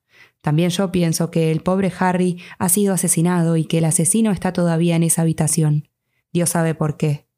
[0.40, 4.52] También yo pienso que el pobre Harry ha sido asesinado y que el asesino está
[4.52, 5.88] todavía en esa habitación.
[6.32, 7.28] Dios sabe por qué.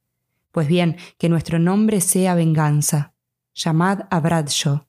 [0.53, 3.15] Pues bien, que nuestro nombre sea venganza.
[3.55, 4.87] Llamad a Bradshaw.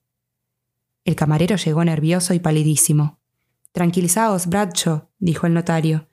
[1.03, 3.19] El camarero llegó nervioso y palidísimo.
[3.71, 6.07] Tranquilizaos, Bradshaw, dijo el notario.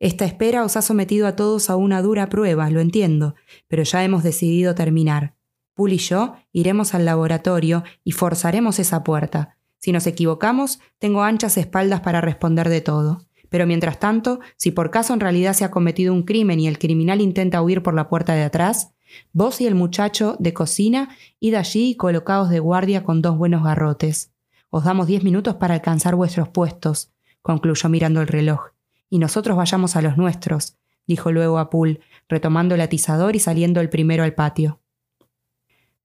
[0.00, 3.34] Esta espera os ha sometido a todos a una dura prueba, lo entiendo,
[3.68, 5.34] pero ya hemos decidido terminar.
[5.74, 9.58] Poole y yo iremos al laboratorio y forzaremos esa puerta.
[9.76, 13.26] Si nos equivocamos, tengo anchas espaldas para responder de todo.
[13.50, 16.78] Pero mientras tanto, si por caso en realidad se ha cometido un crimen y el
[16.78, 18.94] criminal intenta huir por la puerta de atrás,
[19.34, 21.10] vos y el muchacho de cocina
[21.40, 24.32] id allí y colocaos de guardia con dos buenos garrotes.
[24.70, 27.12] Os damos diez minutos para alcanzar vuestros puestos,
[27.42, 28.70] concluyó mirando el reloj
[29.10, 33.80] y nosotros vayamos a los nuestros, dijo luego a Poole, retomando el atizador y saliendo
[33.80, 34.80] el primero al patio.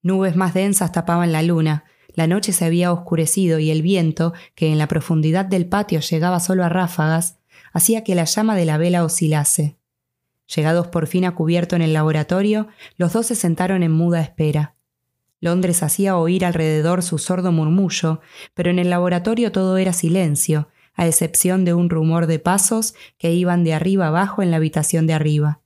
[0.02, 4.72] Nubes más densas tapaban la luna, la noche se había oscurecido y el viento, que
[4.72, 7.38] en la profundidad del patio llegaba solo a ráfagas,
[7.74, 9.78] hacía que la llama de la vela oscilase.
[10.54, 12.68] Llegados por fin a cubierto en el laboratorio,
[12.98, 14.76] los dos se sentaron en muda espera.
[15.42, 18.22] Londres hacía oír alrededor su sordo murmullo,
[18.54, 23.34] pero en el laboratorio todo era silencio, a excepción de un rumor de pasos que
[23.34, 25.62] iban de arriba abajo en la habitación de arriba.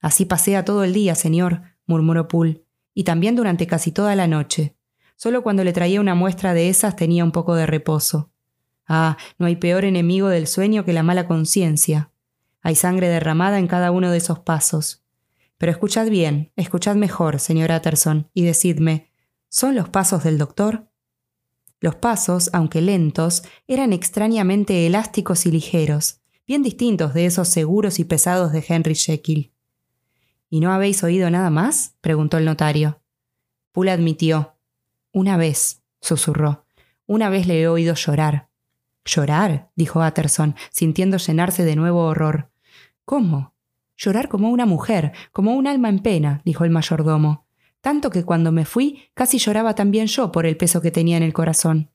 [0.00, 2.62] Así pasea todo el día, señor, murmuró Poole,
[2.94, 4.76] y también durante casi toda la noche.
[5.16, 8.30] Solo cuando le traía una muestra de esas tenía un poco de reposo.
[8.86, 12.10] Ah, no hay peor enemigo del sueño que la mala conciencia.
[12.60, 15.04] Hay sangre derramada en cada uno de esos pasos.
[15.58, 19.10] Pero escuchad bien, escuchad mejor, señor Utterson, y decidme,
[19.48, 20.88] ¿son los pasos del doctor?
[21.84, 28.04] Los pasos, aunque lentos, eran extrañamente elásticos y ligeros, bien distintos de esos seguros y
[28.04, 29.52] pesados de Henry Jekyll.
[30.48, 31.94] ¿Y no habéis oído nada más?
[32.00, 33.02] preguntó el notario.
[33.70, 34.54] Poole admitió.
[35.12, 36.64] Una vez, susurró.
[37.04, 38.48] Una vez le he oído llorar.
[39.04, 39.70] ¿Llorar?
[39.76, 42.50] dijo Utterson, sintiendo llenarse de nuevo horror.
[43.04, 43.52] ¿Cómo?
[43.98, 47.43] Llorar como una mujer, como un alma en pena, dijo el mayordomo
[47.84, 51.22] tanto que cuando me fui casi lloraba también yo por el peso que tenía en
[51.22, 51.90] el corazón.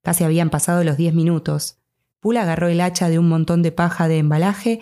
[0.00, 1.76] Casi habían pasado los diez minutos.
[2.18, 4.80] Pula agarró el hacha de un montón de paja de embalaje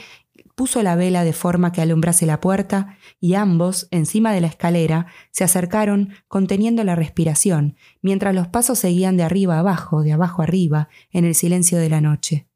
[0.55, 5.07] puso la vela de forma que alumbrase la puerta y ambos, encima de la escalera,
[5.33, 10.89] se acercaron conteniendo la respiración, mientras los pasos seguían de arriba abajo, de abajo arriba,
[11.11, 12.47] en el silencio de la noche.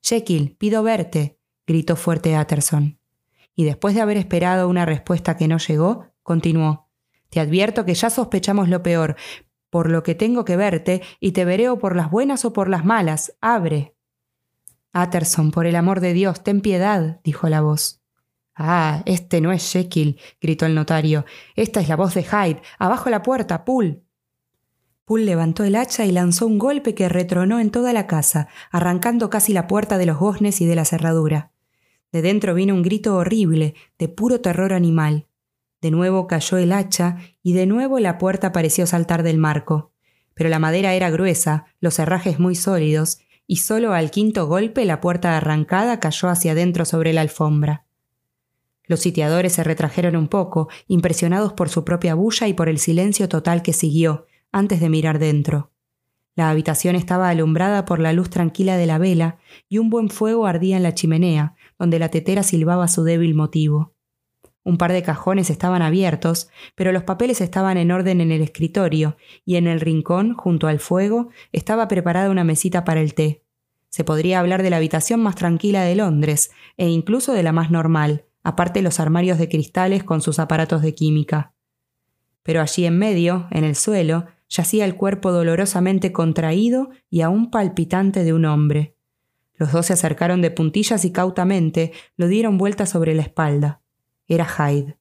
[0.00, 3.00] Jekyll, pido verte, gritó fuerte Utterson.
[3.56, 6.83] Y después de haber esperado una respuesta que no llegó, continuó.
[7.34, 9.16] Te advierto que ya sospechamos lo peor,
[9.68, 12.68] por lo que tengo que verte, y te veré o por las buenas o por
[12.68, 13.36] las malas.
[13.40, 13.96] Abre.
[14.94, 18.00] Utterson, por el amor de Dios, ten piedad, dijo la voz.
[18.54, 21.24] Ah, este no es Jekyll, gritó el notario.
[21.56, 22.62] Esta es la voz de Hyde.
[22.78, 24.04] Abajo la puerta, Poole.
[25.04, 29.28] Poole levantó el hacha y lanzó un golpe que retronó en toda la casa, arrancando
[29.28, 31.50] casi la puerta de los goznes y de la cerradura.
[32.12, 35.26] De dentro vino un grito horrible, de puro terror animal.
[35.84, 39.92] De nuevo cayó el hacha y de nuevo la puerta pareció saltar del marco.
[40.32, 45.02] Pero la madera era gruesa, los herrajes muy sólidos, y solo al quinto golpe la
[45.02, 47.84] puerta arrancada cayó hacia adentro sobre la alfombra.
[48.86, 53.28] Los sitiadores se retrajeron un poco, impresionados por su propia bulla y por el silencio
[53.28, 55.70] total que siguió, antes de mirar dentro.
[56.34, 59.36] La habitación estaba alumbrada por la luz tranquila de la vela
[59.68, 63.93] y un buen fuego ardía en la chimenea, donde la tetera silbaba su débil motivo.
[64.64, 69.16] Un par de cajones estaban abiertos, pero los papeles estaban en orden en el escritorio,
[69.44, 73.44] y en el rincón, junto al fuego, estaba preparada una mesita para el té.
[73.90, 77.70] Se podría hablar de la habitación más tranquila de Londres, e incluso de la más
[77.70, 81.54] normal, aparte los armarios de cristales con sus aparatos de química.
[82.42, 88.24] Pero allí en medio, en el suelo, yacía el cuerpo dolorosamente contraído y aún palpitante
[88.24, 88.96] de un hombre.
[89.56, 93.83] Los dos se acercaron de puntillas y cautamente lo dieron vuelta sobre la espalda.
[94.28, 94.96] Era Hyde.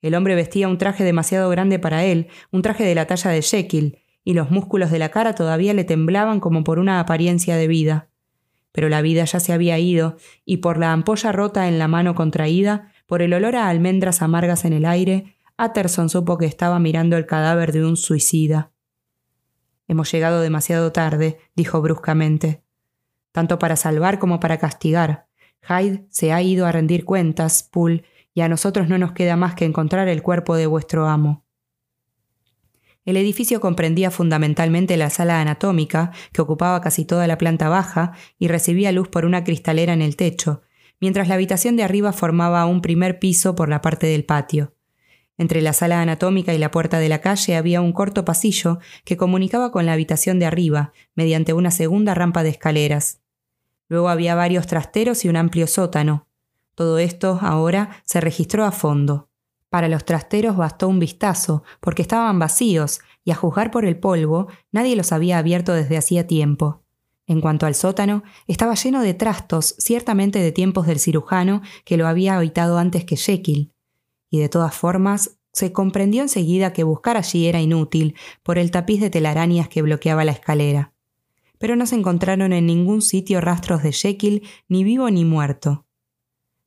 [0.00, 3.42] El hombre vestía un traje demasiado grande para él, un traje de la talla de
[3.42, 7.68] Jekyll, y los músculos de la cara todavía le temblaban como por una apariencia de
[7.68, 8.08] vida.
[8.72, 12.14] Pero la vida ya se había ido, y por la ampolla rota en la mano
[12.14, 17.16] contraída, por el olor a almendras amargas en el aire, Utterson supo que estaba mirando
[17.16, 18.72] el cadáver de un suicida.
[19.86, 22.64] Hemos llegado demasiado tarde, dijo bruscamente.
[23.30, 25.28] Tanto para salvar como para castigar.
[25.68, 29.54] Hyde se ha ido a rendir cuentas, Poole, y a nosotros no nos queda más
[29.54, 31.44] que encontrar el cuerpo de vuestro amo.
[33.04, 38.46] El edificio comprendía fundamentalmente la sala anatómica, que ocupaba casi toda la planta baja y
[38.46, 40.62] recibía luz por una cristalera en el techo,
[41.00, 44.76] mientras la habitación de arriba formaba un primer piso por la parte del patio.
[45.36, 49.16] Entre la sala anatómica y la puerta de la calle había un corto pasillo que
[49.16, 53.20] comunicaba con la habitación de arriba mediante una segunda rampa de escaleras.
[53.88, 56.28] Luego había varios trasteros y un amplio sótano,
[56.74, 59.28] todo esto ahora se registró a fondo.
[59.68, 64.48] Para los trasteros bastó un vistazo, porque estaban vacíos, y a juzgar por el polvo,
[64.70, 66.82] nadie los había abierto desde hacía tiempo.
[67.26, 72.06] En cuanto al sótano, estaba lleno de trastos, ciertamente de tiempos del cirujano que lo
[72.06, 73.72] había habitado antes que Jekyll.
[74.28, 79.00] Y de todas formas, se comprendió enseguida que buscar allí era inútil por el tapiz
[79.00, 80.92] de telarañas que bloqueaba la escalera.
[81.58, 85.86] Pero no se encontraron en ningún sitio rastros de Jekyll, ni vivo ni muerto.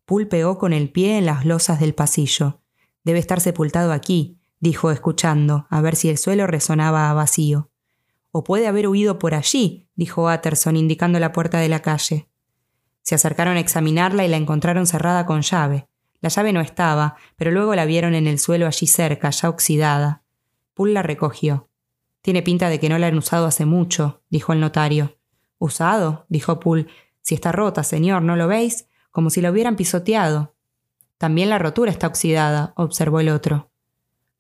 [0.06, 2.62] Poole pegó con el pie en las losas del pasillo.
[3.04, 7.72] Debe estar sepultado aquí, dijo escuchando, a ver si el suelo resonaba a vacío.
[8.32, 12.28] O puede haber huido por allí, dijo Utterson, indicando la puerta de la calle.
[13.02, 15.88] Se acercaron a examinarla y la encontraron cerrada con llave.
[16.22, 20.24] La llave no estaba, pero luego la vieron en el suelo allí cerca, ya oxidada.
[20.74, 21.70] Poole la recogió.
[22.22, 25.18] Tiene pinta de que no la han usado hace mucho, dijo el notario.
[25.60, 26.26] ¿Usado?
[26.30, 26.88] dijo Poole.
[27.22, 28.88] Si está rota, señor, ¿no lo veis?
[29.16, 30.54] Como si la hubieran pisoteado.
[31.18, 33.72] También la rotura está oxidada, observó el otro.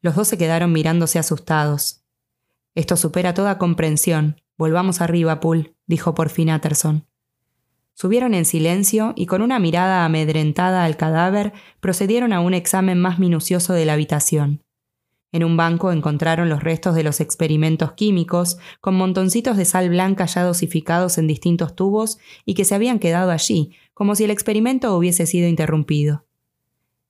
[0.02, 2.04] Los dos se quedaron mirándose asustados.
[2.74, 4.42] Esto supera toda comprensión.
[4.58, 7.08] Volvamos arriba, Poole, dijo por fin Utterson.
[7.94, 13.18] Subieron en silencio y con una mirada amedrentada al cadáver procedieron a un examen más
[13.18, 14.65] minucioso de la habitación.
[15.36, 20.28] En un banco encontraron los restos de los experimentos químicos, con montoncitos de sal blanca
[20.28, 24.96] ya dosificados en distintos tubos y que se habían quedado allí, como si el experimento
[24.96, 26.26] hubiese sido interrumpido.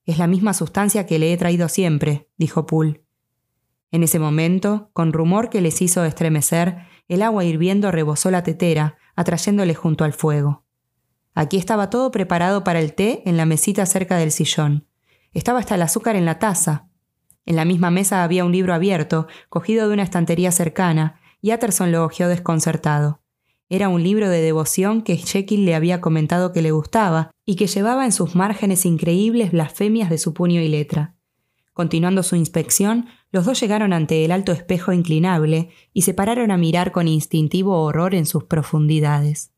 [0.06, 3.04] Es la misma sustancia que le he traído siempre, dijo Poole.
[3.92, 8.96] En ese momento, con rumor que les hizo estremecer, el agua hirviendo rebosó la tetera,
[9.14, 10.64] atrayéndole junto al fuego.
[11.32, 14.88] Aquí estaba todo preparado para el té en la mesita cerca del sillón.
[15.32, 16.88] Estaba hasta el azúcar en la taza,
[17.46, 21.92] en la misma mesa había un libro abierto, cogido de una estantería cercana, y Utterson
[21.92, 23.22] lo hojeó desconcertado.
[23.68, 27.66] Era un libro de devoción que Jekyll le había comentado que le gustaba y que
[27.66, 31.14] llevaba en sus márgenes increíbles blasfemias de su puño y letra.
[31.72, 36.56] Continuando su inspección, los dos llegaron ante el alto espejo inclinable y se pararon a
[36.56, 39.52] mirar con instintivo horror en sus profundidades.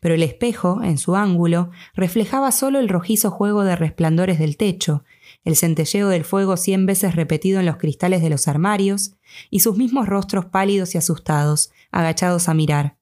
[0.00, 5.04] pero el espejo, en su ángulo, reflejaba solo el rojizo juego de resplandores del techo,
[5.44, 9.14] el centelleo del fuego cien veces repetido en los cristales de los armarios,
[9.50, 12.98] y sus mismos rostros pálidos y asustados, agachados a mirar.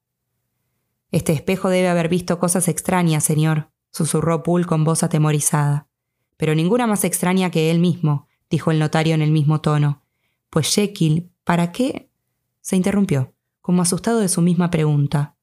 [1.11, 5.87] Este espejo debe haber visto cosas extrañas, señor, susurró Poole con voz atemorizada.
[6.37, 10.03] Pero ninguna más extraña que él mismo, dijo el notario en el mismo tono.
[10.49, 12.09] Pues Jekyll, ¿para qué?
[12.61, 15.37] se interrumpió, como asustado de su misma pregunta.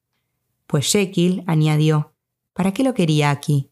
[0.67, 2.13] Pues Jekyll, añadió,
[2.53, 3.71] ¿para qué lo quería aquí?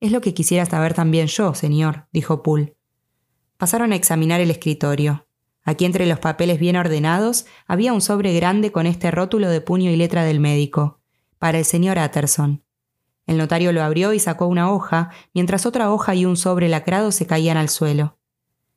[0.00, 2.74] Es lo que quisiera saber también yo, señor, dijo Poole.
[3.58, 5.26] Pasaron a examinar el escritorio.
[5.62, 9.90] Aquí entre los papeles bien ordenados había un sobre grande con este rótulo de puño
[9.90, 11.00] y letra del médico
[11.38, 12.64] para el señor Utterson.
[13.26, 17.12] El notario lo abrió y sacó una hoja, mientras otra hoja y un sobre lacrado
[17.12, 18.16] se caían al suelo.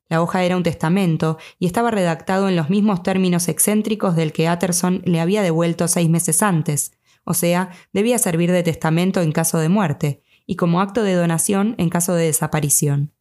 [0.09, 4.51] La hoja era un testamento y estaba redactado en los mismos términos excéntricos del que
[4.51, 6.91] Utterson le había devuelto seis meses antes,
[7.23, 11.75] o sea, debía servir de testamento en caso de muerte y como acto de donación
[11.77, 13.13] en caso de desaparición.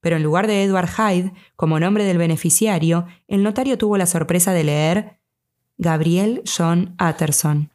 [0.00, 4.52] Pero en lugar de Edward Hyde, como nombre del beneficiario, el notario tuvo la sorpresa
[4.52, 5.20] de leer
[5.76, 7.72] Gabriel John Utterson.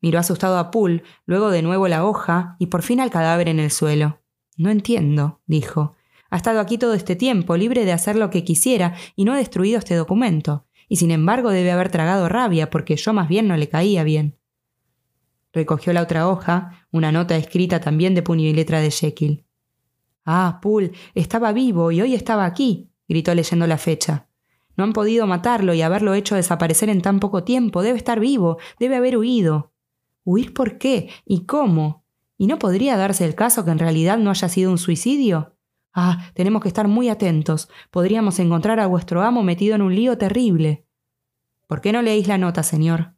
[0.00, 3.60] Miró asustado a Poole, luego de nuevo la hoja y por fin al cadáver en
[3.60, 4.20] el suelo.
[4.56, 5.94] No entiendo, dijo.
[6.30, 9.36] Ha estado aquí todo este tiempo, libre de hacer lo que quisiera, y no ha
[9.36, 10.66] destruido este documento.
[10.88, 14.38] Y sin embargo debe haber tragado rabia, porque yo más bien no le caía bien.
[15.52, 19.44] Recogió la otra hoja, una nota escrita también de puño y letra de Jekyll.
[20.24, 24.28] Ah, Poole, estaba vivo y hoy estaba aquí, gritó leyendo la fecha.
[24.76, 27.82] No han podido matarlo y haberlo hecho desaparecer en tan poco tiempo.
[27.82, 29.72] Debe estar vivo, debe haber huido.
[30.24, 31.10] ¿Huir por qué?
[31.26, 32.04] ¿Y cómo?
[32.38, 35.56] ¿Y no podría darse el caso que en realidad no haya sido un suicidio?
[35.92, 37.68] Ah, tenemos que estar muy atentos.
[37.90, 40.86] Podríamos encontrar a vuestro amo metido en un lío terrible.
[41.66, 43.14] ¿Por qué no leéis la nota, señor?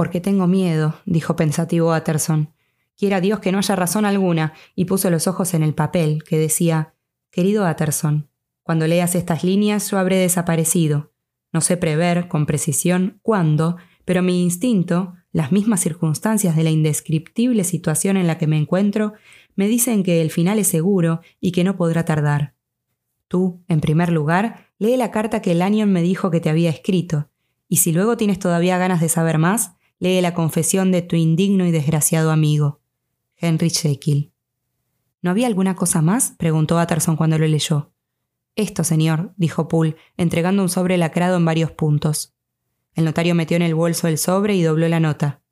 [0.00, 2.54] Porque tengo miedo, dijo pensativo Utterson.
[2.96, 6.38] Quiera Dios que no haya razón alguna, y puso los ojos en el papel, que
[6.38, 6.94] decía
[7.30, 8.30] Querido Utterson,
[8.62, 11.12] cuando leas estas líneas yo habré desaparecido.
[11.52, 17.62] No sé prever con precisión cuándo, pero mi instinto, las mismas circunstancias de la indescriptible
[17.62, 19.12] situación en la que me encuentro
[19.54, 22.54] me dicen que el final es seguro y que no podrá tardar.
[23.28, 27.28] Tú, en primer lugar, lee la carta que Lanyon me dijo que te había escrito,
[27.68, 31.66] y si luego tienes todavía ganas de saber más, lee la confesión de tu indigno
[31.66, 32.80] y desgraciado amigo,
[33.36, 34.32] Henry Jekyll.
[35.22, 36.34] ¿No había alguna cosa más?
[36.38, 37.92] preguntó Utterson cuando lo leyó.
[38.56, 42.34] Esto, señor, dijo Poole, entregando un sobre lacrado en varios puntos.
[42.94, 45.42] El notario metió en el bolso el sobre y dobló la nota.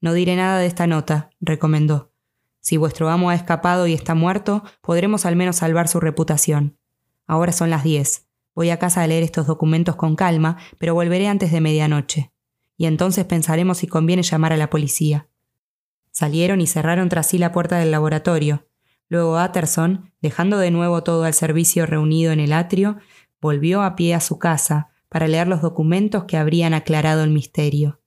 [0.00, 2.12] No diré nada de esta nota, recomendó.
[2.60, 6.76] Si vuestro amo ha escapado y está muerto, podremos al menos salvar su reputación.
[7.26, 8.26] Ahora son las diez.
[8.54, 12.32] Voy a casa a leer estos documentos con calma, pero volveré antes de medianoche.
[12.76, 15.28] Y entonces pensaremos si conviene llamar a la policía.
[16.10, 18.68] Salieron y cerraron tras sí la puerta del laboratorio.
[19.08, 22.98] Luego Utterson, dejando de nuevo todo al servicio reunido en el atrio,
[23.40, 28.00] volvió a pie a su casa, para leer los documentos que habrían aclarado el misterio.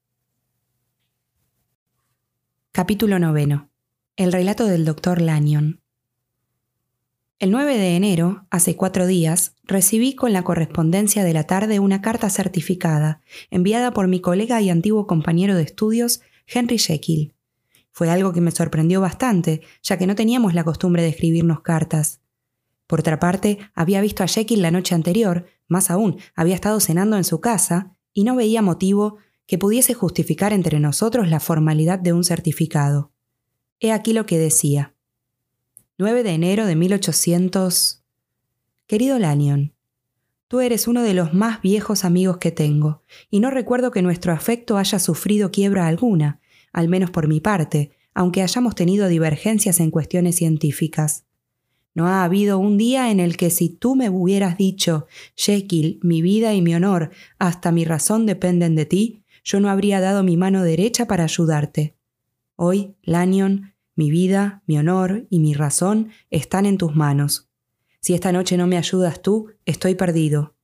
[2.72, 3.70] Capítulo noveno.
[4.16, 5.82] El relato del doctor Lanyon.
[7.40, 12.02] El 9 de enero, hace cuatro días, recibí con la correspondencia de la tarde una
[12.02, 17.34] carta certificada, enviada por mi colega y antiguo compañero de estudios, Henry Jekyll.
[17.92, 22.22] Fue algo que me sorprendió bastante, ya que no teníamos la costumbre de escribirnos cartas.
[22.88, 27.18] Por otra parte, había visto a Jekyll la noche anterior, más aún, había estado cenando
[27.18, 32.14] en su casa, y no veía motivo que pudiese justificar entre nosotros la formalidad de
[32.14, 33.12] un certificado.
[33.80, 34.96] He aquí lo que decía.
[35.98, 37.99] 9 de enero de 1800.
[38.90, 39.76] Querido Lanyon,
[40.48, 44.34] tú eres uno de los más viejos amigos que tengo, y no recuerdo que nuestro
[44.34, 46.42] afecto haya sufrido quiebra alguna,
[46.74, 51.28] al menos por mi parte, aunque hayamos tenido divergencias en cuestiones científicas.
[51.94, 55.06] No ha habido un día en el que si tú me hubieras dicho,
[55.36, 60.02] Jekyll, mi vida y mi honor, hasta mi razón dependen de ti, yo no habría
[60.02, 61.96] dado mi mano derecha para ayudarte.
[62.56, 67.49] Hoy, Lanyon, mi vida, mi honor y mi razón están en tus manos.
[68.02, 70.56] Si esta noche no me ayudas tú, estoy perdido.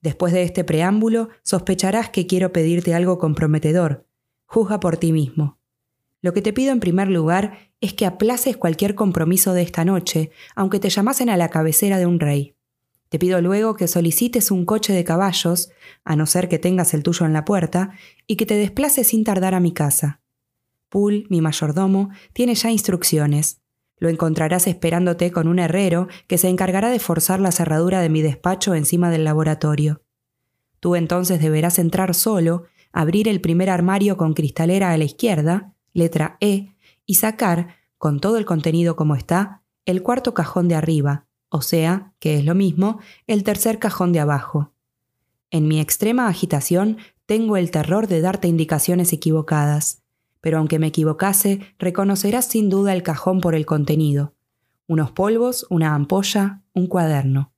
[0.00, 4.06] Después de este preámbulo, sospecharás que quiero pedirte algo comprometedor.
[4.46, 5.58] Juzga por ti mismo.
[6.20, 10.30] Lo que te pido en primer lugar es que aplaces cualquier compromiso de esta noche,
[10.54, 12.54] aunque te llamasen a la cabecera de un rey.
[13.08, 15.70] Te pido luego que solicites un coche de caballos,
[16.04, 17.92] a no ser que tengas el tuyo en la puerta,
[18.26, 20.20] y que te desplaces sin tardar a mi casa.
[20.88, 23.60] Poole, mi mayordomo, tiene ya instrucciones.
[23.98, 28.22] Lo encontrarás esperándote con un herrero que se encargará de forzar la cerradura de mi
[28.22, 30.02] despacho encima del laboratorio.
[30.80, 36.36] Tú entonces deberás entrar solo, abrir el primer armario con cristalera a la izquierda, letra
[36.40, 36.74] E,
[37.06, 42.12] y sacar, con todo el contenido como está, el cuarto cajón de arriba, o sea,
[42.20, 44.72] que es lo mismo, el tercer cajón de abajo.
[45.50, 50.02] En mi extrema agitación tengo el terror de darte indicaciones equivocadas,
[50.48, 54.34] pero aunque me equivocase, reconocerás sin duda el cajón por el contenido.
[54.86, 57.52] Unos polvos, una ampolla, un cuaderno.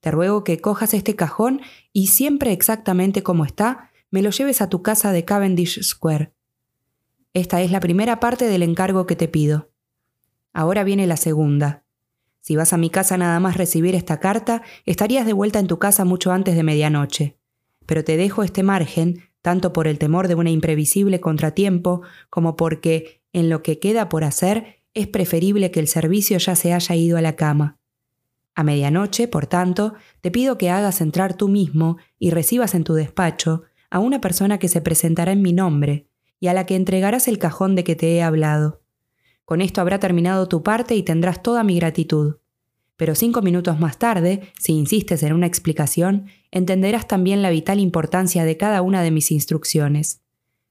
[0.00, 1.62] Te ruego que cojas este cajón
[1.94, 6.34] y siempre exactamente como está, me lo lleves a tu casa de Cavendish Square.
[7.32, 9.70] Esta es la primera parte del encargo que te pido.
[10.52, 11.86] Ahora viene la segunda.
[12.42, 15.78] Si vas a mi casa nada más recibir esta carta, estarías de vuelta en tu
[15.78, 17.38] casa mucho antes de medianoche.
[17.86, 22.00] Pero te dejo este margen, tanto por el temor de una imprevisible contratiempo,
[22.30, 26.72] como porque, en lo que queda por hacer, es preferible que el servicio ya se
[26.72, 27.78] haya ido a la cama.
[28.54, 29.92] A medianoche, por tanto,
[30.22, 34.58] te pido que hagas entrar tú mismo y recibas en tu despacho a una persona
[34.58, 36.08] que se presentará en mi nombre
[36.40, 38.80] y a la que entregarás el cajón de que te he hablado.
[39.44, 42.36] Con esto habrá terminado tu parte y tendrás toda mi gratitud.
[42.96, 48.44] Pero cinco minutos más tarde, si insistes en una explicación, entenderás también la vital importancia
[48.44, 50.20] de cada una de mis instrucciones.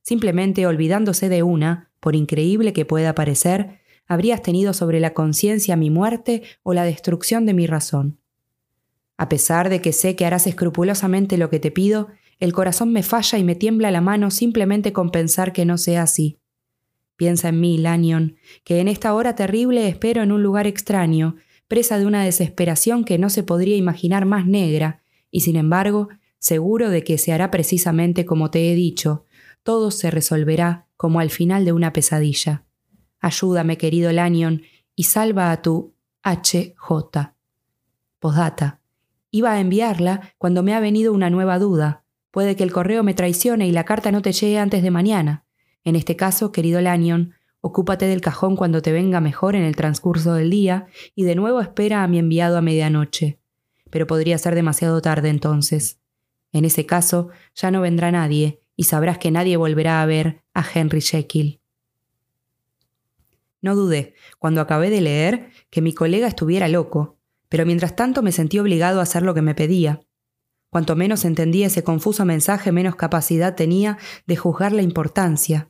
[0.01, 5.89] Simplemente olvidándose de una, por increíble que pueda parecer, habrías tenido sobre la conciencia mi
[5.89, 8.19] muerte o la destrucción de mi razón.
[9.17, 12.09] A pesar de que sé que harás escrupulosamente lo que te pido,
[12.39, 16.03] el corazón me falla y me tiembla la mano simplemente con pensar que no sea
[16.03, 16.39] así.
[17.15, 21.35] Piensa en mí, Lanyon, que en esta hora terrible espero en un lugar extraño,
[21.73, 25.01] presa de una desesperación que no se podría imaginar más negra,
[25.31, 29.25] y sin embargo, seguro de que se hará precisamente como te he dicho,
[29.63, 32.63] todo se resolverá como al final de una pesadilla.
[33.21, 34.61] Ayúdame, querido Lanyon,
[34.95, 37.35] y salva a tu H.J.
[38.19, 38.79] Posdata.
[39.31, 42.03] Iba a enviarla cuando me ha venido una nueva duda.
[42.29, 45.43] Puede que el correo me traicione y la carta no te llegue antes de mañana.
[45.83, 47.33] En este caso, querido Lanyon,
[47.65, 51.61] ocúpate del cajón cuando te venga mejor en el transcurso del día y de nuevo
[51.61, 53.39] espera a mi enviado a medianoche.
[53.89, 55.97] Pero podría ser demasiado tarde entonces.
[56.51, 60.65] En ese caso, ya no vendrá nadie y sabrás que nadie volverá a ver a
[60.73, 61.61] Henry Jekyll.
[63.61, 67.17] No dudé, cuando acabé de leer, que mi colega estuviera loco,
[67.47, 70.01] pero mientras tanto me sentí obligado a hacer lo que me pedía.
[70.69, 75.69] Cuanto menos entendía ese confuso mensaje, menos capacidad tenía de juzgar la importancia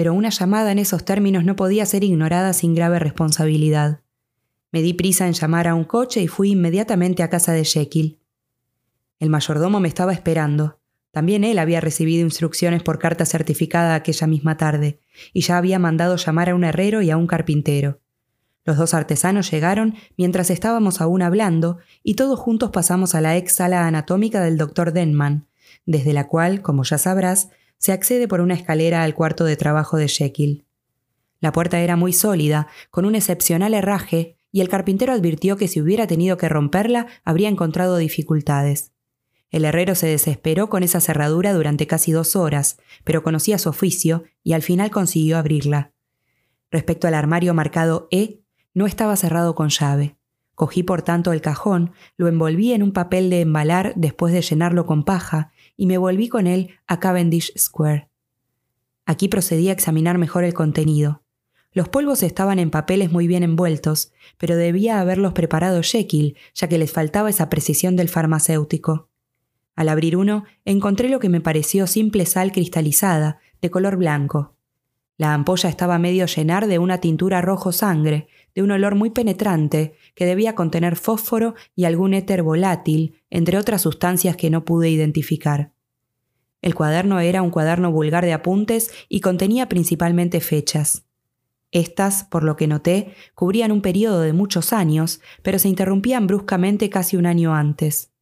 [0.00, 4.00] pero una llamada en esos términos no podía ser ignorada sin grave responsabilidad.
[4.72, 8.18] Me di prisa en llamar a un coche y fui inmediatamente a casa de Jekyll.
[9.18, 10.80] El mayordomo me estaba esperando.
[11.10, 15.00] También él había recibido instrucciones por carta certificada aquella misma tarde,
[15.34, 18.00] y ya había mandado llamar a un herrero y a un carpintero.
[18.64, 23.56] Los dos artesanos llegaron mientras estábamos aún hablando, y todos juntos pasamos a la ex
[23.56, 25.46] sala anatómica del doctor Denman,
[25.84, 27.50] desde la cual, como ya sabrás,
[27.80, 30.66] se accede por una escalera al cuarto de trabajo de Jekyll.
[31.40, 35.80] La puerta era muy sólida, con un excepcional herraje, y el carpintero advirtió que si
[35.80, 38.92] hubiera tenido que romperla habría encontrado dificultades.
[39.50, 44.24] El herrero se desesperó con esa cerradura durante casi dos horas, pero conocía su oficio
[44.44, 45.92] y al final consiguió abrirla.
[46.70, 48.42] Respecto al armario marcado E,
[48.74, 50.16] no estaba cerrado con llave.
[50.54, 54.84] Cogí por tanto el cajón, lo envolví en un papel de embalar después de llenarlo
[54.84, 58.10] con paja y me volví con él a Cavendish Square.
[59.06, 61.22] Aquí procedí a examinar mejor el contenido.
[61.72, 66.76] Los polvos estaban en papeles muy bien envueltos, pero debía haberlos preparado Jekyll, ya que
[66.76, 69.08] les faltaba esa precisión del farmacéutico.
[69.74, 74.56] Al abrir uno, encontré lo que me pareció simple sal cristalizada, de color blanco.
[75.16, 79.94] La ampolla estaba medio llenar de una tintura rojo sangre, de un olor muy penetrante,
[80.14, 85.72] que debía contener fósforo y algún éter volátil, entre otras sustancias que no pude identificar.
[86.62, 91.06] El cuaderno era un cuaderno vulgar de apuntes y contenía principalmente fechas.
[91.72, 96.90] Estas, por lo que noté, cubrían un periodo de muchos años, pero se interrumpían bruscamente
[96.90, 98.12] casi un año antes.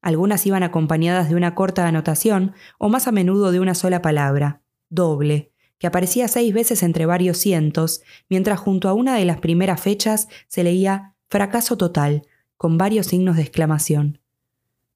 [0.00, 4.62] Algunas iban acompañadas de una corta anotación, o más a menudo de una sola palabra,
[4.88, 9.80] doble, que aparecía seis veces entre varios cientos, mientras junto a una de las primeras
[9.80, 12.22] fechas se leía fracaso total,
[12.56, 14.20] con varios signos de exclamación.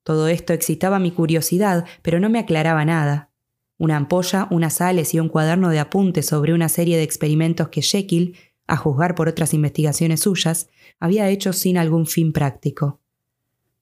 [0.03, 3.31] Todo esto excitaba mi curiosidad, pero no me aclaraba nada.
[3.77, 7.83] Una ampolla, unas sales y un cuaderno de apuntes sobre una serie de experimentos que
[7.83, 8.37] Jekyll,
[8.67, 13.01] a juzgar por otras investigaciones suyas, había hecho sin algún fin práctico.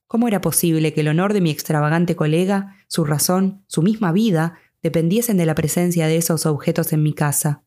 [0.07, 4.57] ¿Cómo era posible que el honor de mi extravagante colega, su razón, su misma vida,
[4.81, 7.63] dependiesen de la presencia de esos objetos en mi casa?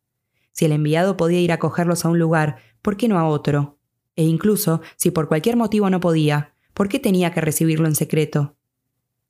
[0.52, 3.78] Si el enviado podía ir a cogerlos a un lugar, ¿por qué no a otro?
[4.16, 8.56] E incluso, si por cualquier motivo no podía, ¿Por qué tenía que recibirlo en secreto?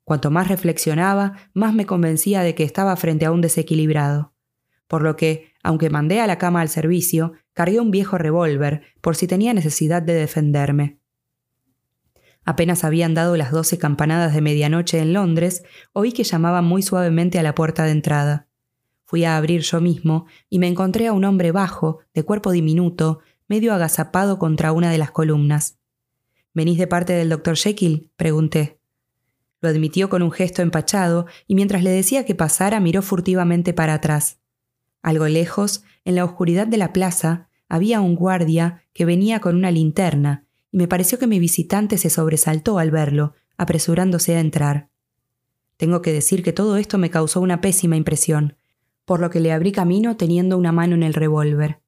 [0.03, 4.33] Cuanto más reflexionaba, más me convencía de que estaba frente a un desequilibrado.
[4.87, 9.15] Por lo que, aunque mandé a la cama al servicio, cargué un viejo revólver por
[9.15, 10.99] si tenía necesidad de defenderme.
[12.45, 15.63] Apenas habían dado las doce campanadas de medianoche en Londres,
[15.93, 18.47] oí que llamaban muy suavemente a la puerta de entrada.
[19.05, 23.19] Fui a abrir yo mismo y me encontré a un hombre bajo, de cuerpo diminuto,
[23.47, 25.77] medio agazapado contra una de las columnas.
[26.53, 28.11] ¿Venís de parte del doctor Jekyll?
[28.15, 28.79] pregunté.
[29.61, 33.93] Lo admitió con un gesto empachado y mientras le decía que pasara miró furtivamente para
[33.93, 34.39] atrás.
[35.01, 39.71] Algo lejos, en la oscuridad de la plaza, había un guardia que venía con una
[39.71, 40.42] linterna
[40.73, 44.89] y me pareció que mi visitante se sobresaltó al verlo, apresurándose a entrar.
[45.77, 48.57] Tengo que decir que todo esto me causó una pésima impresión,
[49.05, 51.81] por lo que le abrí camino teniendo una mano en el revólver.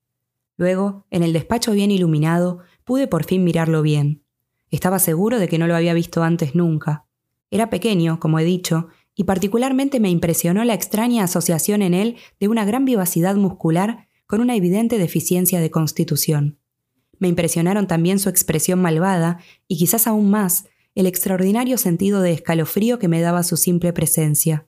[0.56, 4.22] Luego, en el despacho bien iluminado, pude por fin mirarlo bien.
[4.70, 7.06] Estaba seguro de que no lo había visto antes nunca.
[7.50, 12.50] Era pequeño, como he dicho, y particularmente me impresionó la extraña asociación en él de
[12.50, 16.60] una gran vivacidad muscular con una evidente deficiencia de constitución.
[17.20, 20.66] Me impresionaron también su expresión malvada y quizás aún más
[20.96, 24.68] el extraordinario sentido de escalofrío que me daba su simple presencia.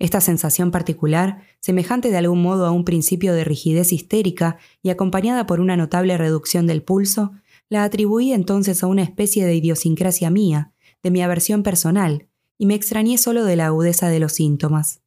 [0.00, 5.46] Esta sensación particular, semejante de algún modo a un principio de rigidez histérica y acompañada
[5.46, 7.32] por una notable reducción del pulso,
[7.68, 10.72] la atribuí entonces a una especie de idiosincrasia mía,
[11.02, 12.26] de mi aversión personal,
[12.58, 15.00] y me extrañé solo de la agudeza de los síntomas.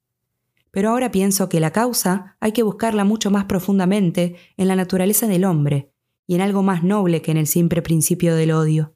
[0.71, 5.27] Pero ahora pienso que la causa hay que buscarla mucho más profundamente en la naturaleza
[5.27, 5.91] del hombre,
[6.27, 8.93] y en algo más noble que en el simple principio del odio.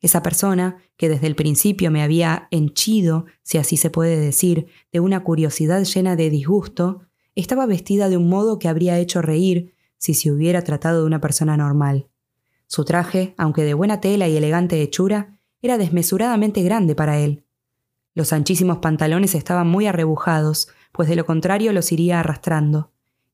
[0.00, 5.00] Esa persona, que desde el principio me había henchido, si así se puede decir, de
[5.00, 7.02] una curiosidad llena de disgusto,
[7.34, 11.20] estaba vestida de un modo que habría hecho reír si se hubiera tratado de una
[11.20, 12.08] persona normal.
[12.66, 17.44] Su traje, aunque de buena tela y elegante hechura, era desmesuradamente grande para él.
[18.14, 22.90] Los anchísimos pantalones estaban muy arrebujados, pues de lo contrario los iría arrastrando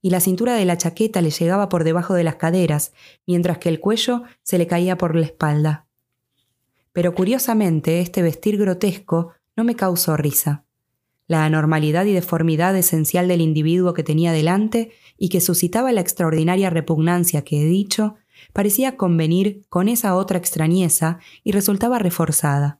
[0.06, 2.92] y la cintura de la chaqueta le llegaba por debajo de las caderas,
[3.26, 5.88] mientras que el cuello se le caía por la espalda.
[6.92, 10.64] Pero curiosamente este vestir grotesco no me causó risa.
[11.26, 16.70] La anormalidad y deformidad esencial del individuo que tenía delante y que suscitaba la extraordinaria
[16.70, 18.14] repugnancia que he dicho,
[18.52, 22.78] parecía convenir con esa otra extrañeza y resultaba reforzada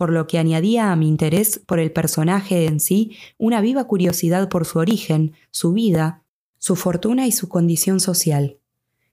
[0.00, 4.48] por lo que añadía a mi interés por el personaje en sí una viva curiosidad
[4.48, 6.19] por su origen, su vida,
[6.60, 8.58] su fortuna y su condición social.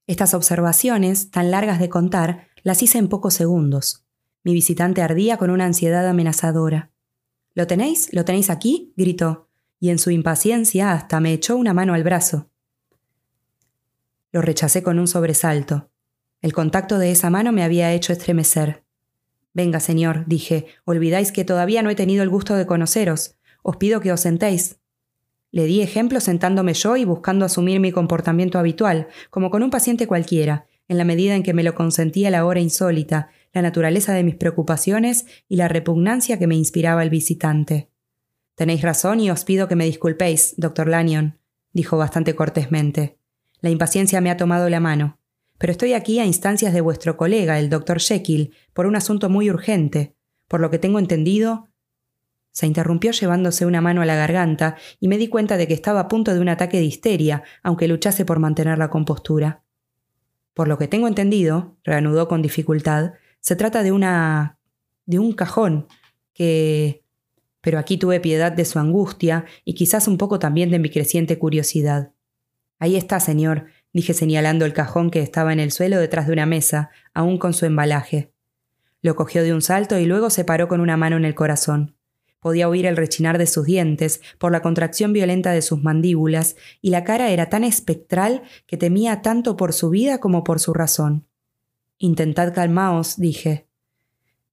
[0.06, 4.06] Estas observaciones, tan largas de contar, las hice en pocos segundos.
[4.44, 6.92] Mi visitante ardía con una ansiedad amenazadora.
[7.54, 8.10] ¿Lo tenéis?
[8.12, 8.94] ¿Lo tenéis aquí?
[8.98, 9.48] gritó,
[9.80, 12.50] y en su impaciencia hasta me echó una mano al brazo.
[14.34, 15.90] Lo rechacé con un sobresalto.
[16.42, 18.84] El contacto de esa mano me había hecho estremecer.
[19.54, 23.38] Venga, señor, dije, olvidáis que todavía no he tenido el gusto de conoceros.
[23.64, 24.80] Os pido que os sentéis.
[25.52, 30.08] Le di ejemplo sentándome yo y buscando asumir mi comportamiento habitual, como con un paciente
[30.08, 34.24] cualquiera, en la medida en que me lo consentía la hora insólita, la naturaleza de
[34.24, 37.90] mis preocupaciones y la repugnancia que me inspiraba el visitante.
[38.56, 41.40] Tenéis razón y os pido que me disculpéis, doctor Lanyon,
[41.74, 43.18] dijo bastante cortésmente.
[43.62, 45.20] La impaciencia me ha tomado la mano.
[45.58, 49.50] Pero estoy aquí a instancias de vuestro colega, el doctor Jekyll, por un asunto muy
[49.50, 50.16] urgente.
[50.48, 51.70] Por lo que tengo entendido,
[52.58, 56.00] se interrumpió llevándose una mano a la garganta y me di cuenta de que estaba
[56.00, 59.62] a punto de un ataque de histeria, aunque luchase por mantener la compostura.
[60.56, 64.58] Por lo que tengo entendido, reanudó con dificultad, se trata de una.
[65.06, 65.86] de un cajón
[66.34, 67.04] que.
[67.62, 71.38] Pero aquí tuve piedad de su angustia y quizás un poco también de mi creciente
[71.38, 72.12] curiosidad.
[72.80, 76.48] Ahí está, señor, dije señalando el cajón que estaba en el suelo detrás de una
[76.48, 78.34] mesa, aún con su embalaje.
[79.04, 81.97] Lo cogió de un salto y luego se paró con una mano en el corazón.
[82.48, 86.92] Podía oír el rechinar de sus dientes por la contracción violenta de sus mandíbulas, y
[86.92, 91.28] la cara era tan espectral que temía tanto por su vida como por su razón.
[91.98, 93.68] Intentad calmaos, dije.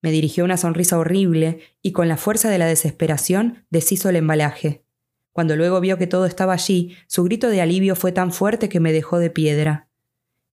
[0.02, 4.82] Me dirigió una sonrisa horrible y con la fuerza de la desesperación deshizo el embalaje.
[5.30, 8.80] Cuando luego vio que todo estaba allí, su grito de alivio fue tan fuerte que
[8.80, 9.88] me dejó de piedra.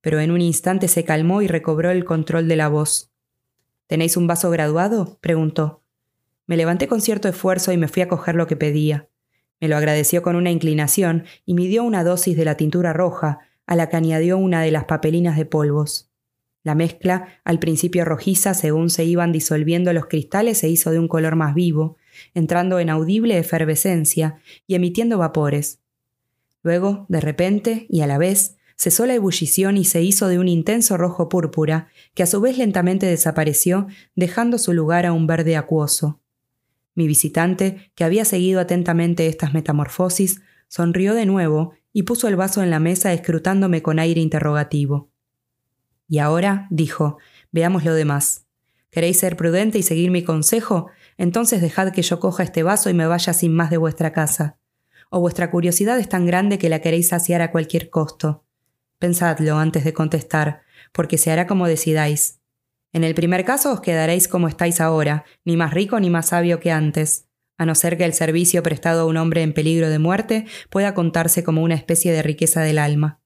[0.02, 3.14] Pero en un instante se calmó y recobró el control de la voz.
[3.88, 5.20] ¿Tenéis un vaso graduado?
[5.22, 5.79] preguntó.
[6.50, 9.08] Me levanté con cierto esfuerzo y me fui a coger lo que pedía.
[9.62, 13.38] Me lo agradeció con una inclinación y me dio una dosis de la tintura roja,
[13.68, 16.10] a la que añadió una de las papelinas de polvos.
[16.64, 21.08] La mezcla, al principio rojiza según se iban disolviendo los cristales, se hizo de un
[21.08, 21.98] color más vivo,
[22.34, 25.82] entrando en audible efervescencia y emitiendo vapores.
[26.64, 30.48] Luego, de repente, y a la vez, cesó la ebullición y se hizo de un
[30.48, 33.86] intenso rojo púrpura, que a su vez lentamente desapareció,
[34.16, 36.20] dejando su lugar a un verde acuoso.
[36.96, 42.62] Mi visitante, que había seguido atentamente estas metamorfosis, sonrió de nuevo y puso el vaso
[42.64, 45.12] en la mesa escrutándome con aire interrogativo.
[46.08, 47.18] Y ahora, dijo,
[47.52, 48.46] veamos lo demás.
[48.92, 50.90] ¿Queréis ser prudente y seguir mi consejo?
[51.18, 54.58] Entonces dejad que yo coja este vaso y me vaya sin más de vuestra casa.
[55.12, 58.46] O vuestra curiosidad es tan grande que la queréis saciar a cualquier costo.
[58.98, 60.62] Pensadlo antes de contestar,
[60.92, 62.39] porque se hará como decidáis.
[62.92, 66.60] En el primer caso os quedaréis como estáis ahora, ni más rico ni más sabio
[66.60, 70.00] que antes, a no ser que el servicio prestado a un hombre en peligro de
[70.00, 73.20] muerte pueda contarse como una especie de riqueza del alma.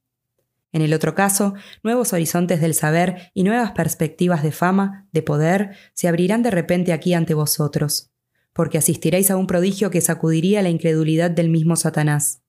[0.73, 1.53] En el otro caso,
[1.84, 6.94] nuevos horizontes del saber y nuevas perspectivas de fama, de poder, se abrirán de repente
[6.94, 8.11] aquí ante vosotros,
[8.53, 12.41] porque asistiréis a un prodigio que sacudiría la incredulidad del mismo Satanás.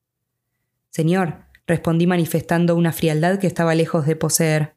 [0.89, 4.74] Señor, respondí manifestando una frialdad que estaba lejos de poseer.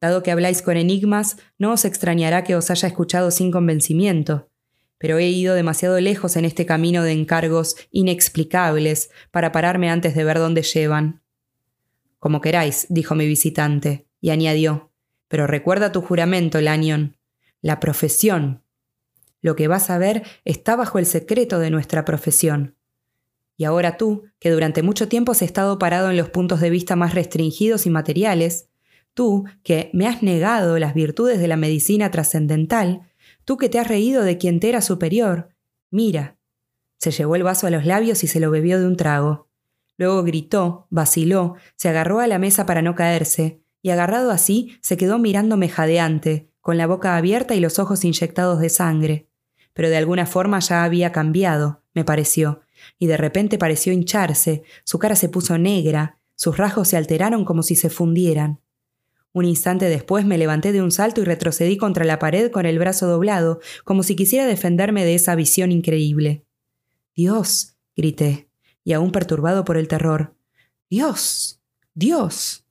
[0.00, 4.48] Dado que habláis con enigmas, no os extrañará que os haya escuchado sin convencimiento,
[4.96, 10.24] pero he ido demasiado lejos en este camino de encargos inexplicables para pararme antes de
[10.24, 11.22] ver dónde llevan.
[12.18, 14.90] Como queráis, dijo mi visitante, y añadió,
[15.28, 17.16] pero recuerda tu juramento, Lanyon.
[17.62, 18.62] La profesión.
[19.42, 22.76] Lo que vas a ver está bajo el secreto de nuestra profesión.
[23.56, 26.96] Y ahora tú, que durante mucho tiempo has estado parado en los puntos de vista
[26.96, 28.69] más restringidos y materiales,
[29.14, 33.02] tú, que me has negado las virtudes de la medicina trascendental,
[33.44, 35.54] tú que te has reído de quien te era superior,
[35.90, 36.38] mira.
[36.98, 39.48] Se llevó el vaso a los labios y se lo bebió de un trago.
[39.96, 44.96] Luego gritó, vaciló, se agarró a la mesa para no caerse, y agarrado así se
[44.96, 49.28] quedó mirándome jadeante, con la boca abierta y los ojos inyectados de sangre.
[49.72, 52.62] Pero de alguna forma ya había cambiado, me pareció,
[52.98, 57.62] y de repente pareció hincharse, su cara se puso negra, sus rasgos se alteraron como
[57.62, 58.60] si se fundieran.
[59.32, 62.78] Un instante después me levanté de un salto y retrocedí contra la pared con el
[62.78, 66.44] brazo doblado, como si quisiera defenderme de esa visión increíble.
[67.14, 68.48] Dios, grité
[68.82, 70.34] y aún perturbado por el terror.
[70.88, 71.60] Dios.
[71.94, 72.64] Dios.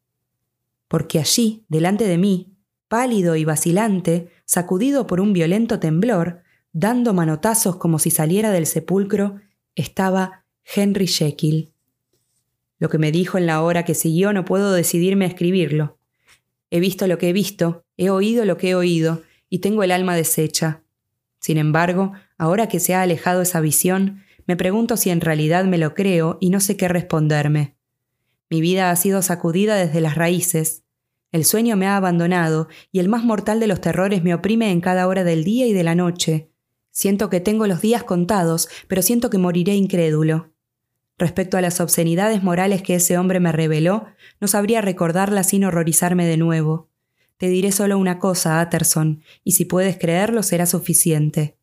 [0.88, 2.58] Porque allí, delante de mí,
[2.88, 6.42] pálido y vacilante, sacudido por un violento temblor,
[6.74, 9.40] dando manotazos como si saliera del sepulcro,
[9.76, 11.72] estaba Henry Jekyll.
[12.80, 15.99] Lo que me dijo en la hora que siguió no puedo decidirme a escribirlo.
[16.72, 19.92] He visto lo que he visto, he oído lo que he oído, y tengo el
[19.92, 20.84] alma deshecha.
[21.40, 25.78] Sin embargo, ahora que se ha alejado esa visión, me pregunto si en realidad me
[25.78, 27.76] lo creo y no sé qué responderme.
[28.50, 30.84] Mi vida ha sido sacudida desde las raíces.
[31.32, 34.82] El sueño me ha abandonado y el más mortal de los terrores me oprime en
[34.82, 36.52] cada hora del día y de la noche.
[36.90, 40.52] Siento que tengo los días contados, pero siento que moriré incrédulo.
[41.20, 44.06] Respecto a las obscenidades morales que ese hombre me reveló,
[44.40, 46.88] no sabría recordarlas sin horrorizarme de nuevo.
[47.36, 51.58] Te diré solo una cosa, Atterson, y si puedes creerlo será suficiente.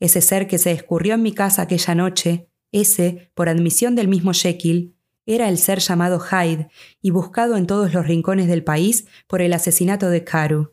[0.00, 4.32] Ese ser que se escurrió en mi casa aquella noche, ese, por admisión del mismo
[4.32, 4.94] Jekyll,
[5.26, 6.68] era el ser llamado Hyde
[7.02, 10.72] y buscado en todos los rincones del país por el asesinato de Caru.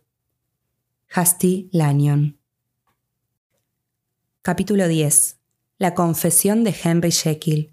[1.10, 2.40] Hasty Lanyon.
[4.42, 5.38] Capítulo 10.
[5.78, 7.71] La confesión de Henry Jekyll.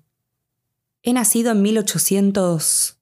[1.04, 2.98] He nacido en 1800,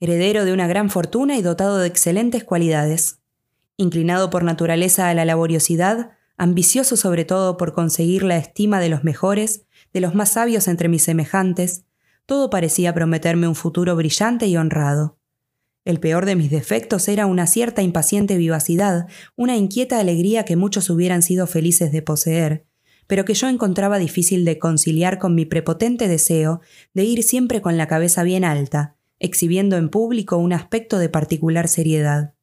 [0.00, 3.20] heredero de una gran fortuna y dotado de excelentes cualidades.
[3.76, 9.04] Inclinado por naturaleza a la laboriosidad, ambicioso sobre todo por conseguir la estima de los
[9.04, 11.84] mejores, de los más sabios entre mis semejantes,
[12.26, 15.16] todo parecía prometerme un futuro brillante y honrado.
[15.84, 19.06] El peor de mis defectos era una cierta impaciente vivacidad,
[19.36, 22.66] una inquieta alegría que muchos hubieran sido felices de poseer,
[23.06, 26.60] pero que yo encontraba difícil de conciliar con mi prepotente deseo
[26.94, 31.68] de ir siempre con la cabeza bien alta, exhibiendo en público un aspecto de particular
[31.68, 32.34] seriedad.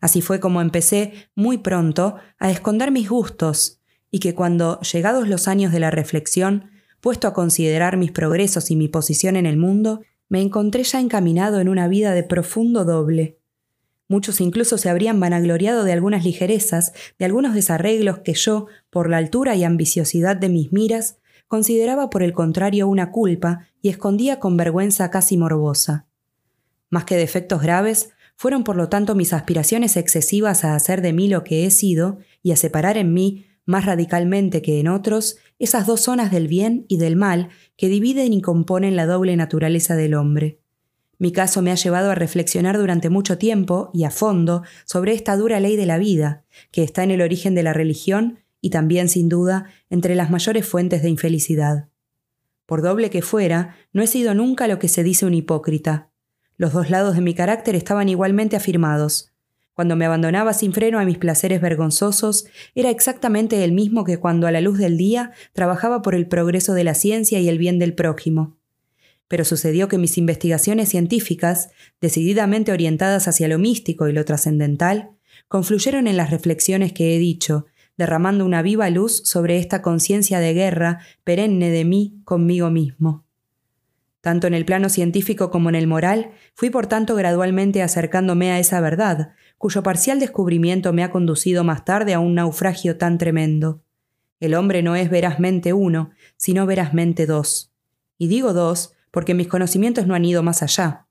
[0.00, 3.80] Así fue como empecé muy pronto a esconder mis gustos,
[4.10, 6.70] y que cuando, llegados los años de la reflexión,
[7.00, 11.60] puesto a considerar mis progresos y mi posición en el mundo, me encontré ya encaminado
[11.60, 13.39] en una vida de profundo doble.
[14.10, 19.18] Muchos incluso se habrían vanagloriado de algunas ligerezas, de algunos desarreglos que yo, por la
[19.18, 24.56] altura y ambiciosidad de mis miras, consideraba por el contrario una culpa y escondía con
[24.56, 26.06] vergüenza casi morbosa.
[26.88, 31.28] Más que defectos graves, fueron por lo tanto mis aspiraciones excesivas a hacer de mí
[31.28, 35.86] lo que he sido y a separar en mí, más radicalmente que en otros, esas
[35.86, 40.14] dos zonas del bien y del mal que dividen y componen la doble naturaleza del
[40.14, 40.59] hombre.
[41.20, 45.36] Mi caso me ha llevado a reflexionar durante mucho tiempo y a fondo sobre esta
[45.36, 49.10] dura ley de la vida, que está en el origen de la religión y también,
[49.10, 51.90] sin duda, entre las mayores fuentes de infelicidad.
[52.64, 56.10] Por doble que fuera, no he sido nunca lo que se dice un hipócrita,
[56.56, 59.32] los dos lados de mi carácter estaban igualmente afirmados.
[59.72, 64.46] Cuando me abandonaba sin freno a mis placeres vergonzosos, era exactamente el mismo que cuando
[64.46, 67.78] a la luz del día trabajaba por el progreso de la ciencia y el bien
[67.78, 68.59] del prójimo.
[69.30, 71.70] Pero sucedió que mis investigaciones científicas,
[72.00, 75.10] decididamente orientadas hacia lo místico y lo trascendental,
[75.46, 77.66] confluyeron en las reflexiones que he dicho,
[77.96, 83.24] derramando una viva luz sobre esta conciencia de guerra perenne de mí conmigo mismo.
[84.20, 88.58] Tanto en el plano científico como en el moral, fui por tanto gradualmente acercándome a
[88.58, 93.84] esa verdad, cuyo parcial descubrimiento me ha conducido más tarde a un naufragio tan tremendo.
[94.40, 97.72] El hombre no es verazmente uno, sino verazmente dos.
[98.18, 101.06] Y digo dos porque mis conocimientos no han ido más allá.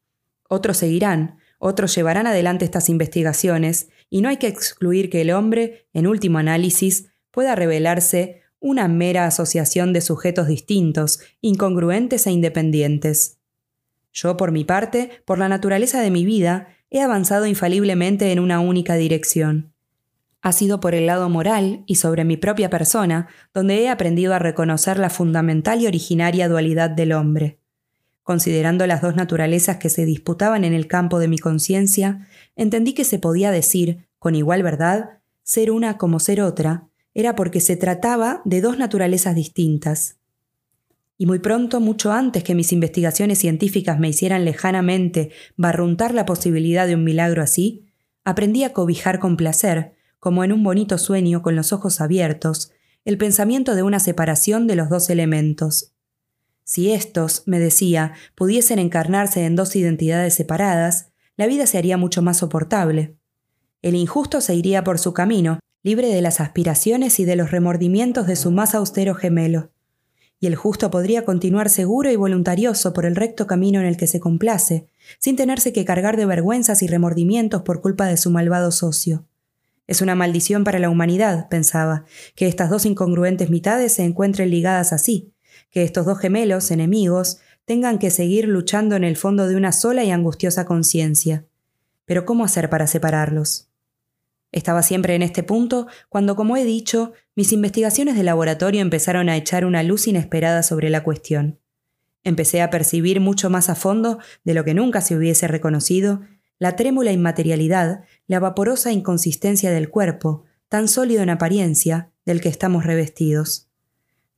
[0.48, 5.88] Otros seguirán, otros llevarán adelante estas investigaciones, y no hay que excluir que el hombre,
[5.94, 13.38] en último análisis, pueda revelarse una mera asociación de sujetos distintos, incongruentes e independientes.
[14.12, 18.60] Yo, por mi parte, por la naturaleza de mi vida, he avanzado infaliblemente en una
[18.60, 19.74] única dirección.
[20.42, 24.40] Ha sido por el lado moral y sobre mi propia persona donde he aprendido a
[24.40, 27.59] reconocer la fundamental y originaria dualidad del hombre.
[28.30, 33.04] Considerando las dos naturalezas que se disputaban en el campo de mi conciencia, entendí que
[33.04, 38.44] se podía decir, con igual verdad, ser una como ser otra, era porque se trataba
[38.46, 40.20] de dos naturalezas distintas.
[41.18, 46.86] Y muy pronto, mucho antes que mis investigaciones científicas me hicieran lejanamente barruntar la posibilidad
[46.86, 47.88] de un milagro así,
[48.24, 52.72] aprendí a cobijar con placer, como en un bonito sueño con los ojos abiertos,
[53.06, 55.96] el pensamiento de una separación de los dos elementos,
[56.70, 62.22] si estos, me decía, pudiesen encarnarse en dos identidades separadas, la vida se haría mucho
[62.22, 63.16] más soportable.
[63.82, 68.28] El injusto se iría por su camino, libre de las aspiraciones y de los remordimientos
[68.28, 69.72] de su más austero gemelo.
[70.40, 74.06] Y el justo podría continuar seguro y voluntarioso por el recto camino en el que
[74.06, 74.86] se complace,
[75.18, 79.26] sin tenerse que cargar de vergüenzas y remordimientos por culpa de su malvado socio.
[79.88, 82.06] Es una maldición para la humanidad, pensaba,
[82.36, 85.34] que estas dos incongruentes mitades se encuentren ligadas así,
[85.70, 90.04] que estos dos gemelos, enemigos, tengan que seguir luchando en el fondo de una sola
[90.04, 91.46] y angustiosa conciencia.
[92.06, 93.70] Pero ¿cómo hacer para separarlos?
[94.52, 99.38] Estaba siempre en este punto cuando, como he dicho, mis investigaciones de laboratorio empezaron a
[99.38, 101.60] echar una luz inesperada sobre la cuestión.
[102.24, 106.22] Empecé a percibir mucho más a fondo de lo que nunca se hubiese reconocido
[106.58, 112.86] la trémula inmaterialidad, la vaporosa inconsistencia del cuerpo, tan sólido en apariencia, del que estamos
[112.86, 113.69] revestidos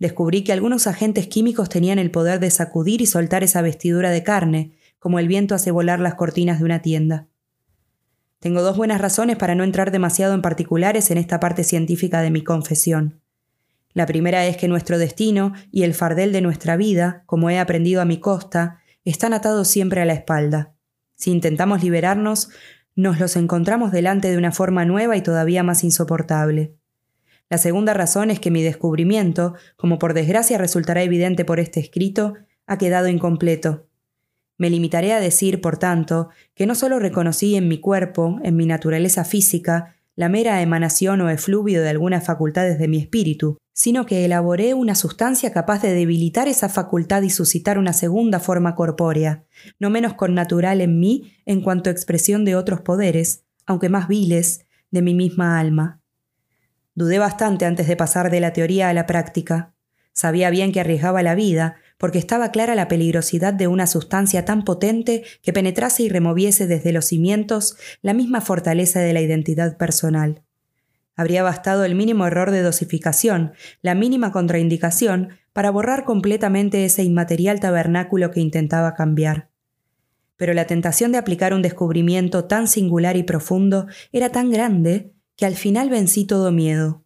[0.02, 4.23] descubrí que algunos agentes químicos tenían el poder de sacudir y soltar esa vestidura de
[4.23, 7.28] carne, como el viento hace volar las cortinas de una tienda.
[8.40, 12.32] Tengo dos buenas razones para no entrar demasiado en particulares en esta parte científica de
[12.32, 13.22] mi confesión.
[13.94, 18.02] La primera es que nuestro destino y el fardel de nuestra vida, como he aprendido
[18.02, 20.73] a mi costa, están atados siempre a la espalda.
[21.14, 22.49] Si intentamos liberarnos,
[22.95, 26.81] nos los encontramos delante de una forma nueva y todavía más insoportable.
[27.52, 32.36] La segunda razón es que mi descubrimiento, como por desgracia resultará evidente por este escrito,
[32.65, 33.90] ha quedado incompleto.
[34.57, 38.65] Me limitaré a decir, por tanto, que no solo reconocí en mi cuerpo, en mi
[38.65, 44.23] naturaleza física, la mera emanación o efluvio de algunas facultades de mi espíritu, sino que
[44.23, 49.44] elaboré una sustancia capaz de debilitar esa facultad y suscitar una segunda forma corpórea,
[49.78, 55.02] no menos connatural en mí en cuanto expresión de otros poderes, aunque más viles, de
[55.02, 56.01] mi misma alma.
[56.93, 59.73] Dudé bastante antes de pasar de la teoría a la práctica.
[60.13, 64.63] Sabía bien que arriesgaba la vida, porque estaba clara la peligrosidad de una sustancia tan
[64.63, 70.41] potente que penetrase y removiese desde los cimientos la misma fortaleza de la identidad personal.
[71.15, 77.59] Habría bastado el mínimo error de dosificación, la mínima contraindicación, para borrar completamente ese inmaterial
[77.59, 79.49] tabernáculo que intentaba cambiar.
[80.38, 85.45] Pero la tentación de aplicar un descubrimiento tan singular y profundo era tan grande que
[85.45, 87.03] al final vencí todo miedo.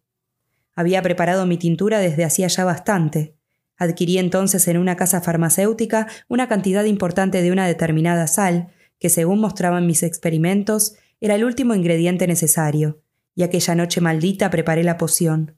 [0.74, 3.34] Había preparado mi tintura desde hacía ya bastante.
[3.78, 9.40] Adquirí entonces en una casa farmacéutica una cantidad importante de una determinada sal, que según
[9.40, 13.00] mostraban mis experimentos, era el último ingrediente necesario,
[13.34, 15.56] y aquella noche maldita preparé la poción.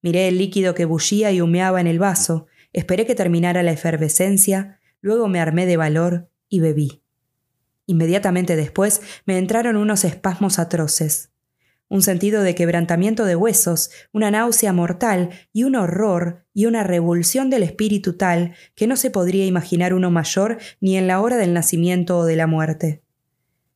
[0.00, 4.80] Miré el líquido que bullía y humeaba en el vaso, esperé que terminara la efervescencia,
[5.00, 7.02] luego me armé de valor y bebí.
[7.86, 11.30] Inmediatamente después me entraron unos espasmos atroces
[11.88, 17.48] un sentido de quebrantamiento de huesos, una náusea mortal y un horror y una revulsión
[17.50, 21.52] del espíritu tal que no se podría imaginar uno mayor ni en la hora del
[21.54, 23.02] nacimiento o de la muerte.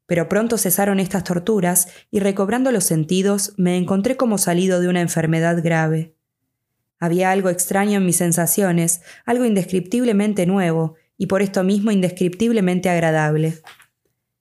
[0.07, 5.01] Pero pronto cesaron estas torturas y recobrando los sentidos me encontré como salido de una
[5.01, 6.17] enfermedad grave.
[6.99, 13.59] Había algo extraño en mis sensaciones, algo indescriptiblemente nuevo y por esto mismo indescriptiblemente agradable.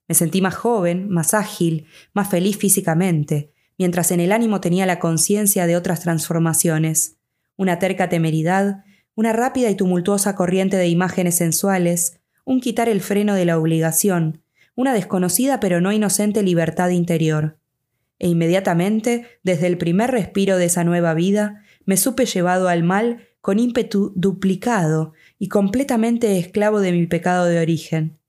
[0.08, 4.98] Me sentí más joven, más ágil, más feliz físicamente, mientras en el ánimo tenía la
[4.98, 7.16] conciencia de otras transformaciones,
[7.56, 8.84] una terca temeridad,
[9.14, 14.42] una rápida y tumultuosa corriente de imágenes sensuales, un quitar el freno de la obligación,
[14.76, 17.58] una desconocida pero no inocente libertad interior.
[18.18, 23.28] E inmediatamente, desde el primer respiro de esa nueva vida, me supe llevado al mal
[23.40, 28.19] con ímpetu duplicado y completamente esclavo de mi pecado de origen.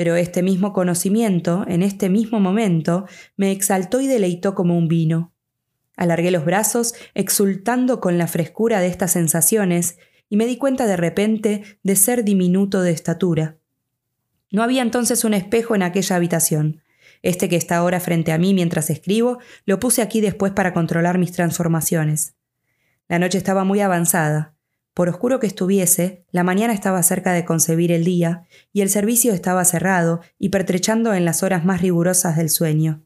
[0.00, 3.04] Pero este mismo conocimiento, en este mismo momento,
[3.36, 5.34] me exaltó y deleitó como un vino.
[5.94, 9.98] Alargué los brazos, exultando con la frescura de estas sensaciones,
[10.30, 13.58] y me di cuenta de repente de ser diminuto de estatura.
[14.50, 16.82] No había entonces un espejo en aquella habitación.
[17.20, 21.18] Este que está ahora frente a mí mientras escribo, lo puse aquí después para controlar
[21.18, 22.36] mis transformaciones.
[23.06, 24.54] La noche estaba muy avanzada.
[25.00, 29.32] Por oscuro que estuviese, la mañana estaba cerca de concebir el día, y el servicio
[29.32, 33.02] estaba cerrado y pertrechando en las horas más rigurosas del sueño.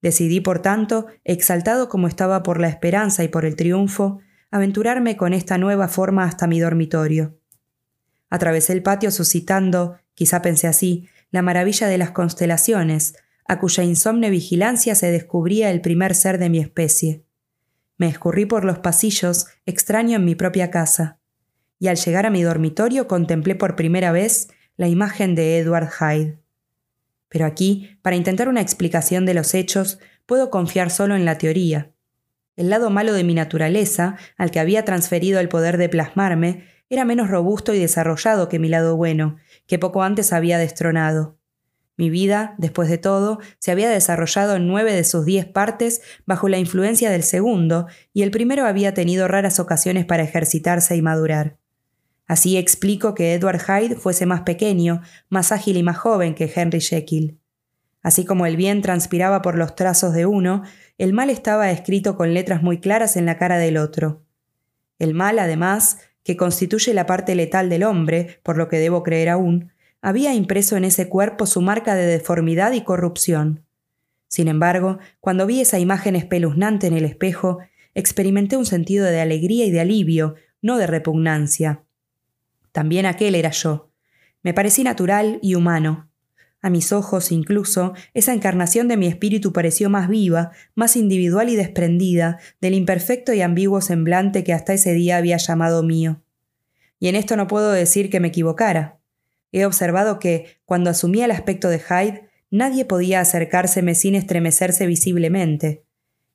[0.00, 4.18] Decidí, por tanto, exaltado como estaba por la esperanza y por el triunfo,
[4.50, 7.38] aventurarme con esta nueva forma hasta mi dormitorio.
[8.28, 13.14] Atravesé el patio suscitando, quizá pensé así, la maravilla de las constelaciones,
[13.46, 17.22] a cuya insomne vigilancia se descubría el primer ser de mi especie.
[17.98, 21.18] Me escurrí por los pasillos, extraño en mi propia casa,
[21.78, 26.38] y al llegar a mi dormitorio contemplé por primera vez la imagen de Edward Hyde.
[27.28, 31.92] Pero aquí, para intentar una explicación de los hechos, puedo confiar solo en la teoría.
[32.56, 37.04] El lado malo de mi naturaleza, al que había transferido el poder de plasmarme, era
[37.06, 39.36] menos robusto y desarrollado que mi lado bueno,
[39.66, 41.38] que poco antes había destronado.
[41.96, 46.48] Mi vida, después de todo, se había desarrollado en nueve de sus diez partes bajo
[46.48, 51.58] la influencia del segundo, y el primero había tenido raras ocasiones para ejercitarse y madurar.
[52.26, 56.80] Así explico que Edward Hyde fuese más pequeño, más ágil y más joven que Henry
[56.80, 57.38] Jekyll.
[58.02, 60.62] Así como el bien transpiraba por los trazos de uno,
[60.98, 64.24] el mal estaba escrito con letras muy claras en la cara del otro.
[64.98, 69.28] El mal, además, que constituye la parte letal del hombre, por lo que debo creer
[69.28, 69.71] aún,
[70.02, 73.64] había impreso en ese cuerpo su marca de deformidad y corrupción.
[74.28, 77.60] Sin embargo, cuando vi esa imagen espeluznante en el espejo,
[77.94, 81.84] experimenté un sentido de alegría y de alivio, no de repugnancia.
[82.72, 83.90] También aquel era yo.
[84.42, 86.10] Me parecí natural y humano.
[86.62, 91.56] A mis ojos, incluso, esa encarnación de mi espíritu pareció más viva, más individual y
[91.56, 96.22] desprendida del imperfecto y ambiguo semblante que hasta ese día había llamado mío.
[96.98, 99.01] Y en esto no puedo decir que me equivocara.
[99.52, 105.84] He observado que, cuando asumía el aspecto de Hyde, nadie podía acercárseme sin estremecerse visiblemente.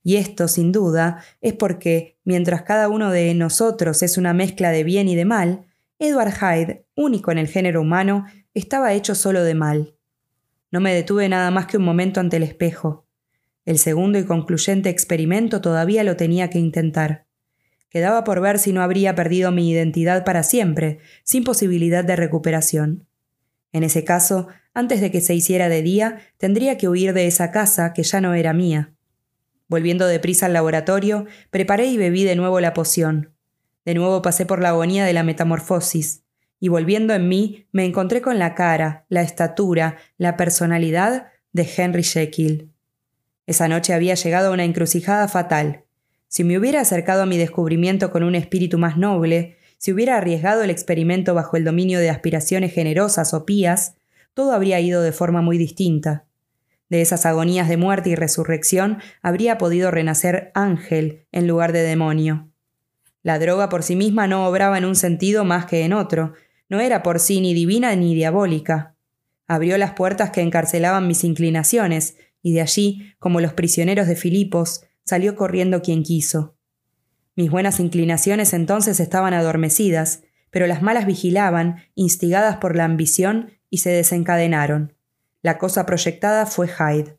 [0.03, 4.84] Y esto, sin duda, es porque, mientras cada uno de nosotros es una mezcla de
[4.84, 5.65] bien y de mal,
[5.99, 9.95] Edward Hyde, único en el género humano, estaba hecho solo de mal.
[10.72, 13.06] No me detuve nada más que un momento ante el espejo.
[13.65, 17.26] El segundo y concluyente experimento todavía lo tenía que intentar.
[17.89, 23.07] Quedaba por ver si no habría perdido mi identidad para siempre, sin posibilidad de recuperación.
[23.72, 27.51] En ese caso, antes de que se hiciera de día, tendría que huir de esa
[27.51, 28.93] casa que ya no era mía.
[29.68, 33.34] Volviendo deprisa al laboratorio, preparé y bebí de nuevo la poción.
[33.85, 36.23] De nuevo pasé por la agonía de la metamorfosis
[36.59, 42.03] y volviendo en mí me encontré con la cara, la estatura, la personalidad de Henry
[42.03, 42.72] Jekyll.
[43.45, 45.85] Esa noche había llegado a una encrucijada fatal.
[46.27, 50.63] Si me hubiera acercado a mi descubrimiento con un espíritu más noble, si hubiera arriesgado
[50.63, 53.95] el experimento bajo el dominio de aspiraciones generosas o pías,
[54.33, 56.25] todo habría ido de forma muy distinta.
[56.89, 62.49] De esas agonías de muerte y resurrección habría podido renacer ángel en lugar de demonio.
[63.23, 66.33] La droga por sí misma no obraba en un sentido más que en otro,
[66.69, 68.95] no era por sí ni divina ni diabólica.
[69.47, 74.86] Abrió las puertas que encarcelaban mis inclinaciones, y de allí, como los prisioneros de Filipos,
[75.07, 76.55] salió corriendo quien quiso.
[77.35, 83.79] Mis buenas inclinaciones entonces estaban adormecidas, pero las malas vigilaban, instigadas por la ambición, y
[83.79, 84.93] se desencadenaron.
[85.41, 87.17] La cosa proyectada fue Hyde.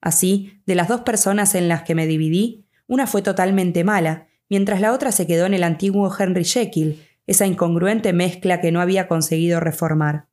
[0.00, 4.80] Así, de las dos personas en las que me dividí, una fue totalmente mala, mientras
[4.80, 9.08] la otra se quedó en el antiguo Henry Jekyll, esa incongruente mezcla que no había
[9.08, 10.26] conseguido reformar.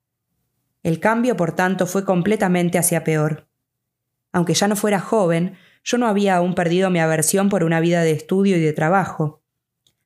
[0.81, 3.47] El cambio, por tanto, fue completamente hacia peor.
[4.31, 8.03] Aunque ya no fuera joven, yo no había aún perdido mi aversión por una vida
[8.03, 9.43] de estudio y de trabajo.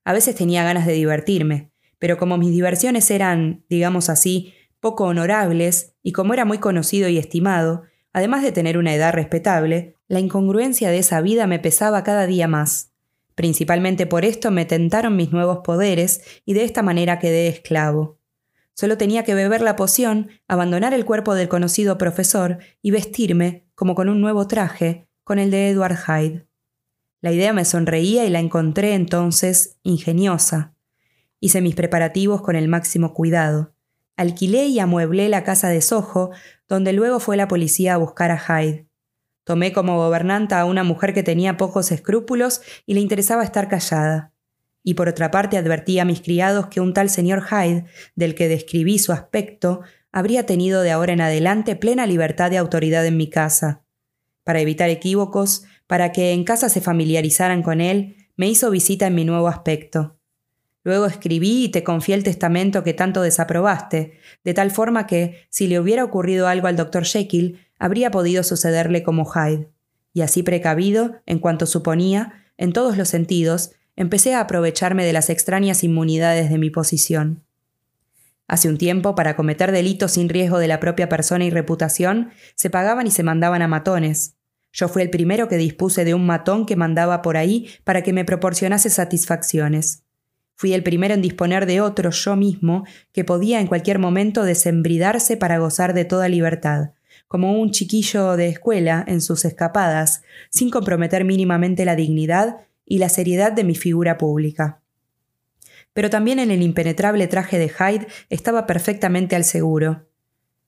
[0.04, 5.96] A veces tenía ganas de divertirme, pero como mis diversiones eran, digamos así, poco honorables,
[6.04, 10.90] y como era muy conocido y estimado, además de tener una edad respetable, la incongruencia
[10.90, 12.92] de esa vida me pesaba cada día más.
[13.36, 18.20] Principalmente por esto me tentaron mis nuevos poderes y de esta manera quedé esclavo.
[18.76, 23.96] Solo tenía que beber la poción, abandonar el cuerpo del conocido profesor y vestirme, como
[23.96, 26.48] con un nuevo traje, con el de Edward Hyde.
[27.22, 30.76] La idea me sonreía y la encontré entonces ingeniosa.
[31.40, 33.74] Hice mis preparativos con el máximo cuidado.
[34.18, 36.32] Alquilé y amueblé la casa de Soho,
[36.68, 38.88] donde luego fue la policía a buscar a Hyde.
[39.44, 44.34] Tomé como gobernanta a una mujer que tenía pocos escrúpulos y le interesaba estar callada.
[44.84, 47.86] Y por otra parte advertí a mis criados que un tal señor Hyde,
[48.16, 49.82] del que describí su aspecto,
[50.12, 53.83] habría tenido de ahora en adelante plena libertad de autoridad en mi casa.
[54.44, 59.16] Para evitar equívocos, para que en casa se familiarizaran con él, me hizo visita en
[59.16, 60.18] mi nuevo aspecto.
[60.84, 65.68] Luego escribí y te confié el testamento que tanto desaprobaste, de tal forma que, si
[65.68, 69.70] le hubiera ocurrido algo al doctor Jekyll, habría podido sucederle como Hyde.
[70.14, 75.30] Y así precavido, en cuanto suponía, en todos los sentidos, empecé a aprovecharme de las
[75.30, 77.44] extrañas inmunidades de mi posición.
[78.54, 82.70] Hace un tiempo, para cometer delitos sin riesgo de la propia persona y reputación, se
[82.70, 84.36] pagaban y se mandaban a matones.
[84.72, 88.14] Yo fui el primero que dispuse de un matón que mandaba por ahí para que
[88.14, 90.04] me proporcionase satisfacciones.
[90.54, 95.36] Fui el primero en disponer de otro yo mismo que podía en cualquier momento desembridarse
[95.36, 96.92] para gozar de toda libertad,
[97.28, 100.22] como un chiquillo de escuela en sus escapadas,
[100.52, 104.83] sin comprometer mínimamente la dignidad y la seriedad de mi figura pública.
[105.94, 110.08] Pero también en el impenetrable traje de Hyde estaba perfectamente al seguro.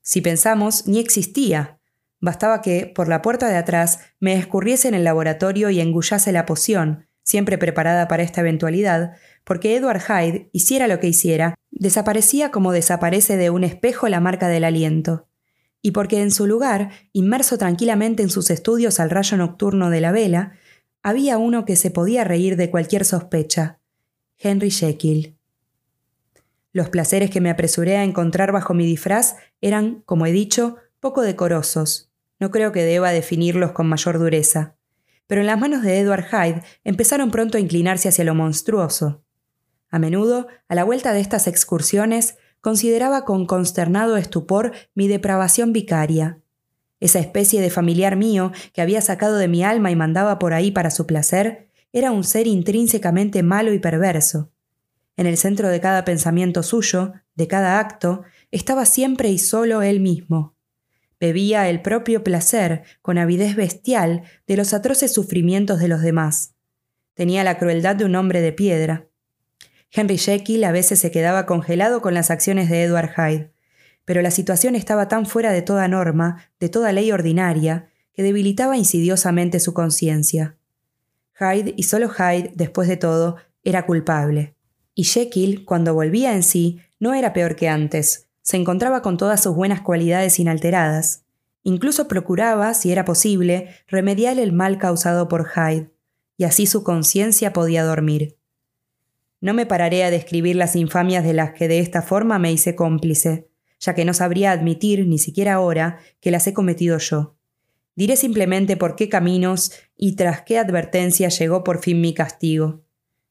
[0.02, 1.80] Si pensamos, ni existía.
[2.20, 6.46] Bastaba que, por la puerta de atrás, me escurriese en el laboratorio y engullase la
[6.46, 12.72] poción, siempre preparada para esta eventualidad, porque Edward Hyde, hiciera lo que hiciera, desaparecía como
[12.72, 15.28] desaparece de un espejo la marca del aliento,
[15.82, 20.12] y porque en su lugar, inmerso tranquilamente en sus estudios al rayo nocturno de la
[20.12, 20.54] vela,
[21.04, 23.80] había uno que se podía reír de cualquier sospecha,
[24.38, 25.38] Henry Jekyll.
[26.74, 31.22] Los placeres que me apresuré a encontrar bajo mi disfraz eran, como he dicho, poco
[31.22, 32.12] decorosos.
[32.40, 34.76] No creo que deba definirlos con mayor dureza.
[35.28, 39.24] Pero en las manos de Edward Hyde empezaron pronto a inclinarse hacia lo monstruoso.
[39.90, 46.40] A menudo, a la vuelta de estas excursiones, consideraba con consternado estupor mi depravación vicaria.
[47.00, 50.72] Esa especie de familiar mío que había sacado de mi alma y mandaba por ahí
[50.72, 54.52] para su placer, era un ser intrínsecamente malo y perverso.
[55.16, 60.02] En el centro de cada pensamiento suyo, de cada acto, estaba siempre y solo él
[60.02, 60.58] mismo.
[61.22, 66.56] Bebía el propio placer, con avidez bestial, de los atroces sufrimientos de los demás.
[67.14, 69.08] Tenía la crueldad de un hombre de piedra.
[69.90, 73.54] Henry Jekyll a veces se quedaba congelado con las acciones de Edward Hyde,
[74.04, 78.76] pero la situación estaba tan fuera de toda norma, de toda ley ordinaria, que debilitaba
[78.76, 80.58] insidiosamente su conciencia.
[81.40, 84.56] Hyde, y solo Hyde, después de todo, era culpable.
[84.94, 89.42] Y Jekyll, cuando volvía en sí, no era peor que antes, se encontraba con todas
[89.44, 91.26] sus buenas cualidades inalteradas.
[91.64, 95.92] Incluso procuraba, si era posible, remediar el mal causado por Hyde,
[96.38, 98.38] y así su conciencia podía dormir.
[99.42, 102.76] No me pararé a describir las infamias de las que de esta forma me hice
[102.76, 103.50] cómplice,
[103.80, 107.35] ya que no sabría admitir, ni siquiera ahora, que las he cometido yo.
[107.96, 112.84] Diré simplemente por qué caminos y tras qué advertencia llegó por fin mi castigo.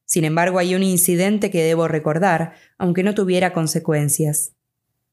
[0.05, 4.53] Sin embargo, hay un incidente que debo recordar, aunque no tuviera consecuencias.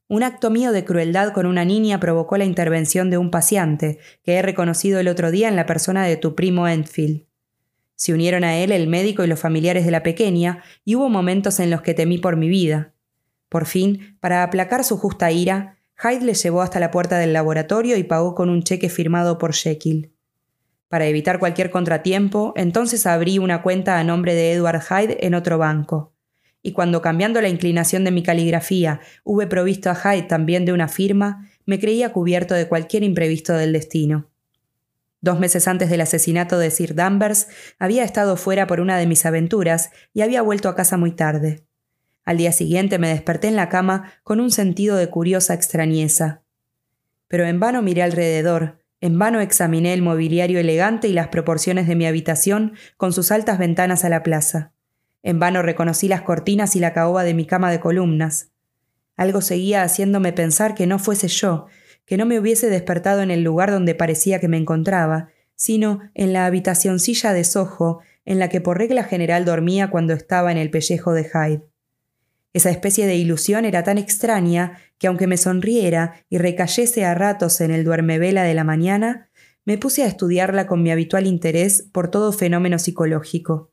[0.09, 4.35] Un acto mío de crueldad con una niña provocó la intervención de un paciente, que
[4.35, 7.25] he reconocido el otro día en la persona de tu primo Enfield.
[7.95, 11.61] Se unieron a él el médico y los familiares de la pequeña, y hubo momentos
[11.61, 12.93] en los que temí por mi vida.
[13.49, 17.97] Por fin, para aplacar su justa ira, Hyde le llevó hasta la puerta del laboratorio
[17.97, 20.13] y pagó con un cheque firmado por Jekyll.
[20.89, 25.59] Para evitar cualquier contratiempo, entonces abrí una cuenta a nombre de Edward Hyde en otro
[25.59, 26.13] banco.
[26.61, 30.89] Y cuando cambiando la inclinación de mi caligrafía hube provisto a Hyde también de una
[30.89, 34.29] firma, me creía cubierto de cualquier imprevisto del destino.
[35.21, 37.47] Dos meses antes del asesinato de Sir Danvers,
[37.79, 41.65] había estado fuera por una de mis aventuras y había vuelto a casa muy tarde.
[42.25, 46.43] Al día siguiente me desperté en la cama con un sentido de curiosa extrañeza.
[47.29, 51.97] Pero en vano miré alrededor, en vano examiné el mobiliario elegante y las proporciones de
[51.97, 54.73] mi habitación con sus altas ventanas a la plaza.
[55.25, 58.53] En vano reconocí las cortinas y la caoba de mi cama de columnas.
[59.17, 61.67] Algo seguía haciéndome pensar que no fuese yo,
[62.07, 66.33] que no me hubiese despertado en el lugar donde parecía que me encontraba, sino en
[66.33, 70.71] la habitacioncilla de Soho en la que por regla general dormía cuando estaba en el
[70.71, 71.72] pellejo de Hyde.
[72.53, 77.61] Esa especie de ilusión era tan extraña que aunque me sonriera y recayese a ratos
[77.61, 79.31] en el duermevela de la mañana,
[79.65, 83.71] me puse a estudiarla con mi habitual interés por todo fenómeno psicológico.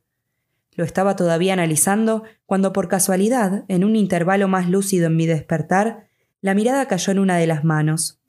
[0.75, 6.07] Lo estaba todavía analizando cuando por casualidad, en un intervalo más lúcido en mi despertar,
[6.41, 8.21] la mirada cayó en una de las manos.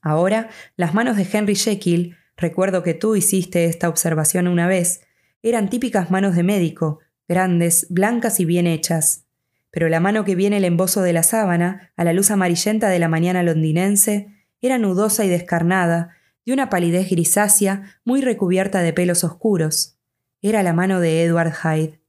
[0.00, 5.00] Ahora, las manos de Henry Jekyll, recuerdo que tú hiciste esta observación una vez,
[5.42, 9.25] eran típicas manos de médico, grandes, blancas y bien hechas.
[9.76, 12.98] Pero la mano que viene el embozo de la sábana, a la luz amarillenta de
[12.98, 14.28] la mañana londinense,
[14.62, 16.16] era nudosa y descarnada,
[16.46, 19.98] de una palidez grisácea muy recubierta de pelos oscuros.
[20.40, 22.00] Era la mano de Edward Hyde.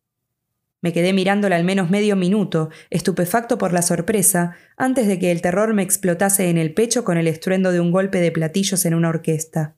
[0.79, 5.41] Me quedé mirándola al menos medio minuto, estupefacto por la sorpresa, antes de que el
[5.41, 8.93] terror me explotase en el pecho con el estruendo de un golpe de platillos en
[8.93, 9.75] una orquesta.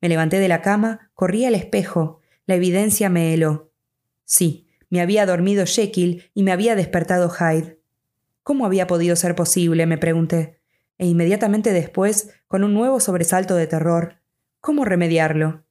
[0.00, 2.22] Me levanté de la cama, corrí al espejo.
[2.46, 3.74] La evidencia me heló.
[4.24, 7.80] Sí, me había dormido Jekyll y me había despertado Hyde.
[8.42, 9.86] ¿Cómo había podido ser posible?
[9.86, 10.60] me pregunté.
[10.98, 14.16] E inmediatamente después, con un nuevo sobresalto de terror,
[14.60, 15.64] ¿cómo remediarlo?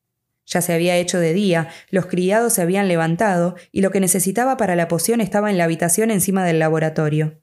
[0.46, 4.58] Ya se había hecho de día, los criados se habían levantado y lo que necesitaba
[4.58, 7.40] para la poción estaba en la habitación encima del laboratorio.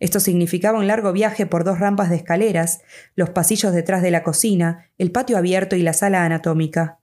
[0.00, 2.82] Esto significaba un largo viaje por dos rampas de escaleras,
[3.14, 7.00] los pasillos detrás de la cocina, el patio abierto y la sala anatómica.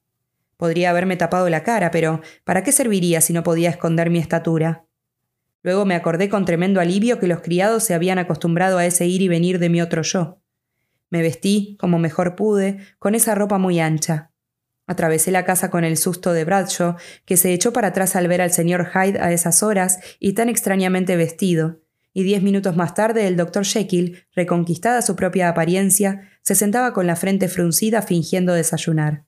[0.57, 4.86] Podría haberme tapado la cara, pero ¿para qué serviría si no podía esconder mi estatura?
[5.64, 9.22] Luego me acordé con tremendo alivio que los criados se habían acostumbrado a ese ir
[9.22, 10.41] y venir de mi otro yo.
[11.10, 14.32] Me vestí, como mejor pude, con esa ropa muy ancha.
[14.88, 16.95] Atravesé la casa con el susto de Bradshaw,
[17.26, 20.49] que se echó para atrás al ver al señor Hyde a esas horas y tan
[20.49, 21.82] extrañamente vestido,
[22.14, 27.07] y diez minutos más tarde el doctor Jekyll, reconquistada su propia apariencia, se sentaba con
[27.07, 29.24] la frente fruncida fingiendo desayunar.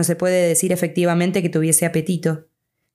[0.00, 2.46] No se puede decir efectivamente que tuviese apetito.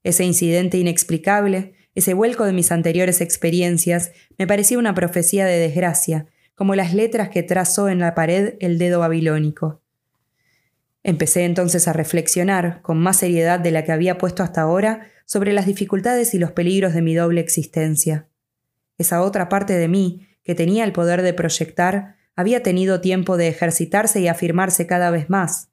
[0.02, 6.26] Ese incidente inexplicable, ese vuelco de mis anteriores experiencias, me parecía una profecía de desgracia,
[6.56, 9.84] como las letras que trazó en la pared el dedo babilónico.
[11.04, 15.54] Empecé entonces a reflexionar, con más seriedad de la que había puesto hasta ahora, sobre
[15.54, 18.30] las dificultades y los peligros de mi doble existencia.
[18.98, 23.50] Esa otra parte de mí, que tenía el poder de proyectar, había tenido tiempo de
[23.50, 25.70] ejercitarse y afirmarse cada vez más.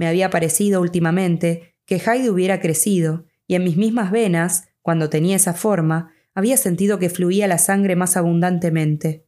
[0.00, 5.36] Me había parecido últimamente que Hyde hubiera crecido, y en mis mismas venas, cuando tenía
[5.36, 9.26] esa forma, había sentido que fluía la sangre más abundantemente.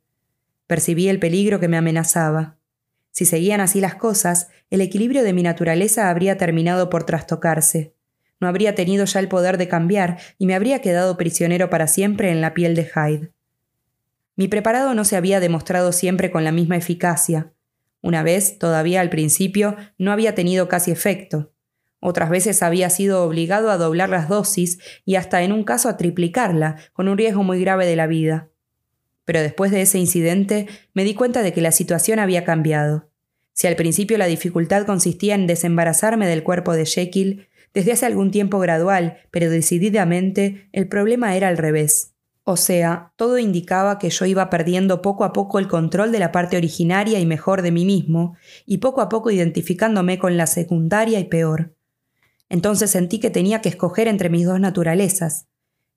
[0.66, 2.56] Percibí el peligro que me amenazaba.
[3.10, 7.94] Si seguían así las cosas, el equilibrio de mi naturaleza habría terminado por trastocarse.
[8.40, 12.30] No habría tenido ya el poder de cambiar y me habría quedado prisionero para siempre
[12.30, 13.32] en la piel de Hyde.
[14.36, 17.52] Mi preparado no se había demostrado siempre con la misma eficacia.
[18.02, 21.52] Una vez, todavía al principio, no había tenido casi efecto.
[22.00, 25.96] Otras veces había sido obligado a doblar las dosis y hasta en un caso a
[25.96, 28.50] triplicarla, con un riesgo muy grave de la vida.
[29.24, 33.08] Pero después de ese incidente me di cuenta de que la situación había cambiado.
[33.52, 38.32] Si al principio la dificultad consistía en desembarazarme del cuerpo de Jekyll, desde hace algún
[38.32, 42.11] tiempo gradual, pero decididamente, el problema era al revés.
[42.44, 46.32] O sea, todo indicaba que yo iba perdiendo poco a poco el control de la
[46.32, 48.36] parte originaria y mejor de mí mismo,
[48.66, 51.74] y poco a poco identificándome con la secundaria y peor.
[52.48, 55.46] Entonces sentí que tenía que escoger entre mis dos naturalezas,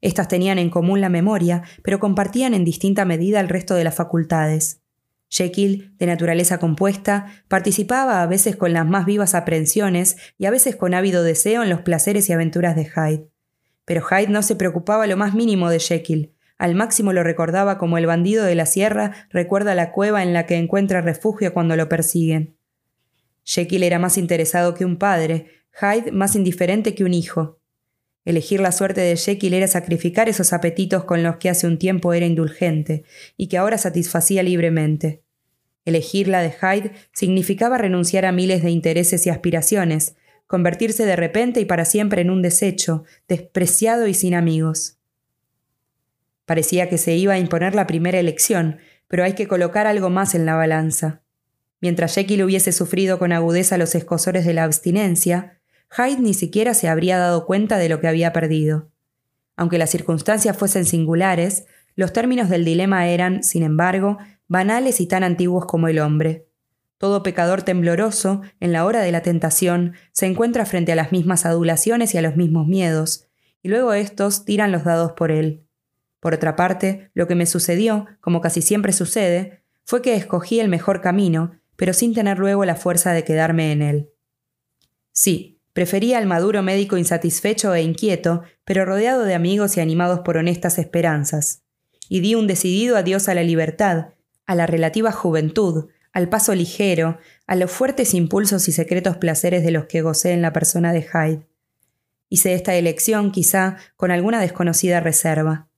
[0.05, 3.95] estas tenían en común la memoria, pero compartían en distinta medida el resto de las
[3.95, 4.81] facultades.
[5.29, 10.75] Jekyll, de naturaleza compuesta, participaba a veces con las más vivas aprensiones y a veces
[10.75, 13.29] con ávido deseo en los placeres y aventuras de Hyde.
[13.83, 17.97] Pero Hyde no se preocupaba lo más mínimo de Jekyll, al máximo lo recordaba como
[17.97, 21.89] el bandido de la sierra recuerda la cueva en la que encuentra refugio cuando lo
[21.89, 22.57] persiguen.
[23.43, 25.47] Jekyll era más interesado que un padre,
[25.79, 27.59] Hyde más indiferente que un hijo.
[28.23, 32.13] Elegir la suerte de Jekyll era sacrificar esos apetitos con los que hace un tiempo
[32.13, 33.03] era indulgente
[33.37, 35.21] y que ahora satisfacía libremente.
[35.83, 40.15] Elegir la de Hyde significaba renunciar a miles de intereses y aspiraciones,
[40.47, 44.94] convertirse de repente y para siempre en un desecho, despreciado y sin amigos.
[46.45, 50.35] Parecía que se iba a imponer la primera elección, pero hay que colocar algo más
[50.35, 51.21] en la balanza.
[51.81, 55.59] Mientras Jekyll hubiese sufrido con agudeza los escosores de la abstinencia,
[55.95, 58.89] Hyde ni siquiera se habría dado cuenta de lo que había perdido.
[59.55, 61.65] Aunque las circunstancias fuesen singulares,
[61.95, 64.17] los términos del dilema eran, sin embargo,
[64.47, 66.47] banales y tan antiguos como el hombre.
[66.97, 71.45] Todo pecador tembloroso, en la hora de la tentación, se encuentra frente a las mismas
[71.45, 73.27] adulaciones y a los mismos miedos,
[73.61, 75.64] y luego éstos tiran los dados por él.
[76.25, 80.69] Por otra parte, lo que me sucedió, como casi siempre sucede, fue que escogí el
[80.69, 84.09] mejor camino, pero sin tener luego la fuerza de quedarme en él.
[85.11, 90.37] Sí, Prefería al maduro médico insatisfecho e inquieto, pero rodeado de amigos y animados por
[90.37, 91.61] honestas esperanzas.
[92.09, 94.07] Y di un decidido adiós a la libertad,
[94.47, 99.69] a la relativa juventud, al paso ligero, a los fuertes impulsos y secretos placeres de
[99.69, 101.45] los que gocé en la persona de Hyde.
[102.29, 105.69] Hice esta elección, quizá, con alguna desconocida reserva.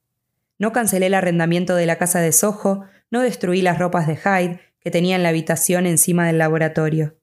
[0.58, 4.60] No cancelé el arrendamiento de la casa de Soho, no destruí las ropas de Hyde,
[4.80, 7.16] que tenía en la habitación encima del laboratorio.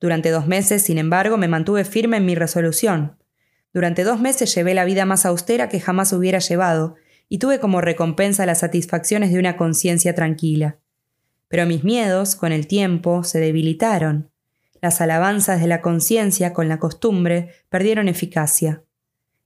[0.00, 3.16] Durante dos meses, sin embargo, me mantuve firme en mi resolución.
[3.72, 6.96] Durante dos meses llevé la vida más austera que jamás hubiera llevado,
[7.28, 10.78] y tuve como recompensa las satisfacciones de una conciencia tranquila.
[11.48, 14.30] Pero mis miedos, con el tiempo, se debilitaron.
[14.80, 18.82] Las alabanzas de la conciencia, con la costumbre, perdieron eficacia.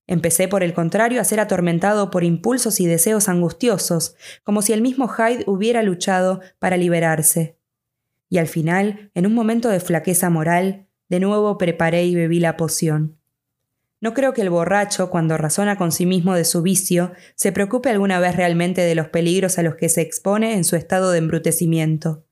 [0.06, 4.14] Empecé, por el contrario, a ser atormentado por impulsos y deseos angustiosos,
[4.44, 7.56] como si el mismo Hyde hubiera luchado para liberarse.
[8.28, 12.56] Y al final, en un momento de flaqueza moral, de nuevo preparé y bebí la
[12.56, 13.18] poción.
[14.00, 17.88] No creo que el borracho, cuando razona con sí mismo de su vicio, se preocupe
[17.88, 21.18] alguna vez realmente de los peligros a los que se expone en su estado de
[21.18, 22.24] embrutecimiento.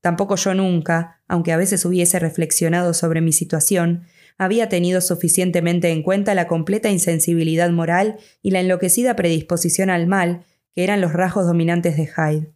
[0.00, 4.04] Tampoco yo nunca, aunque a veces hubiese reflexionado sobre mi situación,
[4.38, 10.44] había tenido suficientemente en cuenta la completa insensibilidad moral y la enloquecida predisposición al mal,
[10.74, 12.52] que eran los rasgos dominantes de Hyde.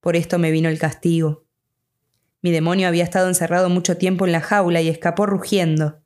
[0.00, 1.44] Por esto me vino el castigo.
[2.40, 6.02] Mi demonio había estado encerrado mucho tiempo en la jaula y escapó rugiendo.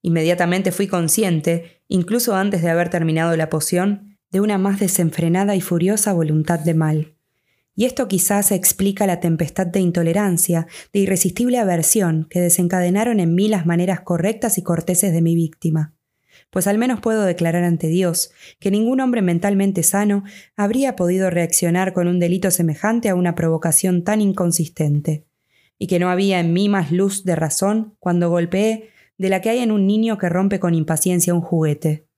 [0.00, 5.60] Inmediatamente fui consciente, incluso antes de haber terminado la poción, de una más desenfrenada y
[5.60, 7.17] furiosa voluntad de mal.
[7.78, 13.46] Y esto quizás explica la tempestad de intolerancia, de irresistible aversión que desencadenaron en mí
[13.46, 15.94] las maneras correctas y corteses de mi víctima.
[16.50, 20.24] Pues al menos puedo declarar ante Dios que ningún hombre mentalmente sano
[20.56, 25.24] habría podido reaccionar con un delito semejante a una provocación tan inconsistente,
[25.78, 29.50] y que no había en mí más luz de razón cuando golpeé de la que
[29.50, 32.08] hay en un niño que rompe con impaciencia un juguete.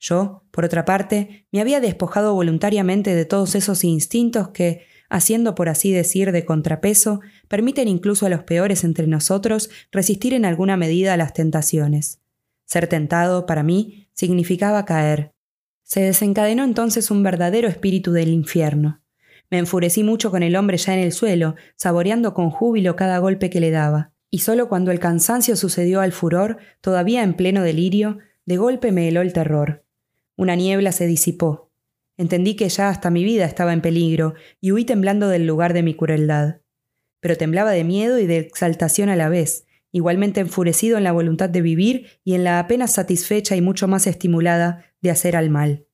[0.00, 5.68] Yo, por otra parte, me había despojado voluntariamente de todos esos instintos que, haciendo por
[5.68, 11.14] así decir de contrapeso, permiten incluso a los peores entre nosotros resistir en alguna medida
[11.14, 12.20] a las tentaciones.
[12.64, 15.32] Ser tentado, para mí, significaba caer.
[15.82, 19.02] Se desencadenó entonces un verdadero espíritu del infierno.
[19.50, 23.50] Me enfurecí mucho con el hombre ya en el suelo, saboreando con júbilo cada golpe
[23.50, 28.18] que le daba y solo cuando el cansancio sucedió al furor, todavía en pleno delirio,
[28.46, 29.84] de golpe me heló el terror.
[30.36, 31.70] Una niebla se disipó.
[32.16, 35.82] Entendí que ya hasta mi vida estaba en peligro y huí temblando del lugar de
[35.82, 36.60] mi crueldad.
[37.20, 41.48] Pero temblaba de miedo y de exaltación a la vez, igualmente enfurecido en la voluntad
[41.48, 45.86] de vivir y en la apenas satisfecha y mucho más estimulada de hacer al mal.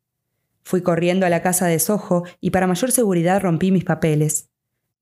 [0.63, 4.51] Fui corriendo a la casa de Sojo y para mayor seguridad rompí mis papeles.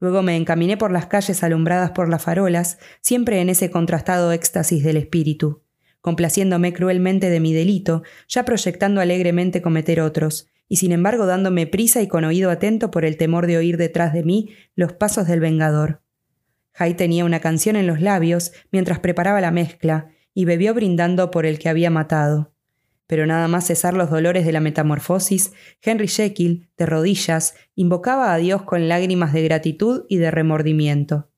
[0.01, 4.85] Luego me encaminé por las calles alumbradas por las farolas, siempre en ese contrastado éxtasis
[4.85, 5.63] del espíritu,
[6.01, 12.03] complaciéndome cruelmente de mi delito, ya proyectando alegremente cometer otros, y sin embargo dándome prisa
[12.03, 15.41] y con oído atento por el temor de oír detrás de mí los pasos del
[15.41, 16.03] vengador.
[16.73, 21.47] Jai tenía una canción en los labios mientras preparaba la mezcla, y bebió brindando por
[21.47, 22.55] el que había matado.
[23.09, 28.37] Pero nada más cesar los dolores de la metamorfosis, Henry Jekyll, de rodillas, invocaba a
[28.37, 31.29] Dios con lágrimas de gratitud y de remordimiento.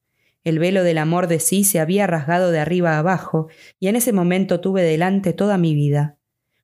[0.44, 3.48] El velo del amor de sí se había rasgado de arriba a abajo,
[3.78, 6.18] y en ese momento tuve delante toda mi vida.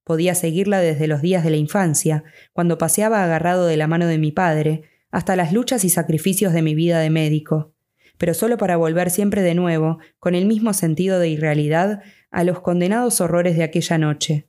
[0.07, 2.23] Podía seguirla desde los días de la infancia,
[2.53, 6.63] cuando paseaba agarrado de la mano de mi padre, hasta las luchas y sacrificios de
[6.63, 7.75] mi vida de médico,
[8.17, 12.61] pero solo para volver siempre de nuevo, con el mismo sentido de irrealidad, a los
[12.61, 14.49] condenados horrores de aquella noche.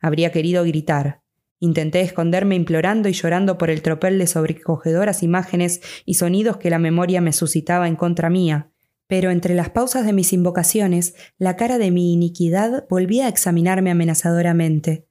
[0.00, 1.22] Habría querido gritar.
[1.60, 6.80] Intenté esconderme implorando y llorando por el tropel de sobrecogedoras imágenes y sonidos que la
[6.80, 8.72] memoria me suscitaba en contra mía,
[9.08, 13.90] pero entre las pausas de mis invocaciones, la cara de mi iniquidad volvía a examinarme
[13.90, 15.08] amenazadoramente.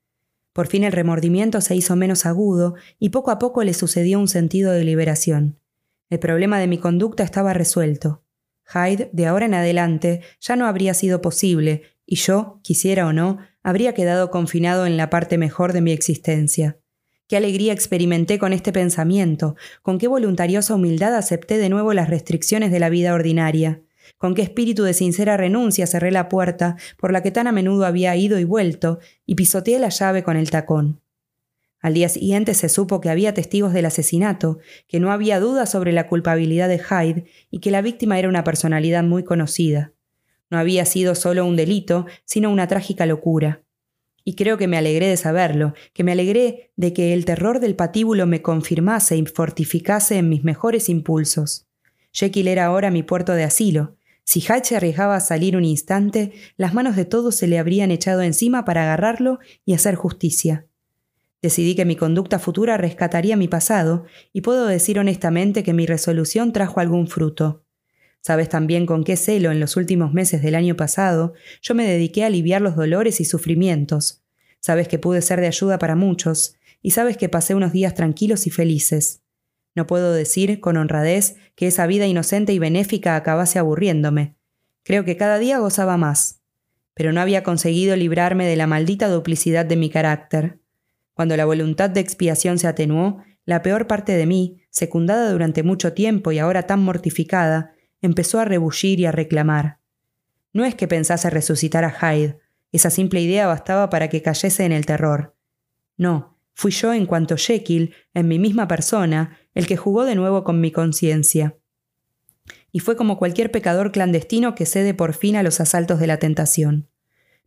[0.53, 4.27] Por fin el remordimiento se hizo menos agudo y poco a poco le sucedió un
[4.27, 5.59] sentido de liberación.
[6.09, 8.23] El problema de mi conducta estaba resuelto.
[8.65, 13.39] Hyde, de ahora en adelante, ya no habría sido posible, y yo, quisiera o no,
[13.63, 16.79] habría quedado confinado en la parte mejor de mi existencia.
[17.27, 22.71] Qué alegría experimenté con este pensamiento, con qué voluntariosa humildad acepté de nuevo las restricciones
[22.71, 23.81] de la vida ordinaria,
[24.17, 27.85] con qué espíritu de sincera renuncia cerré la puerta por la que tan a menudo
[27.85, 31.01] había ido y vuelto, y pisoteé la llave con el tacón.
[31.79, 35.91] Al día siguiente se supo que había testigos del asesinato, que no había duda sobre
[35.91, 39.93] la culpabilidad de Hyde y que la víctima era una personalidad muy conocida.
[40.49, 43.61] No había sido solo un delito, sino una trágica locura.
[44.23, 47.75] Y creo que me alegré de saberlo, que me alegré de que el terror del
[47.75, 51.67] patíbulo me confirmase y fortificase en mis mejores impulsos.
[52.11, 53.96] Jekyll era ahora mi puerto de asilo.
[54.27, 58.21] Si Hatch arriesgaba a salir un instante, las manos de todos se le habrían echado
[58.21, 60.67] encima para agarrarlo y hacer justicia.
[61.41, 66.51] Decidí que mi conducta futura rescataría mi pasado, y puedo decir honestamente que mi resolución
[66.51, 67.63] trajo algún fruto.
[68.19, 72.25] Sabes también con qué celo en los últimos meses del año pasado yo me dediqué
[72.25, 74.25] a aliviar los dolores y sufrimientos.
[74.59, 78.45] Sabes que pude ser de ayuda para muchos, y sabes que pasé unos días tranquilos
[78.45, 79.21] y felices.
[79.77, 84.35] No puedo decir, con honradez, que esa vida inocente y benéfica acabase aburriéndome.
[84.81, 86.41] Creo que cada día gozaba más.
[86.95, 90.57] Pero no había conseguido librarme de la maldita duplicidad de mi carácter.
[91.13, 95.93] Cuando la voluntad de expiación se atenuó, la peor parte de mí, secundada durante mucho
[95.93, 99.77] tiempo y ahora tan mortificada, empezó a rebullir y a reclamar.
[100.53, 102.39] No es que pensase resucitar a Hyde,
[102.71, 105.35] esa simple idea bastaba para que cayese en el terror.
[105.97, 110.43] No, fui yo en cuanto Jekyll, en mi misma persona, el que jugó de nuevo
[110.43, 111.55] con mi conciencia.
[112.71, 116.17] Y fue como cualquier pecador clandestino que cede por fin a los asaltos de la
[116.17, 116.89] tentación.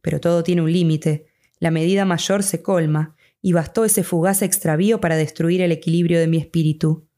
[0.01, 1.27] Pero todo tiene un límite,
[1.59, 6.28] la medida mayor se colma, y bastó ese fugaz extravío para destruir el equilibrio de
[6.28, 7.09] mi espíritu.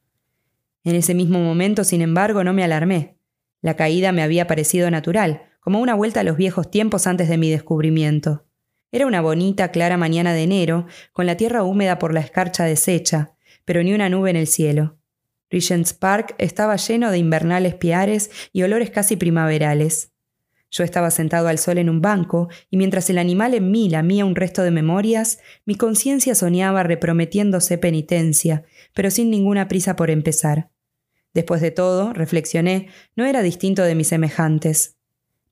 [0.84, 3.18] En ese mismo momento, sin embargo, no me alarmé.
[3.60, 7.36] La caída me había parecido natural, como una vuelta a los viejos tiempos antes de
[7.36, 8.46] mi descubrimiento.
[8.92, 13.34] Era una bonita, clara mañana de enero, con la tierra húmeda por la escarcha deshecha,
[13.64, 14.98] pero ni una nube en el cielo.
[15.50, 20.12] Regent's Park estaba lleno de invernales piares y olores casi primaverales.
[20.70, 24.26] Yo estaba sentado al sol en un banco, y mientras el animal en mí lamía
[24.26, 28.64] un resto de memorias, mi conciencia soñaba reprometiéndose penitencia,
[28.94, 30.70] pero sin ninguna prisa por empezar.
[31.32, 34.98] Después de todo, reflexioné, no era distinto de mis semejantes.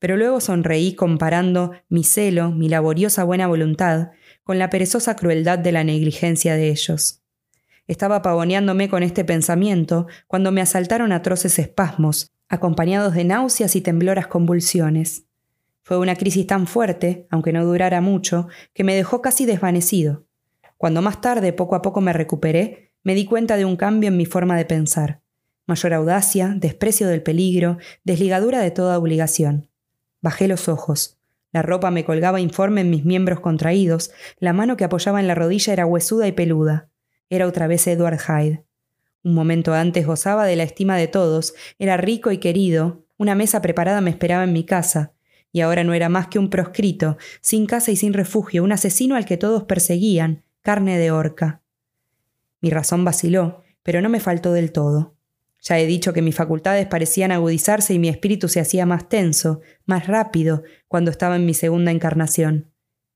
[0.00, 4.10] Pero luego sonreí comparando mi celo, mi laboriosa buena voluntad,
[4.42, 7.22] con la perezosa crueldad de la negligencia de ellos.
[7.86, 14.26] Estaba pavoneándome con este pensamiento cuando me asaltaron atroces espasmos, acompañados de náuseas y tembloras
[14.26, 15.26] convulsiones.
[15.82, 20.26] Fue una crisis tan fuerte, aunque no durara mucho, que me dejó casi desvanecido.
[20.76, 24.16] Cuando más tarde poco a poco me recuperé, me di cuenta de un cambio en
[24.16, 25.22] mi forma de pensar.
[25.66, 29.69] Mayor audacia, desprecio del peligro, desligadura de toda obligación.
[30.20, 31.18] Bajé los ojos.
[31.52, 35.34] La ropa me colgaba informe en mis miembros contraídos, la mano que apoyaba en la
[35.34, 36.88] rodilla era huesuda y peluda.
[37.28, 38.64] Era otra vez Edward Hyde.
[39.22, 43.60] Un momento antes gozaba de la estima de todos, era rico y querido, una mesa
[43.60, 45.12] preparada me esperaba en mi casa,
[45.52, 49.16] y ahora no era más que un proscrito, sin casa y sin refugio, un asesino
[49.16, 51.62] al que todos perseguían, carne de horca.
[52.60, 55.16] Mi razón vaciló, pero no me faltó del todo.
[55.62, 59.60] Ya he dicho que mis facultades parecían agudizarse y mi espíritu se hacía más tenso,
[59.84, 62.72] más rápido, cuando estaba en mi segunda encarnación.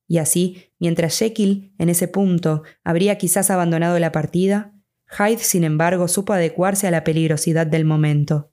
[0.06, 4.74] Y así, mientras Jekyll, en ese punto, habría quizás abandonado la partida,
[5.06, 8.50] Hyde, sin embargo, supo adecuarse a la peligrosidad del momento.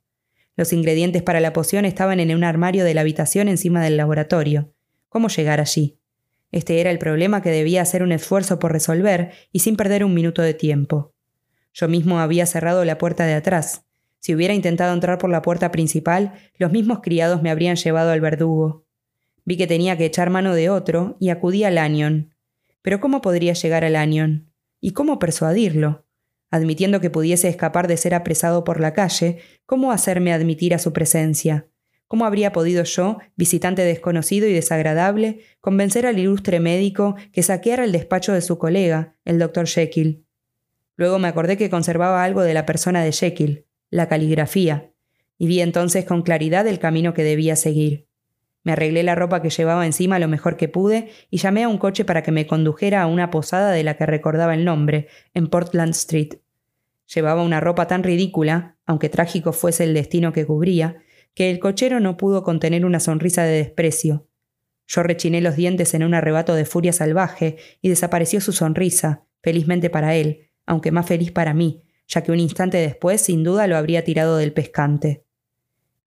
[0.55, 4.73] Los ingredientes para la poción estaban en un armario de la habitación encima del laboratorio.
[5.09, 5.99] ¿Cómo llegar allí?
[6.51, 10.13] Este era el problema que debía hacer un esfuerzo por resolver y sin perder un
[10.13, 11.13] minuto de tiempo.
[11.73, 13.85] Yo mismo había cerrado la puerta de atrás.
[14.21, 18.21] Si hubiera intentado entrar por la puerta principal, los mismos criados me habrían llevado al
[18.21, 18.85] verdugo.
[19.43, 22.33] Vi que tenía que echar mano de otro y acudí al Lanyon.
[22.81, 24.53] Pero ¿cómo podría llegar al Lanyon?
[24.79, 26.05] ¿Y cómo persuadirlo?
[26.51, 30.93] admitiendo que pudiese escapar de ser apresado por la calle, ¿cómo hacerme admitir a su
[30.93, 31.67] presencia?
[32.07, 37.93] ¿Cómo habría podido yo, visitante desconocido y desagradable, convencer al ilustre médico que saqueara el
[37.93, 40.25] despacho de su colega, el doctor Jekyll?
[40.97, 44.91] Luego me acordé que conservaba algo de la persona de Jekyll, la caligrafía,
[45.37, 48.07] y vi entonces con claridad el camino que debía seguir.
[48.63, 51.77] Me arreglé la ropa que llevaba encima lo mejor que pude y llamé a un
[51.77, 55.47] coche para que me condujera a una posada de la que recordaba el nombre, en
[55.47, 56.35] Portland Street.
[57.13, 60.97] Llevaba una ropa tan ridícula, aunque trágico fuese el destino que cubría,
[61.33, 64.27] que el cochero no pudo contener una sonrisa de desprecio.
[64.87, 69.89] Yo rechiné los dientes en un arrebato de furia salvaje y desapareció su sonrisa, felizmente
[69.89, 73.77] para él, aunque más feliz para mí, ya que un instante después sin duda lo
[73.77, 75.23] habría tirado del pescante.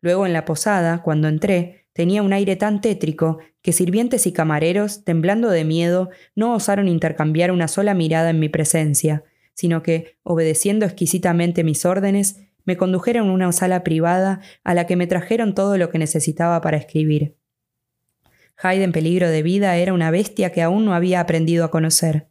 [0.03, 5.05] Luego en la posada, cuando entré, Tenía un aire tan tétrico que sirvientes y camareros,
[5.05, 9.23] temblando de miedo, no osaron intercambiar una sola mirada en mi presencia,
[9.55, 14.97] sino que, obedeciendo exquisitamente mis órdenes, me condujeron a una sala privada a la que
[14.97, 17.37] me trajeron todo lo que necesitaba para escribir.
[18.61, 22.27] Hyde en peligro de vida era una bestia que aún no había aprendido a conocer.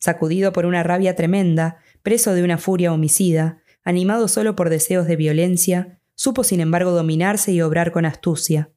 [0.00, 1.78] Sacudido por una rabia tremenda,
[2.08, 7.52] preso de una furia homicida, animado solo por deseos de violencia, supo sin embargo dominarse
[7.52, 8.70] y obrar con astucia.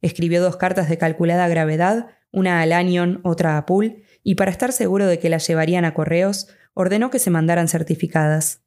[0.00, 4.72] Escribió dos cartas de calculada gravedad, una a Lanyon, otra a Poole, y para estar
[4.72, 8.62] seguro de que las llevarían a correos, ordenó que se mandaran certificadas.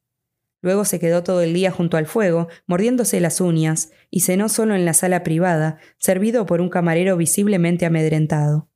[0.61, 4.75] Luego se quedó todo el día junto al fuego, mordiéndose las uñas, y cenó solo
[4.75, 8.67] en la sala privada, servido por un camarero visiblemente amedrentado.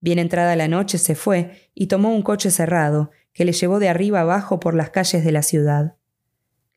[0.00, 3.88] Bien entrada la noche se fue y tomó un coche cerrado, que le llevó de
[3.88, 5.96] arriba abajo por las calles de la ciudad.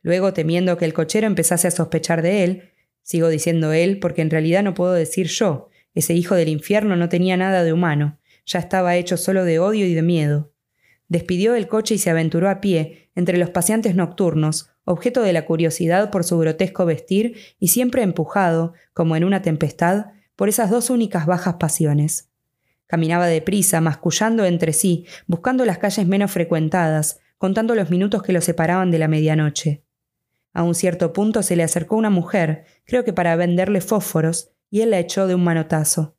[0.01, 2.71] Luego, temiendo que el cochero empezase a sospechar de él,
[3.05, 5.69] Sigo diciendo él porque en realidad no puedo decir yo.
[5.93, 8.17] Ese hijo del infierno no tenía nada de humano,
[8.47, 10.51] ya estaba hecho solo de odio y de miedo.
[11.07, 15.45] Despidió el coche y se aventuró a pie, entre los paseantes nocturnos, objeto de la
[15.45, 20.89] curiosidad por su grotesco vestir y siempre empujado, como en una tempestad, por esas dos
[20.89, 22.31] únicas bajas pasiones.
[22.87, 28.41] Caminaba deprisa, mascullando entre sí, buscando las calles menos frecuentadas, contando los minutos que lo
[28.41, 29.83] separaban de la medianoche.
[30.53, 34.81] A un cierto punto se le acercó una mujer, creo que para venderle fósforos, y
[34.81, 36.15] él la echó de un manotazo.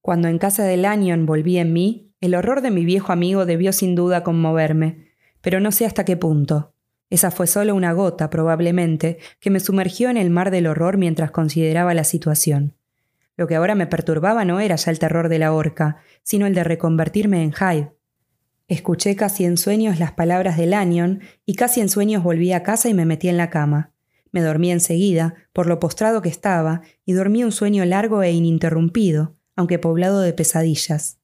[0.00, 3.72] Cuando en casa de Lanyon volví en mí, el horror de mi viejo amigo debió
[3.72, 5.08] sin duda conmoverme,
[5.40, 6.74] pero no sé hasta qué punto.
[7.10, 11.32] Esa fue solo una gota, probablemente, que me sumergió en el mar del horror mientras
[11.32, 12.76] consideraba la situación.
[13.40, 16.54] Lo que ahora me perturbaba no era ya el terror de la horca, sino el
[16.54, 17.94] de reconvertirme en Hyde.
[18.68, 22.90] Escuché casi en sueños las palabras de Lanyon y casi en sueños volví a casa
[22.90, 23.94] y me metí en la cama.
[24.30, 29.36] Me dormí enseguida, por lo postrado que estaba, y dormí un sueño largo e ininterrumpido,
[29.56, 31.18] aunque poblado de pesadillas.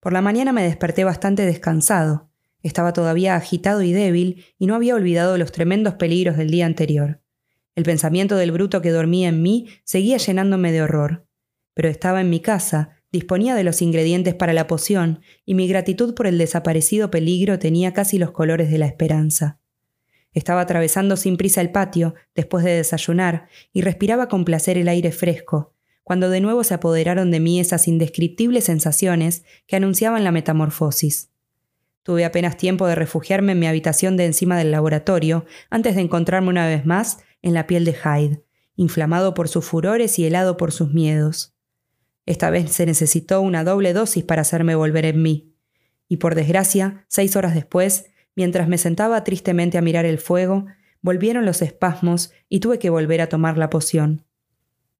[0.00, 2.30] Por la mañana me desperté bastante descansado.
[2.62, 7.20] Estaba todavía agitado y débil y no había olvidado los tremendos peligros del día anterior.
[7.74, 11.26] El pensamiento del bruto que dormía en mí seguía llenándome de horror.
[11.74, 16.14] Pero estaba en mi casa, Disponía de los ingredientes para la poción, y mi gratitud
[16.14, 19.58] por el desaparecido peligro tenía casi los colores de la esperanza.
[20.32, 25.10] Estaba atravesando sin prisa el patio, después de desayunar, y respiraba con placer el aire
[25.10, 25.74] fresco,
[26.04, 31.30] cuando de nuevo se apoderaron de mí esas indescriptibles sensaciones que anunciaban la metamorfosis.
[32.04, 36.48] Tuve apenas tiempo de refugiarme en mi habitación de encima del laboratorio antes de encontrarme
[36.48, 38.44] una vez más en la piel de Hyde,
[38.76, 41.56] inflamado por sus furores y helado por sus miedos.
[42.30, 45.52] Esta vez se necesitó una doble dosis para hacerme volver en mí.
[46.08, 50.66] Y por desgracia, seis horas después, mientras me sentaba tristemente a mirar el fuego,
[51.02, 54.26] volvieron los espasmos y tuve que volver a tomar la poción.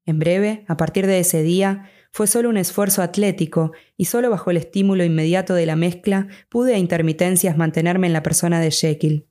[0.07, 4.51] En breve, a partir de ese día, fue solo un esfuerzo atlético y solo bajo
[4.51, 9.29] el estímulo inmediato de la mezcla pude a intermitencias mantenerme en la persona de Jekyll.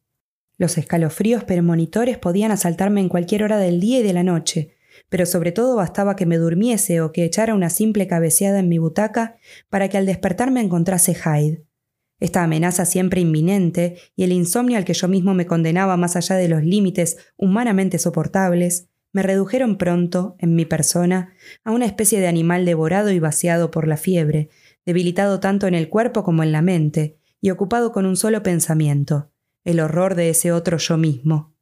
[0.58, 4.79] Los escalofríos premonitores podían asaltarme en cualquier hora del día y de la noche,
[5.10, 8.78] pero sobre todo bastaba que me durmiese o que echara una simple cabeceada en mi
[8.78, 9.38] butaca
[9.70, 11.66] para que al despertar me encontrase Hyde.
[12.20, 16.36] Esta amenaza siempre inminente y el insomnio al que yo mismo me condenaba más allá
[16.36, 22.28] de los límites humanamente soportables, me redujeron pronto, en mi persona, a una especie de
[22.28, 24.50] animal devorado y vaciado por la fiebre,
[24.86, 29.32] debilitado tanto en el cuerpo como en la mente, y ocupado con un solo pensamiento,
[29.64, 31.56] el horror de ese otro yo mismo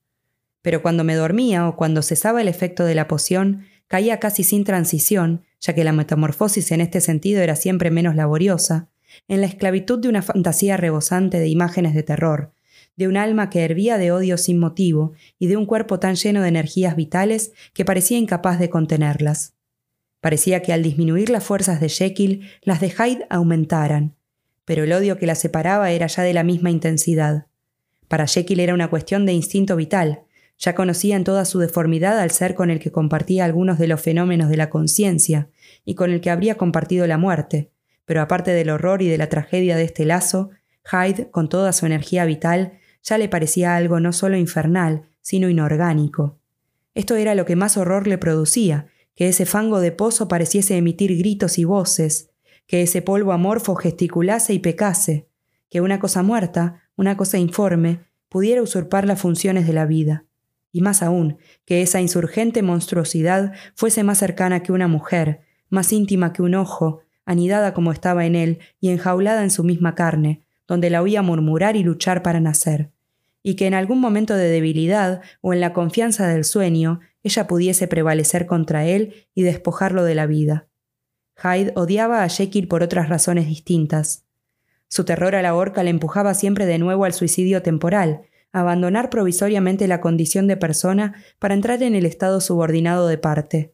[0.61, 4.63] pero cuando me dormía o cuando cesaba el efecto de la poción, caía casi sin
[4.63, 8.89] transición, ya que la metamorfosis en este sentido era siempre menos laboriosa,
[9.27, 12.53] en la esclavitud de una fantasía rebosante de imágenes de terror,
[12.95, 16.41] de un alma que hervía de odio sin motivo y de un cuerpo tan lleno
[16.41, 19.53] de energías vitales que parecía incapaz de contenerlas.
[20.19, 24.15] Parecía que al disminuir las fuerzas de Jekyll, las de Hyde aumentaran,
[24.65, 27.45] pero el odio que las separaba era ya de la misma intensidad.
[28.07, 30.23] Para Jekyll era una cuestión de instinto vital,
[30.57, 34.01] ya conocía en toda su deformidad al ser con el que compartía algunos de los
[34.01, 35.49] fenómenos de la conciencia
[35.85, 37.71] y con el que habría compartido la muerte,
[38.05, 40.49] pero aparte del horror y de la tragedia de este lazo,
[40.83, 46.39] Hyde, con toda su energía vital, ya le parecía algo no solo infernal, sino inorgánico.
[46.95, 51.15] Esto era lo que más horror le producía, que ese fango de pozo pareciese emitir
[51.17, 52.31] gritos y voces,
[52.65, 55.27] que ese polvo amorfo gesticulase y pecase,
[55.69, 60.26] que una cosa muerta, una cosa informe, pudiera usurpar las funciones de la vida
[60.71, 66.33] y más aún, que esa insurgente monstruosidad fuese más cercana que una mujer, más íntima
[66.33, 70.89] que un ojo, anidada como estaba en él y enjaulada en su misma carne, donde
[70.89, 72.91] la oía murmurar y luchar para nacer,
[73.43, 77.87] y que en algún momento de debilidad o en la confianza del sueño ella pudiese
[77.87, 80.67] prevalecer contra él y despojarlo de la vida.
[81.41, 84.25] Hyde odiaba a Jekyll por otras razones distintas.
[84.87, 89.87] Su terror a la horca le empujaba siempre de nuevo al suicidio temporal, abandonar provisoriamente
[89.87, 93.73] la condición de persona para entrar en el estado subordinado de parte.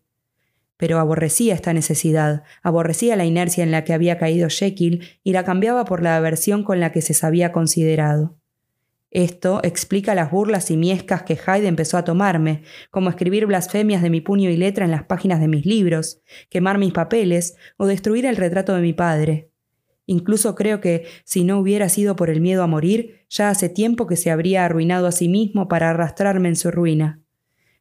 [0.78, 5.44] Pero aborrecía esta necesidad, aborrecía la inercia en la que había caído Jekyll y la
[5.44, 8.36] cambiaba por la aversión con la que se sabía considerado.
[9.14, 14.10] Esto explica las burlas y miescas que Hyde empezó a tomarme, como escribir blasfemias de
[14.10, 16.20] mi puño y letra en las páginas de mis libros,
[16.50, 19.53] quemar mis papeles o destruir el retrato de mi padre.
[20.06, 24.08] Incluso creo que, si no hubiera sido por el miedo a morir, ya hace tiempo
[24.08, 27.22] que se habría arruinado a sí mismo para arrastrarme en su ruina.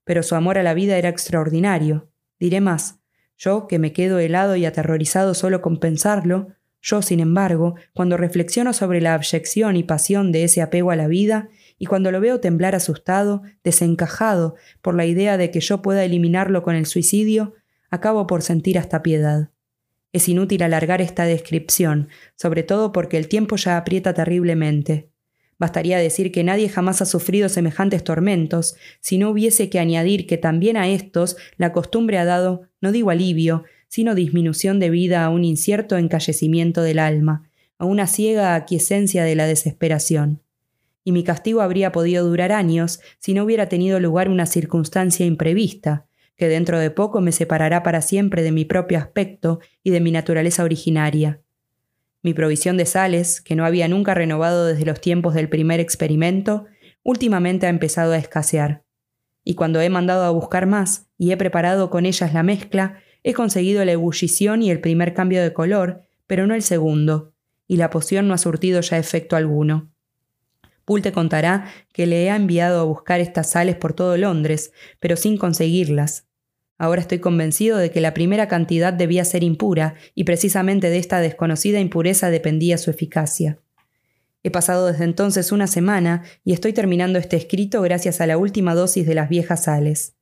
[0.05, 2.11] Pero su amor a la vida era extraordinario.
[2.39, 3.01] Diré más,
[3.37, 6.49] yo, que me quedo helado y aterrorizado solo con pensarlo,
[6.85, 11.07] yo, sin embargo, cuando reflexiono sobre la abyección y pasión de ese apego a la
[11.07, 16.05] vida, y cuando lo veo temblar asustado, desencajado por la idea de que yo pueda
[16.05, 17.55] eliminarlo con el suicidio,
[17.89, 19.52] acabo por sentir hasta piedad.
[20.13, 25.09] Es inútil alargar esta descripción, sobre todo porque el tiempo ya aprieta terriblemente.
[25.59, 30.37] Bastaría decir que nadie jamás ha sufrido semejantes tormentos, si no hubiese que añadir que
[30.37, 35.45] también a estos la costumbre ha dado, no digo alivio, sino disminución debida a un
[35.45, 40.43] incierto encallecimiento del alma, a una ciega aquiescencia de la desesperación.
[41.05, 46.07] Y mi castigo habría podido durar años si no hubiera tenido lugar una circunstancia imprevista,
[46.37, 50.11] que dentro de poco me separará para siempre de mi propio aspecto y de mi
[50.11, 51.41] naturaleza originaria.
[52.23, 56.67] Mi provisión de sales, que no había nunca renovado desde los tiempos del primer experimento,
[57.03, 58.85] últimamente ha empezado a escasear.
[59.45, 63.35] Y cuando he mandado a buscar más y he preparado con ellas la mezcla, he
[63.35, 67.33] conseguido la ebullición y el primer cambio de color, pero no el segundo,
[67.67, 69.92] y la poción no ha surtido ya efecto alguno.
[70.93, 75.17] Poole te contará que le he enviado a buscar estas sales por todo Londres, pero
[75.17, 76.27] sin conseguirlas.
[76.77, 81.21] Ahora estoy convencido de que la primera cantidad debía ser impura, y precisamente de esta
[81.21, 83.59] desconocida impureza dependía su eficacia.
[84.43, 88.75] He pasado desde entonces una semana y estoy terminando este escrito gracias a la última
[88.75, 90.17] dosis de las viejas sales.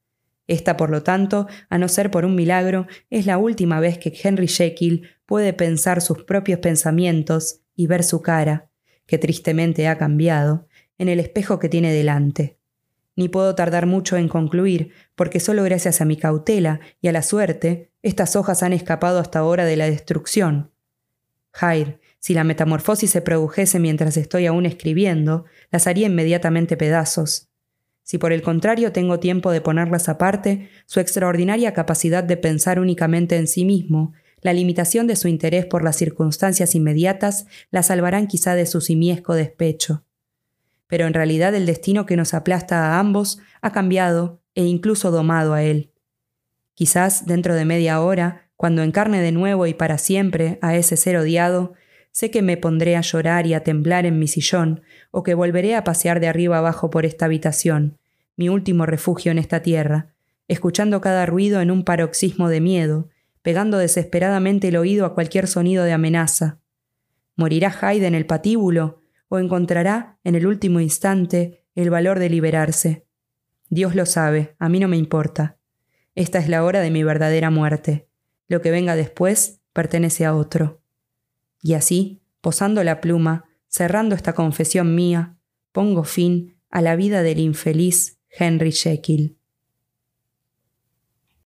[0.46, 4.16] Esta, por lo tanto, a no ser por un milagro, es la última vez que
[4.22, 8.69] Henry Jekyll puede pensar sus propios pensamientos y ver su cara,
[9.10, 12.58] que tristemente ha cambiado, en el espejo que tiene delante.
[13.16, 17.22] Ni puedo tardar mucho en concluir, porque solo gracias a mi cautela y a la
[17.22, 20.70] suerte, estas hojas han escapado hasta ahora de la destrucción.
[21.52, 27.48] Hyde, si la metamorfosis se produjese mientras estoy aún escribiendo, las haría inmediatamente pedazos.
[28.04, 33.36] Si por el contrario tengo tiempo de ponerlas aparte, su extraordinaria capacidad de pensar únicamente
[33.36, 34.12] en sí mismo,
[34.42, 39.34] la limitación de su interés por las circunstancias inmediatas, la salvarán quizá de su simiesco
[39.34, 40.04] despecho.
[40.86, 45.54] Pero en realidad el destino que nos aplasta a ambos ha cambiado e incluso domado
[45.54, 45.92] a él.
[46.74, 51.16] Quizás dentro de media hora, cuando encarne de nuevo y para siempre a ese ser
[51.16, 51.74] odiado,
[52.12, 55.76] Sé que me pondré a llorar y a temblar en mi sillón, o que volveré
[55.76, 57.98] a pasear de arriba abajo por esta habitación,
[58.36, 60.12] mi último refugio en esta tierra,
[60.48, 63.08] escuchando cada ruido en un paroxismo de miedo,
[63.42, 66.60] pegando desesperadamente el oído a cualquier sonido de amenaza.
[67.36, 73.06] ¿Morirá Hyde en el patíbulo o encontrará, en el último instante, el valor de liberarse?
[73.68, 75.58] Dios lo sabe, a mí no me importa.
[76.14, 78.08] Esta es la hora de mi verdadera muerte.
[78.48, 80.82] Lo que venga después pertenece a otro.
[81.62, 85.36] Y así, posando la pluma, cerrando esta confesión mía,
[85.72, 89.39] pongo fin a la vida del infeliz Henry Jekyll.